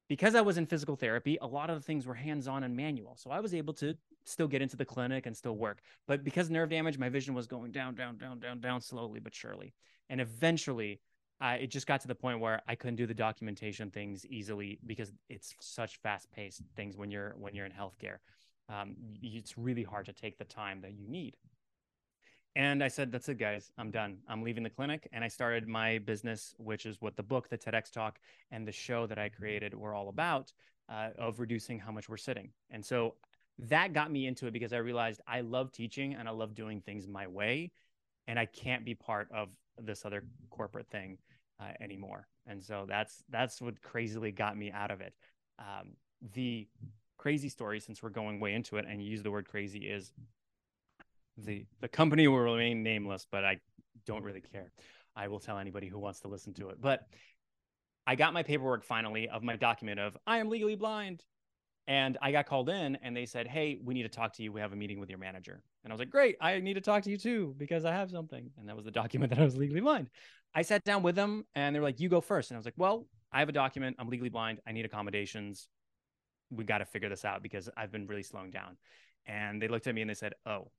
because 0.08 0.36
I 0.36 0.42
was 0.42 0.58
in 0.58 0.66
physical 0.66 0.96
therapy, 0.96 1.38
a 1.42 1.48
lot 1.48 1.70
of 1.70 1.78
the 1.78 1.82
things 1.82 2.06
were 2.06 2.14
hands 2.14 2.48
on 2.48 2.64
and 2.64 2.76
manual. 2.76 3.16
So 3.18 3.32
I 3.32 3.40
was 3.40 3.54
able 3.54 3.74
to 3.76 3.96
still 4.24 4.48
get 4.48 4.62
into 4.62 4.78
the 4.78 4.86
clinic 4.86 5.26
and 5.26 5.36
still 5.36 5.56
work. 5.56 5.82
But 6.08 6.24
because 6.24 6.50
nerve 6.50 6.70
damage, 6.70 6.98
my 6.98 7.10
vision 7.10 7.34
was 7.34 7.48
going 7.48 7.72
down, 7.72 7.96
down, 7.96 8.18
down, 8.18 8.40
down, 8.40 8.60
down 8.60 8.82
slowly 8.82 9.20
but 9.20 9.34
surely. 9.34 9.74
And 10.10 10.22
eventually, 10.22 11.02
I, 11.42 11.56
it 11.56 11.68
just 11.68 11.88
got 11.88 12.02
to 12.02 12.08
the 12.08 12.16
point 12.16 12.40
where 12.40 12.62
I 12.68 12.76
couldn't 12.76 12.96
do 12.96 13.08
the 13.08 13.14
documentation 13.14 13.92
things 13.92 14.26
easily 14.28 14.80
because 14.86 15.12
it's 15.30 15.54
such 15.60 15.98
fast 15.98 16.32
paced 16.32 16.62
things 16.76 16.96
when 16.98 17.12
you're 17.12 17.36
when 17.38 17.56
you're 17.56 17.66
in 17.66 17.72
healthcare. 17.72 18.18
Um, 18.70 18.96
it's 19.22 19.58
really 19.58 19.84
hard 19.84 20.06
to 20.06 20.14
take 20.14 20.38
the 20.38 20.46
time 20.46 20.82
that 20.82 20.94
you 20.94 21.08
need. 21.08 21.36
And 22.56 22.82
I 22.82 22.88
said, 22.88 23.12
that's 23.12 23.28
it, 23.28 23.38
guys. 23.38 23.72
I'm 23.78 23.92
done. 23.92 24.20
I'm 24.30 24.42
leaving 24.42 24.64
the 24.64 24.70
clinic. 24.70 25.10
And 25.12 25.24
I 25.24 25.28
started 25.28 25.68
my 25.68 25.98
business, 26.00 26.56
which 26.58 26.86
is 26.86 27.02
what 27.02 27.18
the 27.18 27.24
book, 27.24 27.50
the 27.50 27.58
TEDx 27.58 27.92
talk, 27.92 28.20
and 28.50 28.66
the 28.66 28.72
show 28.72 29.06
that 29.08 29.18
I 29.18 29.28
created 29.28 29.74
were 29.74 29.94
all 29.94 30.08
about 30.08 30.54
uh, 30.88 31.10
of 31.18 31.40
reducing 31.40 31.80
how 31.80 31.92
much 31.92 32.08
we're 32.08 32.18
sitting. 32.18 32.50
And 32.70 32.86
so 32.86 33.16
that 33.60 33.94
got 33.94 34.10
me 34.12 34.26
into 34.26 34.48
it 34.48 34.54
because 34.54 34.72
I 34.72 34.78
realized 34.78 35.22
I 35.28 35.42
love 35.42 35.72
teaching 35.72 36.14
and 36.16 36.30
I 36.30 36.32
love 36.32 36.56
doing 36.56 36.80
things 36.82 37.08
my 37.08 37.28
way. 37.28 37.72
And 38.28 38.40
I 38.40 38.46
can't 38.46 38.86
be 38.86 38.96
part 38.96 39.28
of 39.34 39.50
this 39.78 40.06
other 40.06 40.24
corporate 40.50 40.88
thing 40.88 41.18
uh, 41.60 41.72
anymore. 41.82 42.28
And 42.48 42.64
so 42.64 42.86
that's 42.88 43.24
that's 43.30 43.62
what 43.62 43.82
crazily 43.82 44.32
got 44.32 44.58
me 44.58 44.72
out 44.72 44.92
of 44.92 45.02
it. 45.02 45.14
Um, 45.60 45.94
the 46.34 46.68
crazy 47.18 47.50
story, 47.50 47.80
since 47.80 48.02
we're 48.02 48.10
going 48.10 48.40
way 48.40 48.54
into 48.54 48.78
it, 48.78 48.86
and 48.88 49.02
you 49.02 49.10
use 49.10 49.24
the 49.24 49.32
word 49.32 49.48
crazy, 49.48 49.80
is 49.80 50.14
the 51.38 51.66
the 51.82 51.88
company 51.88 52.28
will 52.28 52.40
remain 52.40 52.84
nameless, 52.84 53.28
but 53.30 53.44
I 53.44 53.60
don't 54.06 54.24
really 54.24 54.42
care. 54.42 54.72
I 55.16 55.28
will 55.28 55.40
tell 55.40 55.58
anybody 55.58 55.88
who 55.88 56.00
wants 56.00 56.20
to 56.22 56.28
listen 56.28 56.54
to 56.56 56.70
it. 56.70 56.82
But 56.82 57.08
I 58.08 58.16
got 58.16 58.34
my 58.34 58.44
paperwork 58.44 58.84
finally 58.84 59.30
of 59.30 59.44
my 59.44 59.56
document 59.56 60.00
of 60.00 60.18
I 60.28 60.38
am 60.38 60.50
legally 60.50 60.76
blind. 60.76 61.24
And 61.88 62.18
I 62.20 62.32
got 62.32 62.48
called 62.48 62.70
in 62.70 62.96
and 63.04 63.16
they 63.16 63.28
said, 63.28 63.48
Hey, 63.48 63.80
we 63.84 63.94
need 63.94 64.04
to 64.04 64.10
talk 64.10 64.34
to 64.34 64.44
you. 64.44 64.52
We 64.52 64.62
have 64.62 64.74
a 64.74 64.76
meeting 64.76 65.00
with 65.00 65.10
your 65.10 65.20
manager. 65.20 65.62
And 65.84 65.92
I 65.92 65.94
was 65.94 66.00
like, 66.00 66.10
Great, 66.10 66.36
I 66.42 66.60
need 66.60 66.74
to 66.76 66.82
talk 66.82 67.04
to 67.04 67.12
you 67.12 67.18
too 67.18 67.54
because 67.58 67.86
I 67.86 67.92
have 67.92 68.10
something. 68.10 68.50
And 68.58 68.68
that 68.68 68.76
was 68.76 68.86
the 68.86 68.92
document 68.92 69.30
that 69.32 69.40
I 69.40 69.46
was 69.46 69.56
legally 69.56 69.82
blind. 69.82 70.10
I 70.54 70.64
sat 70.64 70.84
down 70.84 71.04
with 71.04 71.16
them 71.16 71.46
and 71.54 71.76
they 71.76 71.80
were 71.80 71.86
like, 71.86 72.00
You 72.00 72.10
go 72.10 72.22
first. 72.22 72.50
And 72.50 72.56
I 72.56 72.60
was 72.60 72.66
like, 72.66 72.74
Well, 72.78 73.08
I 73.32 73.40
have 73.40 73.50
a 73.50 73.54
document. 73.54 73.98
I'm 74.00 74.10
legally 74.10 74.30
blind. 74.30 74.60
I 74.68 74.72
need 74.72 74.86
accommodations. 74.86 75.68
We 76.50 76.64
got 76.64 76.80
to 76.80 76.86
figure 76.86 77.10
this 77.10 77.26
out 77.26 77.44
because 77.44 77.70
I've 77.78 77.92
been 77.92 78.08
really 78.08 78.24
slowing 78.24 78.52
down. 78.52 78.78
And 79.28 79.62
they 79.62 79.68
looked 79.68 79.88
at 79.88 79.96
me 79.96 80.02
and 80.02 80.10
they 80.10 80.16
said, 80.16 80.34
Oh, 80.46 80.72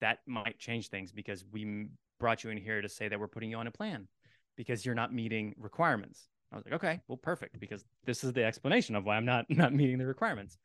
that 0.00 0.18
might 0.26 0.58
change 0.58 0.88
things 0.88 1.12
because 1.12 1.44
we 1.50 1.88
brought 2.18 2.44
you 2.44 2.50
in 2.50 2.56
here 2.56 2.80
to 2.80 2.88
say 2.88 3.08
that 3.08 3.18
we're 3.18 3.28
putting 3.28 3.50
you 3.50 3.56
on 3.56 3.66
a 3.66 3.70
plan 3.70 4.08
because 4.56 4.84
you're 4.84 4.94
not 4.94 5.12
meeting 5.12 5.54
requirements. 5.58 6.28
I 6.52 6.56
was 6.56 6.64
like, 6.64 6.74
okay, 6.74 7.00
well, 7.08 7.16
perfect, 7.16 7.58
because 7.58 7.84
this 8.04 8.24
is 8.24 8.32
the 8.32 8.44
explanation 8.44 8.94
of 8.94 9.04
why 9.04 9.16
I'm 9.16 9.24
not 9.24 9.46
not 9.50 9.74
meeting 9.74 9.98
the 9.98 10.06
requirements. 10.06 10.58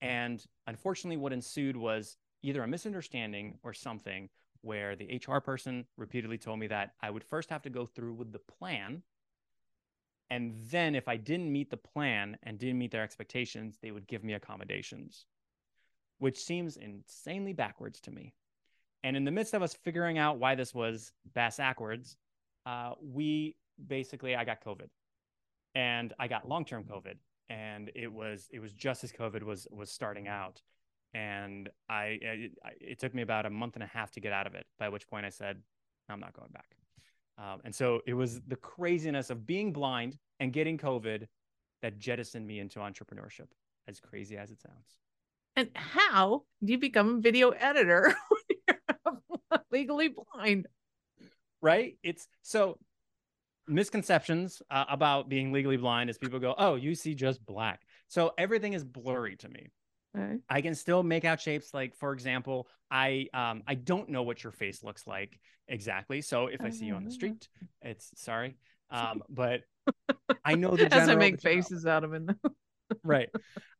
And 0.00 0.42
unfortunately, 0.66 1.16
what 1.16 1.32
ensued 1.32 1.76
was 1.76 2.16
either 2.42 2.62
a 2.62 2.68
misunderstanding 2.68 3.58
or 3.62 3.72
something 3.72 4.28
where 4.60 4.96
the 4.96 5.20
HR 5.26 5.38
person 5.40 5.84
repeatedly 5.96 6.38
told 6.38 6.58
me 6.58 6.66
that 6.68 6.92
I 7.02 7.10
would 7.10 7.24
first 7.24 7.50
have 7.50 7.62
to 7.62 7.70
go 7.70 7.86
through 7.86 8.14
with 8.14 8.32
the 8.32 8.38
plan. 8.38 9.02
And 10.30 10.54
then 10.70 10.94
if 10.94 11.06
I 11.06 11.16
didn't 11.16 11.52
meet 11.52 11.70
the 11.70 11.76
plan 11.76 12.38
and 12.42 12.58
didn't 12.58 12.78
meet 12.78 12.90
their 12.90 13.02
expectations, 13.02 13.78
they 13.82 13.90
would 13.90 14.06
give 14.06 14.24
me 14.24 14.32
accommodations, 14.32 15.26
which 16.18 16.38
seems 16.38 16.76
insanely 16.76 17.52
backwards 17.52 18.00
to 18.02 18.10
me. 18.10 18.34
And 19.04 19.18
in 19.18 19.24
the 19.24 19.30
midst 19.30 19.52
of 19.52 19.62
us 19.62 19.74
figuring 19.74 20.16
out 20.16 20.38
why 20.38 20.54
this 20.54 20.74
was 20.74 21.12
bass 21.34 21.58
backwards, 21.58 22.16
uh, 22.64 22.94
we 23.02 23.54
basically 23.86 24.34
I 24.34 24.44
got 24.44 24.64
COVID, 24.64 24.88
and 25.74 26.14
I 26.18 26.26
got 26.26 26.48
long 26.48 26.64
term 26.64 26.84
COVID, 26.84 27.16
and 27.50 27.90
it 27.94 28.10
was 28.10 28.48
it 28.50 28.60
was 28.60 28.72
just 28.72 29.04
as 29.04 29.12
COVID 29.12 29.42
was 29.42 29.68
was 29.70 29.90
starting 29.90 30.26
out, 30.26 30.62
and 31.12 31.68
I 31.90 32.18
it, 32.22 32.52
it, 32.80 32.98
took 32.98 33.14
me 33.14 33.20
about 33.20 33.44
a 33.44 33.50
month 33.50 33.74
and 33.74 33.82
a 33.82 33.86
half 33.86 34.10
to 34.12 34.20
get 34.20 34.32
out 34.32 34.46
of 34.46 34.54
it. 34.54 34.64
By 34.78 34.88
which 34.88 35.06
point 35.06 35.26
I 35.26 35.28
said, 35.28 35.60
I'm 36.08 36.20
not 36.20 36.32
going 36.32 36.50
back. 36.50 36.74
Um, 37.36 37.60
and 37.64 37.74
so 37.74 38.00
it 38.06 38.14
was 38.14 38.40
the 38.46 38.56
craziness 38.56 39.28
of 39.28 39.46
being 39.46 39.72
blind 39.72 40.16
and 40.40 40.50
getting 40.50 40.78
COVID 40.78 41.26
that 41.82 41.98
jettisoned 41.98 42.46
me 42.46 42.58
into 42.58 42.78
entrepreneurship, 42.78 43.48
as 43.86 44.00
crazy 44.00 44.38
as 44.38 44.50
it 44.50 44.62
sounds. 44.62 44.98
And 45.56 45.68
how 45.74 46.44
do 46.64 46.72
you 46.72 46.78
become 46.78 47.16
a 47.16 47.20
video 47.20 47.50
editor 47.50 48.14
legally 49.74 50.08
blind. 50.08 50.66
Right? 51.60 51.96
It's 52.02 52.28
so 52.42 52.78
misconceptions 53.66 54.62
uh, 54.70 54.84
about 54.88 55.28
being 55.28 55.52
legally 55.52 55.76
blind 55.76 56.10
is 56.10 56.18
people 56.18 56.38
go, 56.38 56.54
"Oh, 56.56 56.76
you 56.76 56.94
see 56.94 57.14
just 57.14 57.44
black." 57.44 57.82
So 58.08 58.32
everything 58.38 58.72
is 58.74 58.84
blurry 58.84 59.36
to 59.36 59.48
me. 59.48 59.70
Okay. 60.16 60.36
I 60.48 60.60
can 60.60 60.74
still 60.74 61.02
make 61.02 61.24
out 61.24 61.40
shapes. 61.40 61.74
Like, 61.74 61.96
for 61.96 62.12
example, 62.12 62.68
I 62.90 63.28
um 63.34 63.62
I 63.66 63.74
don't 63.74 64.08
know 64.08 64.22
what 64.22 64.44
your 64.44 64.52
face 64.52 64.82
looks 64.84 65.06
like 65.06 65.38
exactly. 65.68 66.20
So 66.22 66.46
if 66.46 66.60
I 66.62 66.70
see 66.70 66.86
you 66.86 66.94
on 66.94 67.04
the 67.04 67.10
oh. 67.10 67.14
street, 67.14 67.48
it's 67.82 68.10
sorry. 68.16 68.56
Um, 68.90 69.22
but 69.28 69.62
I 70.44 70.54
know 70.54 70.72
the 70.72 70.86
general. 70.88 71.00
As 71.00 71.08
I 71.08 71.16
make 71.16 71.40
faces 71.40 71.84
out 71.84 72.04
of 72.04 72.12
it. 72.12 72.22
right. 73.02 73.28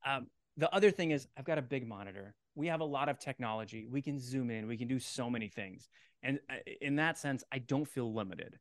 Um, 0.04 0.26
the 0.56 0.74
other 0.74 0.90
thing 0.90 1.12
is 1.12 1.28
I've 1.36 1.44
got 1.44 1.58
a 1.58 1.62
big 1.62 1.86
monitor 1.86 2.34
we 2.54 2.68
have 2.68 2.80
a 2.80 2.84
lot 2.84 3.08
of 3.08 3.18
technology. 3.18 3.86
We 3.90 4.02
can 4.02 4.18
zoom 4.18 4.50
in, 4.50 4.66
we 4.66 4.76
can 4.76 4.88
do 4.88 4.98
so 4.98 5.28
many 5.28 5.48
things. 5.48 5.88
And 6.22 6.38
uh, 6.50 6.54
in 6.80 6.96
that 6.96 7.18
sense, 7.18 7.44
I 7.52 7.58
don't 7.58 7.86
feel 7.86 8.12
limited. 8.12 8.58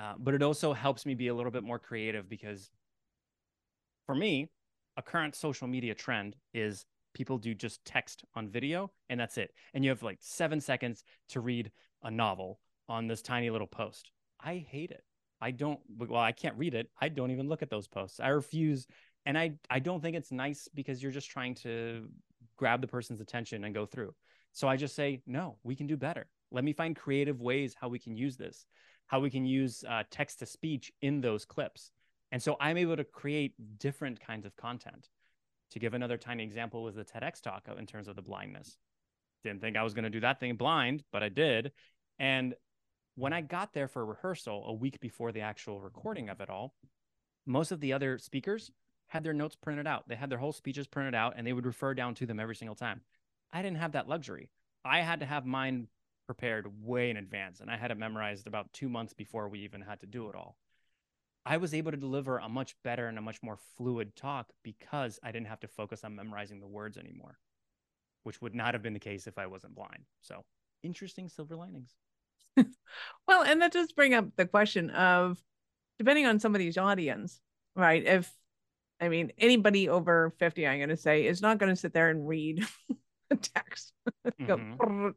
Uh, 0.00 0.14
but 0.18 0.34
it 0.34 0.42
also 0.42 0.72
helps 0.72 1.04
me 1.04 1.14
be 1.14 1.28
a 1.28 1.34
little 1.34 1.52
bit 1.52 1.64
more 1.64 1.78
creative 1.78 2.28
because 2.28 2.70
for 4.06 4.14
me, 4.14 4.50
a 4.96 5.02
current 5.02 5.34
social 5.34 5.68
media 5.68 5.94
trend 5.94 6.36
is 6.54 6.86
people 7.14 7.38
do 7.38 7.54
just 7.54 7.84
text 7.84 8.24
on 8.34 8.48
video 8.48 8.90
and 9.08 9.20
that's 9.20 9.36
it. 9.36 9.52
And 9.74 9.84
you 9.84 9.90
have 9.90 10.02
like 10.02 10.18
seven 10.20 10.60
seconds 10.60 11.04
to 11.30 11.40
read 11.40 11.70
a 12.02 12.10
novel 12.10 12.58
on 12.88 13.06
this 13.06 13.22
tiny 13.22 13.50
little 13.50 13.66
post. 13.66 14.10
I 14.40 14.64
hate 14.68 14.90
it. 14.90 15.04
I 15.40 15.50
don't, 15.50 15.80
well, 15.98 16.20
I 16.20 16.32
can't 16.32 16.56
read 16.56 16.74
it. 16.74 16.88
I 17.00 17.08
don't 17.08 17.30
even 17.30 17.48
look 17.48 17.62
at 17.62 17.70
those 17.70 17.88
posts. 17.88 18.20
I 18.20 18.28
refuse. 18.28 18.86
And 19.26 19.36
I, 19.36 19.52
I 19.68 19.78
don't 19.78 20.00
think 20.00 20.16
it's 20.16 20.32
nice 20.32 20.68
because 20.74 21.02
you're 21.02 21.12
just 21.12 21.30
trying 21.30 21.54
to 21.56 22.08
grab 22.62 22.80
the 22.80 22.86
person's 22.86 23.20
attention 23.20 23.64
and 23.64 23.74
go 23.74 23.84
through. 23.84 24.14
So 24.52 24.68
I 24.68 24.76
just 24.76 24.94
say, 24.94 25.20
no, 25.26 25.56
we 25.64 25.74
can 25.74 25.88
do 25.88 25.96
better. 25.96 26.28
Let 26.52 26.62
me 26.62 26.72
find 26.72 26.94
creative 26.94 27.40
ways 27.40 27.74
how 27.76 27.88
we 27.88 27.98
can 27.98 28.14
use 28.16 28.36
this, 28.36 28.66
how 29.08 29.18
we 29.18 29.30
can 29.30 29.44
use 29.44 29.82
uh, 29.88 30.04
text 30.12 30.38
to 30.38 30.46
speech 30.46 30.92
in 31.00 31.20
those 31.20 31.44
clips. 31.44 31.90
And 32.30 32.40
so 32.40 32.56
I'm 32.60 32.76
able 32.76 32.96
to 32.96 33.02
create 33.02 33.54
different 33.80 34.20
kinds 34.20 34.46
of 34.46 34.54
content. 34.54 35.08
To 35.72 35.80
give 35.80 35.92
another 35.92 36.16
tiny 36.16 36.44
example 36.44 36.84
was 36.84 36.94
the 36.94 37.04
TEDx 37.04 37.42
talk 37.42 37.66
in 37.76 37.84
terms 37.84 38.06
of 38.06 38.14
the 38.14 38.22
blindness. 38.22 38.76
Didn't 39.42 39.60
think 39.60 39.76
I 39.76 39.82
was 39.82 39.92
going 39.92 40.04
to 40.04 40.10
do 40.10 40.20
that 40.20 40.38
thing 40.38 40.54
blind, 40.54 41.02
but 41.10 41.24
I 41.24 41.30
did. 41.30 41.72
And 42.20 42.54
when 43.16 43.32
I 43.32 43.40
got 43.40 43.72
there 43.72 43.88
for 43.88 44.06
rehearsal 44.06 44.66
a 44.68 44.72
week 44.72 45.00
before 45.00 45.32
the 45.32 45.40
actual 45.40 45.80
recording 45.80 46.28
of 46.28 46.40
it 46.40 46.48
all, 46.48 46.76
most 47.44 47.72
of 47.72 47.80
the 47.80 47.92
other 47.92 48.18
speakers 48.18 48.70
had 49.12 49.24
their 49.24 49.34
notes 49.34 49.54
printed 49.54 49.86
out. 49.86 50.08
They 50.08 50.16
had 50.16 50.30
their 50.30 50.38
whole 50.38 50.54
speeches 50.54 50.86
printed 50.86 51.14
out 51.14 51.34
and 51.36 51.46
they 51.46 51.52
would 51.52 51.66
refer 51.66 51.92
down 51.92 52.14
to 52.14 52.24
them 52.24 52.40
every 52.40 52.56
single 52.56 52.74
time. 52.74 53.02
I 53.52 53.60
didn't 53.60 53.76
have 53.76 53.92
that 53.92 54.08
luxury. 54.08 54.48
I 54.86 55.02
had 55.02 55.20
to 55.20 55.26
have 55.26 55.44
mine 55.44 55.88
prepared 56.26 56.82
way 56.82 57.10
in 57.10 57.18
advance 57.18 57.60
and 57.60 57.70
I 57.70 57.76
had 57.76 57.90
it 57.90 57.98
memorized 57.98 58.46
about 58.46 58.72
two 58.72 58.88
months 58.88 59.12
before 59.12 59.50
we 59.50 59.58
even 59.60 59.82
had 59.82 60.00
to 60.00 60.06
do 60.06 60.30
it 60.30 60.34
all. 60.34 60.56
I 61.44 61.58
was 61.58 61.74
able 61.74 61.90
to 61.90 61.98
deliver 61.98 62.38
a 62.38 62.48
much 62.48 62.74
better 62.82 63.06
and 63.06 63.18
a 63.18 63.22
much 63.22 63.42
more 63.42 63.58
fluid 63.76 64.16
talk 64.16 64.50
because 64.62 65.20
I 65.22 65.30
didn't 65.30 65.48
have 65.48 65.60
to 65.60 65.68
focus 65.68 66.04
on 66.04 66.16
memorizing 66.16 66.60
the 66.60 66.66
words 66.66 66.96
anymore, 66.96 67.38
which 68.22 68.40
would 68.40 68.54
not 68.54 68.72
have 68.72 68.82
been 68.82 68.94
the 68.94 68.98
case 68.98 69.26
if 69.26 69.36
I 69.36 69.46
wasn't 69.46 69.74
blind. 69.74 70.04
So, 70.22 70.42
interesting 70.82 71.28
silver 71.28 71.56
linings. 71.56 71.96
well, 73.28 73.42
and 73.42 73.60
that 73.60 73.72
does 73.72 73.92
bring 73.92 74.14
up 74.14 74.36
the 74.36 74.46
question 74.46 74.88
of 74.90 75.42
depending 75.98 76.24
on 76.24 76.38
somebody's 76.38 76.78
audience, 76.78 77.40
right? 77.76 78.06
If 78.06 78.32
I 79.02 79.08
mean, 79.08 79.32
anybody 79.36 79.88
over 79.88 80.32
50, 80.38 80.66
I'm 80.66 80.78
going 80.78 80.88
to 80.90 80.96
say, 80.96 81.26
is 81.26 81.42
not 81.42 81.58
going 81.58 81.70
to 81.70 81.76
sit 81.76 81.92
there 81.92 82.08
and 82.08 82.26
read 82.26 82.64
a 83.30 83.36
text. 83.36 83.92
Mm-hmm. 84.40 85.10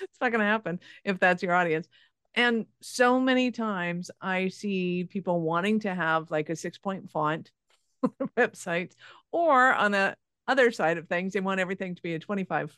it's 0.00 0.20
not 0.20 0.30
going 0.30 0.40
to 0.40 0.46
happen 0.46 0.80
if 1.04 1.18
that's 1.18 1.42
your 1.42 1.54
audience. 1.54 1.88
And 2.34 2.66
so 2.80 3.20
many 3.20 3.50
times 3.50 4.10
I 4.20 4.48
see 4.48 5.04
people 5.04 5.40
wanting 5.40 5.80
to 5.80 5.94
have 5.94 6.30
like 6.30 6.50
a 6.50 6.56
six 6.56 6.78
point 6.78 7.10
font 7.10 7.50
on 8.02 8.12
websites, 8.36 8.94
or 9.32 9.72
on 9.72 9.92
the 9.92 10.16
other 10.48 10.70
side 10.72 10.98
of 10.98 11.08
things, 11.08 11.32
they 11.32 11.40
want 11.40 11.60
everything 11.60 11.94
to 11.94 12.02
be 12.02 12.14
a 12.14 12.18
25 12.18 12.76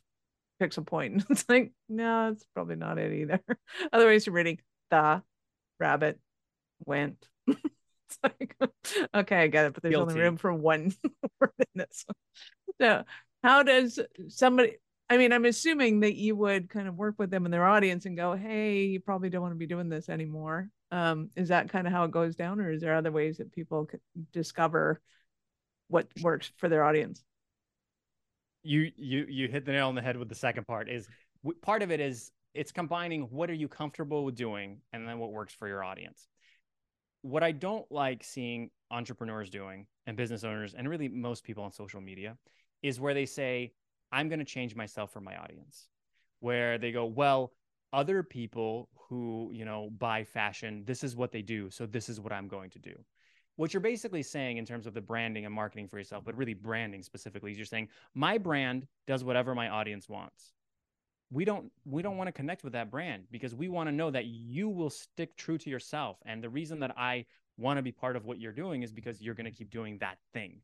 pixel 0.61 0.87
point. 0.87 1.25
It's 1.31 1.45
like, 1.49 1.73
no, 1.89 2.31
it's 2.33 2.47
probably 2.55 2.77
not 2.77 2.99
it 2.99 3.13
either. 3.13 3.41
Otherwise, 3.93 4.27
you're 4.27 4.35
reading 4.35 4.61
the 4.91 5.23
rabbit 5.79 6.19
went 6.85 7.27
it's 8.09 8.19
like, 8.23 8.57
okay, 9.15 9.37
I 9.37 9.47
get 9.47 9.67
it, 9.67 9.75
but 9.75 9.83
there's 9.83 9.95
Guilty. 9.95 10.13
only 10.13 10.23
room 10.23 10.37
for 10.37 10.53
one 10.53 10.93
word 11.41 11.53
in 11.59 11.67
this. 11.75 12.05
So, 12.81 13.05
how 13.43 13.63
does 13.63 13.99
somebody? 14.29 14.77
I 15.09 15.19
mean, 15.19 15.33
I'm 15.33 15.45
assuming 15.45 16.01
that 16.01 16.17
you 16.17 16.35
would 16.35 16.69
kind 16.69 16.89
of 16.89 16.97
work 16.97 17.15
with 17.19 17.31
them 17.31 17.45
in 17.45 17.53
their 17.53 17.65
audience 17.65 18.07
and 18.07 18.17
go, 18.17 18.35
"Hey, 18.35 18.85
you 18.85 19.01
probably 19.01 19.31
don't 19.31 19.43
want 19.43 19.53
to 19.53 19.59
be 19.59 19.67
doing 19.67 19.89
this 19.89 20.09
anymore." 20.09 20.69
Um, 20.91 21.31
is 21.37 21.49
that 21.49 21.69
kind 21.69 21.87
of 21.87 21.93
how 21.93 22.05
it 22.05 22.11
goes 22.11 22.37
down, 22.37 22.61
or 22.61 22.71
is 22.71 22.81
there 22.81 22.95
other 22.95 23.13
ways 23.13 23.39
that 23.39 23.53
people 23.53 23.87
could 23.87 24.01
discover 24.33 25.01
what 25.89 26.09
works 26.23 26.51
for 26.57 26.69
their 26.69 26.85
audience? 26.85 27.23
You 28.63 28.91
you 28.97 29.27
you 29.29 29.49
hit 29.49 29.65
the 29.65 29.73
nail 29.73 29.89
on 29.89 29.95
the 29.95 30.03
head 30.03 30.17
with 30.17 30.29
the 30.29 30.35
second 30.35 30.67
part. 30.67 30.89
Is 30.89 31.09
part 31.63 31.83
of 31.83 31.91
it 31.91 32.01
is 32.01 32.31
it's 32.55 32.73
combining 32.73 33.23
what 33.25 33.51
are 33.51 33.55
you 33.55 33.69
comfortable 33.69 34.25
with 34.25 34.35
doing 34.35 34.81
and 34.93 35.07
then 35.07 35.19
what 35.19 35.31
works 35.31 35.55
for 35.55 35.69
your 35.69 35.85
audience 35.85 36.27
what 37.27 37.43
I 37.43 37.53
don't 37.53 37.91
like 37.91 38.23
seeing 38.23 38.71
entrepreneurs 38.91 39.51
doing 39.51 39.87
and 40.07 40.17
business 40.17 40.45
owners 40.45 40.75
and 40.75 40.89
really 40.89 41.09
most 41.09 41.43
people 41.43 41.65
on 41.65 41.73
social 41.73 42.01
media 42.01 42.37
is 42.83 43.01
where 43.01 43.15
they 43.15 43.27
say, 43.27 43.73
I'm 44.13 44.29
going 44.29 44.39
to 44.39 44.45
change 44.45 44.77
myself 44.77 45.13
for 45.13 45.21
my 45.21 45.37
audience. 45.37 45.89
Where 46.41 46.79
they 46.79 46.93
go, 46.93 47.05
well, 47.07 47.53
other 47.93 48.23
people 48.23 48.89
who, 49.09 49.51
you 49.53 49.65
know, 49.65 49.91
buy 49.99 50.23
fashion, 50.23 50.85
this 50.87 51.03
is 51.03 51.17
what 51.17 51.33
they 51.33 51.43
do. 51.43 51.71
So 51.71 51.87
this 51.87 52.09
is 52.09 52.21
what 52.21 52.33
I'm 52.33 52.47
going 52.47 52.71
to 52.71 52.79
do. 52.79 52.95
What 53.57 53.73
you're 53.73 53.81
basically 53.81 54.23
saying 54.23 54.59
in 54.59 54.67
terms 54.67 54.87
of 54.87 54.95
the 54.95 55.01
branding 55.01 55.47
and 55.47 55.55
marketing 55.55 55.89
for 55.89 55.99
yourself, 55.99 56.25
but 56.25 56.37
really 56.37 56.55
branding 56.55 57.03
specifically, 57.03 57.51
is 57.51 57.57
you're 57.57 57.67
saying, 57.67 57.89
my 58.15 58.39
brand 58.39 58.87
does 59.07 59.25
whatever 59.25 59.55
my 59.55 59.69
audience 59.69 60.09
wants 60.09 60.53
we 61.31 61.45
don't 61.45 61.71
we 61.85 62.03
don't 62.03 62.17
want 62.17 62.29
to 62.29 62.33
connect 62.33 62.63
with 62.65 62.73
that 62.73 62.91
brand 62.91 63.25
because 63.31 63.55
we 63.55 63.69
want 63.69 63.89
to 63.89 63.95
know 63.95 64.11
that 64.11 64.27
you 64.27 64.69
will 64.69 64.91
stick 64.91 65.37
true 65.37 65.59
to 65.59 65.71
yourself 65.71 66.19
and 66.25 66.43
the 66.43 66.49
reason 66.49 66.81
that 66.81 66.97
i 66.97 67.25
want 67.59 67.79
to 67.79 67.83
be 67.83 67.93
part 67.93 68.17
of 68.17 68.25
what 68.25 68.39
you're 68.39 68.53
doing 68.53 68.83
is 68.83 68.93
because 68.93 69.21
you're 69.21 69.35
going 69.35 69.51
to 69.51 69.57
keep 69.57 69.71
doing 69.71 69.99
that 69.99 70.19
thing 70.33 70.61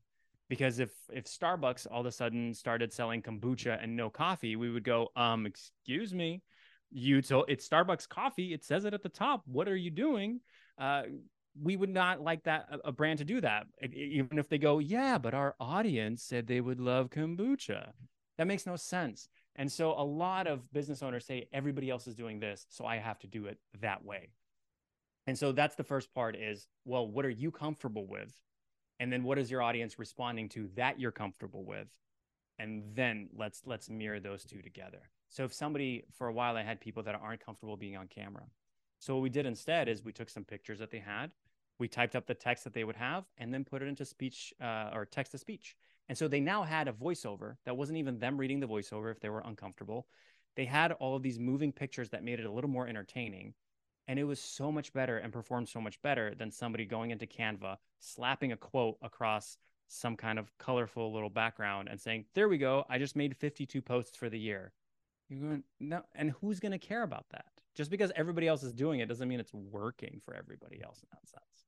because 0.49 0.79
if 0.79 0.91
if 1.11 1.25
starbucks 1.25 1.87
all 1.91 2.01
of 2.01 2.07
a 2.07 2.13
sudden 2.13 2.55
started 2.55 2.93
selling 2.93 3.23
kombucha 3.23 3.83
and 3.83 3.97
no 3.97 4.09
coffee 4.09 4.57
we 4.57 4.71
would 4.71 4.85
go 4.85 5.09
um 5.17 5.47
excuse 5.47 6.15
me 6.15 6.43
you 6.95 7.23
told 7.23 7.47
it's 7.49 7.67
Starbucks 7.67 8.07
coffee. 8.07 8.53
It 8.53 8.65
says 8.65 8.85
it 8.85 8.93
at 8.93 9.03
the 9.03 9.09
top. 9.09 9.43
What 9.47 9.67
are 9.67 9.77
you 9.77 9.91
doing? 9.91 10.41
Uh, 10.79 11.05
we 11.61 11.77
would 11.77 11.91
not 11.91 12.21
like 12.21 12.45
that 12.45 12.67
a 12.85 12.93
brand 12.93 13.19
to 13.19 13.25
do 13.25 13.41
that 13.41 13.67
even 13.93 14.39
if 14.39 14.49
they 14.49 14.57
go 14.57 14.79
yeah 14.79 15.19
but 15.19 15.35
our 15.35 15.55
audience 15.61 16.23
said 16.23 16.47
they 16.47 16.63
would 16.63 16.81
love 16.81 17.11
kombucha 17.11 17.91
that 18.39 18.47
makes 18.47 18.65
no 18.65 18.77
sense 18.77 19.29
and 19.57 19.71
so 19.71 19.93
a 19.93 20.03
lot 20.03 20.47
of 20.47 20.73
business 20.73 21.03
owners 21.03 21.27
say 21.27 21.49
everybody 21.53 21.91
else 21.91 22.07
is 22.07 22.15
doing 22.15 22.41
this 22.41 22.67
so 22.69 22.87
i 22.87 22.97
have 22.97 23.19
to 23.19 23.27
do 23.27 23.47
it 23.47 23.59
that 23.81 24.05
way. 24.05 24.31
And 25.27 25.39
so 25.39 25.53
that's 25.53 25.77
the 25.77 25.85
first 25.85 26.13
part 26.15 26.37
is 26.37 26.67
well 26.85 27.07
what 27.07 27.25
are 27.25 27.31
you 27.31 27.51
comfortable 27.51 28.07
with? 28.07 28.33
And 28.99 29.13
then 29.13 29.25
what 29.25 29.39
is 29.39 29.51
your 29.51 29.63
audience 29.63 29.99
responding 29.99 30.49
to 30.51 30.69
that 30.77 31.01
you're 31.01 31.13
comfortable 31.13 31.65
with? 31.65 31.89
And 32.59 32.83
then 32.95 33.29
let's 33.37 33.63
let's 33.67 33.89
mirror 33.89 34.21
those 34.21 34.45
two 34.45 34.63
together. 34.63 35.11
So 35.29 35.45
if 35.45 35.53
somebody 35.53 36.05
for 36.13 36.27
a 36.27 36.33
while 36.33 36.57
i 36.57 36.63
had 36.63 36.81
people 36.81 37.03
that 37.05 37.15
aren't 37.15 37.45
comfortable 37.45 37.77
being 37.77 37.97
on 37.97 38.09
camera. 38.09 38.45
So 38.99 39.15
what 39.15 39.23
we 39.23 39.31
did 39.31 39.47
instead 39.47 39.89
is 39.89 40.05
we 40.05 40.13
took 40.13 40.29
some 40.29 40.45
pictures 40.45 40.79
that 40.79 40.93
they 40.93 41.01
had, 41.01 41.33
we 41.81 41.89
typed 41.89 42.15
up 42.15 42.27
the 42.27 42.35
text 42.35 42.63
that 42.63 42.73
they 42.73 42.85
would 42.85 42.95
have, 42.95 43.25
and 43.37 43.53
then 43.53 43.65
put 43.65 43.83
it 43.83 43.89
into 43.89 44.05
speech 44.05 44.55
uh, 44.61 44.91
or 44.93 45.05
text 45.05 45.33
to 45.33 45.39
speech. 45.39 45.75
And 46.09 46.19
so 46.19 46.29
they 46.29 46.41
now 46.41 46.63
had 46.63 46.89
a 46.89 46.93
voiceover 46.93 47.57
that 47.65 47.77
wasn't 47.77 47.99
even 47.99 48.19
them 48.19 48.39
reading 48.39 48.61
the 48.61 48.69
voiceover 48.69 49.11
if 49.11 49.21
they 49.21 49.29
were 49.29 49.43
uncomfortable. 49.45 50.07
They 50.57 50.65
had 50.65 50.93
all 50.93 51.17
of 51.17 51.23
these 51.23 51.39
moving 51.39 51.73
pictures 51.73 52.11
that 52.11 52.25
made 52.25 52.41
it 52.41 52.47
a 52.47 52.51
little 52.51 52.71
more 52.71 52.87
entertaining. 52.87 53.55
And 54.09 54.19
it 54.19 54.25
was 54.25 54.41
so 54.41 54.73
much 54.73 54.93
better 54.93 55.19
and 55.19 55.33
performed 55.33 55.69
so 55.69 55.81
much 55.81 56.01
better 56.03 56.35
than 56.35 56.51
somebody 56.51 56.85
going 56.85 57.13
into 57.13 57.27
Canva, 57.27 57.77
slapping 58.01 58.53
a 58.53 58.57
quote 58.57 58.99
across 59.01 59.57
some 59.89 60.17
kind 60.17 60.39
of 60.39 60.51
colorful 60.59 61.13
little 61.13 61.31
background 61.31 61.89
and 61.89 62.01
saying, 62.01 62.25
There 62.35 62.49
we 62.49 62.59
go. 62.59 62.85
I 62.89 62.99
just 62.99 63.17
made 63.17 63.37
52 63.37 63.81
posts 63.81 64.17
for 64.17 64.29
the 64.29 64.39
year. 64.39 64.73
You're 65.29 65.41
going, 65.41 65.63
No. 65.81 66.03
And 66.15 66.33
who's 66.33 66.61
going 66.61 66.73
to 66.73 66.79
care 66.79 67.05
about 67.05 67.27
that? 67.31 67.47
just 67.75 67.91
because 67.91 68.13
everybody 68.17 68.49
else 68.49 68.63
is 68.63 68.73
doing 68.73 69.01
it 69.01 69.07
doesn't 69.09 69.29
mean 69.29 69.41
it's 69.41 69.55
working 69.55 70.21
for 70.25 70.35
everybody 70.35 70.83
else 70.83 71.03
in 71.03 71.09
that 71.13 71.29
sense. 71.29 71.67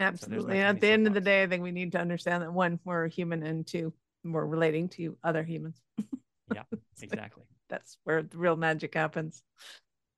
Absolutely. 0.00 0.56
So 0.56 0.60
At 0.60 0.80
the 0.80 0.88
end 0.88 1.06
of 1.06 1.14
the 1.14 1.20
day, 1.20 1.42
I 1.42 1.46
think 1.46 1.62
we 1.62 1.72
need 1.72 1.92
to 1.92 2.00
understand 2.00 2.42
that 2.42 2.52
one, 2.52 2.80
we're 2.84 3.08
human, 3.08 3.42
and 3.42 3.66
two, 3.66 3.92
we're 4.24 4.44
relating 4.44 4.88
to 4.90 5.16
other 5.22 5.42
humans. 5.42 5.80
yeah, 6.54 6.62
exactly. 7.00 7.44
That's 7.68 7.98
where 8.04 8.22
the 8.22 8.36
real 8.36 8.56
magic 8.56 8.94
happens. 8.94 9.42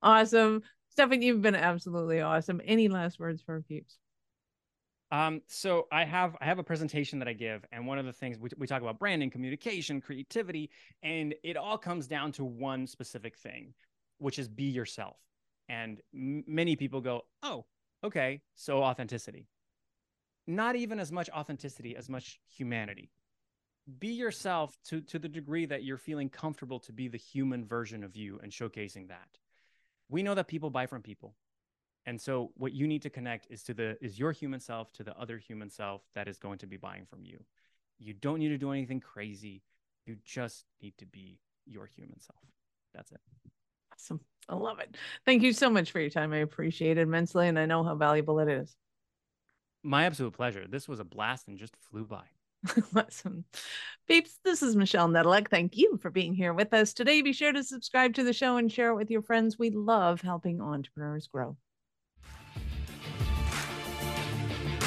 Awesome. 0.03 0.63
Stefan, 0.91 1.23
you've 1.23 1.43
been 1.43 1.55
absolutely 1.55 2.21
awesome. 2.21 2.61
Any 2.65 2.89
last 2.89 3.19
words 3.19 3.43
for 3.43 3.61
peeps? 3.63 3.99
Um, 5.11 5.43
so 5.47 5.87
I 5.93 6.05
have 6.05 6.37
I 6.41 6.47
have 6.47 6.59
a 6.59 6.65
presentation 6.65 7.21
that 7.21 7.29
I 7.29 7.35
give, 7.35 7.65
and 7.71 7.87
one 7.87 7.99
of 7.99 8.07
the 8.07 8.13
things 8.13 8.39
we, 8.39 8.49
we 8.57 8.67
talk 8.67 8.83
about 8.83 8.99
branding, 8.99 9.31
communication, 9.31 10.01
creativity, 10.01 10.71
and 11.03 11.35
it 11.45 11.57
all 11.57 11.79
comes 11.79 12.09
down 12.09 12.33
to 12.33 12.45
one 12.45 12.87
specific 12.87 13.37
thing, 13.39 13.75
which 14.19 14.39
is 14.39 14.49
be 14.49 14.65
yourself. 14.65 15.17
And 15.69 16.01
m- 16.13 16.43
many 16.47 16.75
people 16.75 17.01
go, 17.01 17.23
oh, 17.43 17.65
okay, 18.03 18.41
so 18.55 18.83
authenticity. 18.83 19.47
Not 20.47 20.77
even 20.77 21.01
as 21.01 21.11
much 21.11 21.31
authenticity 21.31 21.97
as 21.97 22.09
much 22.09 22.39
humanity. 22.47 23.11
Be 23.99 24.09
yourself 24.09 24.77
to, 24.87 25.01
to 25.03 25.19
the 25.19 25.29
degree 25.29 25.67
that 25.67 25.85
you're 25.85 25.99
feeling 25.99 26.29
comfortable 26.29 26.81
to 26.81 26.93
be 26.93 27.09
the 27.09 27.19
human 27.19 27.65
version 27.65 28.03
of 28.03 28.17
you 28.17 28.39
and 28.43 28.51
showcasing 28.51 29.09
that. 29.09 29.29
We 30.09 30.23
know 30.23 30.35
that 30.35 30.49
people 30.49 30.71
buy 30.71 30.87
from 30.87 31.03
people. 31.03 31.35
And 32.07 32.21
so 32.21 32.53
what 32.57 32.73
you 32.73 32.87
need 32.87 33.03
to 33.03 33.11
connect 33.11 33.47
is 33.51 33.63
to 33.65 33.75
the 33.75 33.97
is 34.03 34.19
your 34.19 34.33
human 34.33 34.61
self 34.61 34.93
to 34.93 35.05
the 35.05 35.19
other 35.19 35.39
human 35.39 35.71
self 35.71 36.03
that 36.15 36.29
is 36.29 36.39
going 36.39 36.59
to 36.59 36.67
be 36.67 36.77
buying 36.77 37.07
from 37.07 37.25
you. 37.25 37.43
You 37.99 38.13
don't 38.13 38.39
need 38.39 38.49
to 38.49 38.59
do 38.59 38.73
anything 38.73 39.01
crazy. 39.01 39.63
You 40.05 40.17
just 40.25 40.67
need 40.83 40.97
to 40.99 41.07
be 41.07 41.41
your 41.65 41.87
human 41.87 42.21
self. 42.21 42.39
That's 42.95 43.11
it. 43.13 43.21
Awesome. 43.93 44.21
I 44.49 44.57
love 44.57 44.81
it. 44.81 44.97
Thank 45.25 45.43
you 45.43 45.53
so 45.53 45.71
much 45.71 45.93
for 45.93 46.01
your 46.01 46.11
time. 46.11 46.33
I 46.33 46.39
appreciate 46.39 46.99
it 46.99 47.03
immensely, 47.03 47.49
and 47.49 47.59
I 47.59 47.65
know 47.65 47.83
how 47.83 47.95
valuable 47.95 48.39
it 48.41 48.49
is. 48.49 48.77
My 49.85 50.07
absolute 50.07 50.33
pleasure. 50.33 50.65
This 50.67 50.89
was 50.89 50.99
a 50.99 51.05
blast 51.05 51.47
and 51.47 51.59
just 51.59 51.77
flew 51.77 52.07
by. 52.07 52.25
awesome. 52.97 53.45
Peeps, 54.09 54.39
this 54.43 54.63
is 54.63 54.75
Michelle 54.75 55.09
Nedelec. 55.09 55.51
Thank 55.51 55.77
you 55.77 55.99
for 55.99 56.11
being 56.11 56.33
here 56.33 56.55
with 56.55 56.73
us 56.73 56.95
today. 56.95 57.21
Be 57.21 57.35
sure 57.35 57.53
to 57.53 57.63
subscribe 57.63 58.15
to 58.15 58.25
the 58.25 58.33
show 58.33 58.57
and 58.57 58.73
share 58.73 58.89
it 58.89 58.97
with 58.97 59.11
your 59.11 59.21
friends. 59.21 59.59
We 59.59 59.69
love 59.69 60.23
helping 60.23 60.63
entrepreneurs 60.63 61.27
grow. 61.27 61.59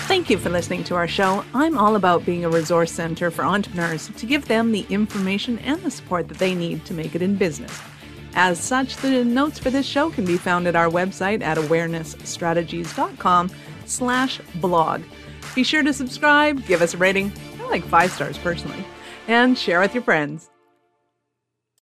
Thank 0.08 0.32
you 0.32 0.40
for 0.40 0.50
listening 0.50 0.84
to 0.86 0.96
our 0.96 1.08
show. 1.08 1.46
I'm 1.54 1.78
all 1.78 1.96
about 1.96 2.26
being 2.26 2.44
a 2.44 2.50
resource 2.50 2.92
center 2.92 3.30
for 3.30 3.46
entrepreneurs 3.46 4.08
to 4.08 4.26
give 4.26 4.48
them 4.48 4.72
the 4.72 4.88
information 4.90 5.60
and 5.60 5.80
the 5.84 5.92
support 5.92 6.28
that 6.30 6.40
they 6.40 6.56
need 6.56 6.86
to 6.86 6.96
make 6.96 7.14
it 7.14 7.22
in 7.22 7.36
business. 7.36 7.80
As 8.34 8.60
such, 8.60 8.96
the 8.98 9.24
notes 9.24 9.60
for 9.60 9.70
this 9.70 9.86
show 9.86 10.10
can 10.10 10.26
be 10.26 10.38
found 10.38 10.66
at 10.66 10.76
our 10.76 10.90
website 10.90 11.44
at 11.44 11.58
awarenessstrategies.com 11.58 13.52
slash 13.88 14.40
blog. 14.56 15.02
Be 15.56 15.64
sure 15.64 15.84
to 15.84 15.94
subscribe, 15.94 16.66
give 16.66 16.82
us 16.82 16.94
a 16.94 16.98
rating, 16.98 17.32
I 17.60 17.70
like 17.70 17.84
five 17.84 18.12
stars 18.12 18.38
personally, 18.38 18.86
and 19.28 19.58
share 19.58 19.80
with 19.80 19.94
your 19.94 20.04
friends. 20.04 20.50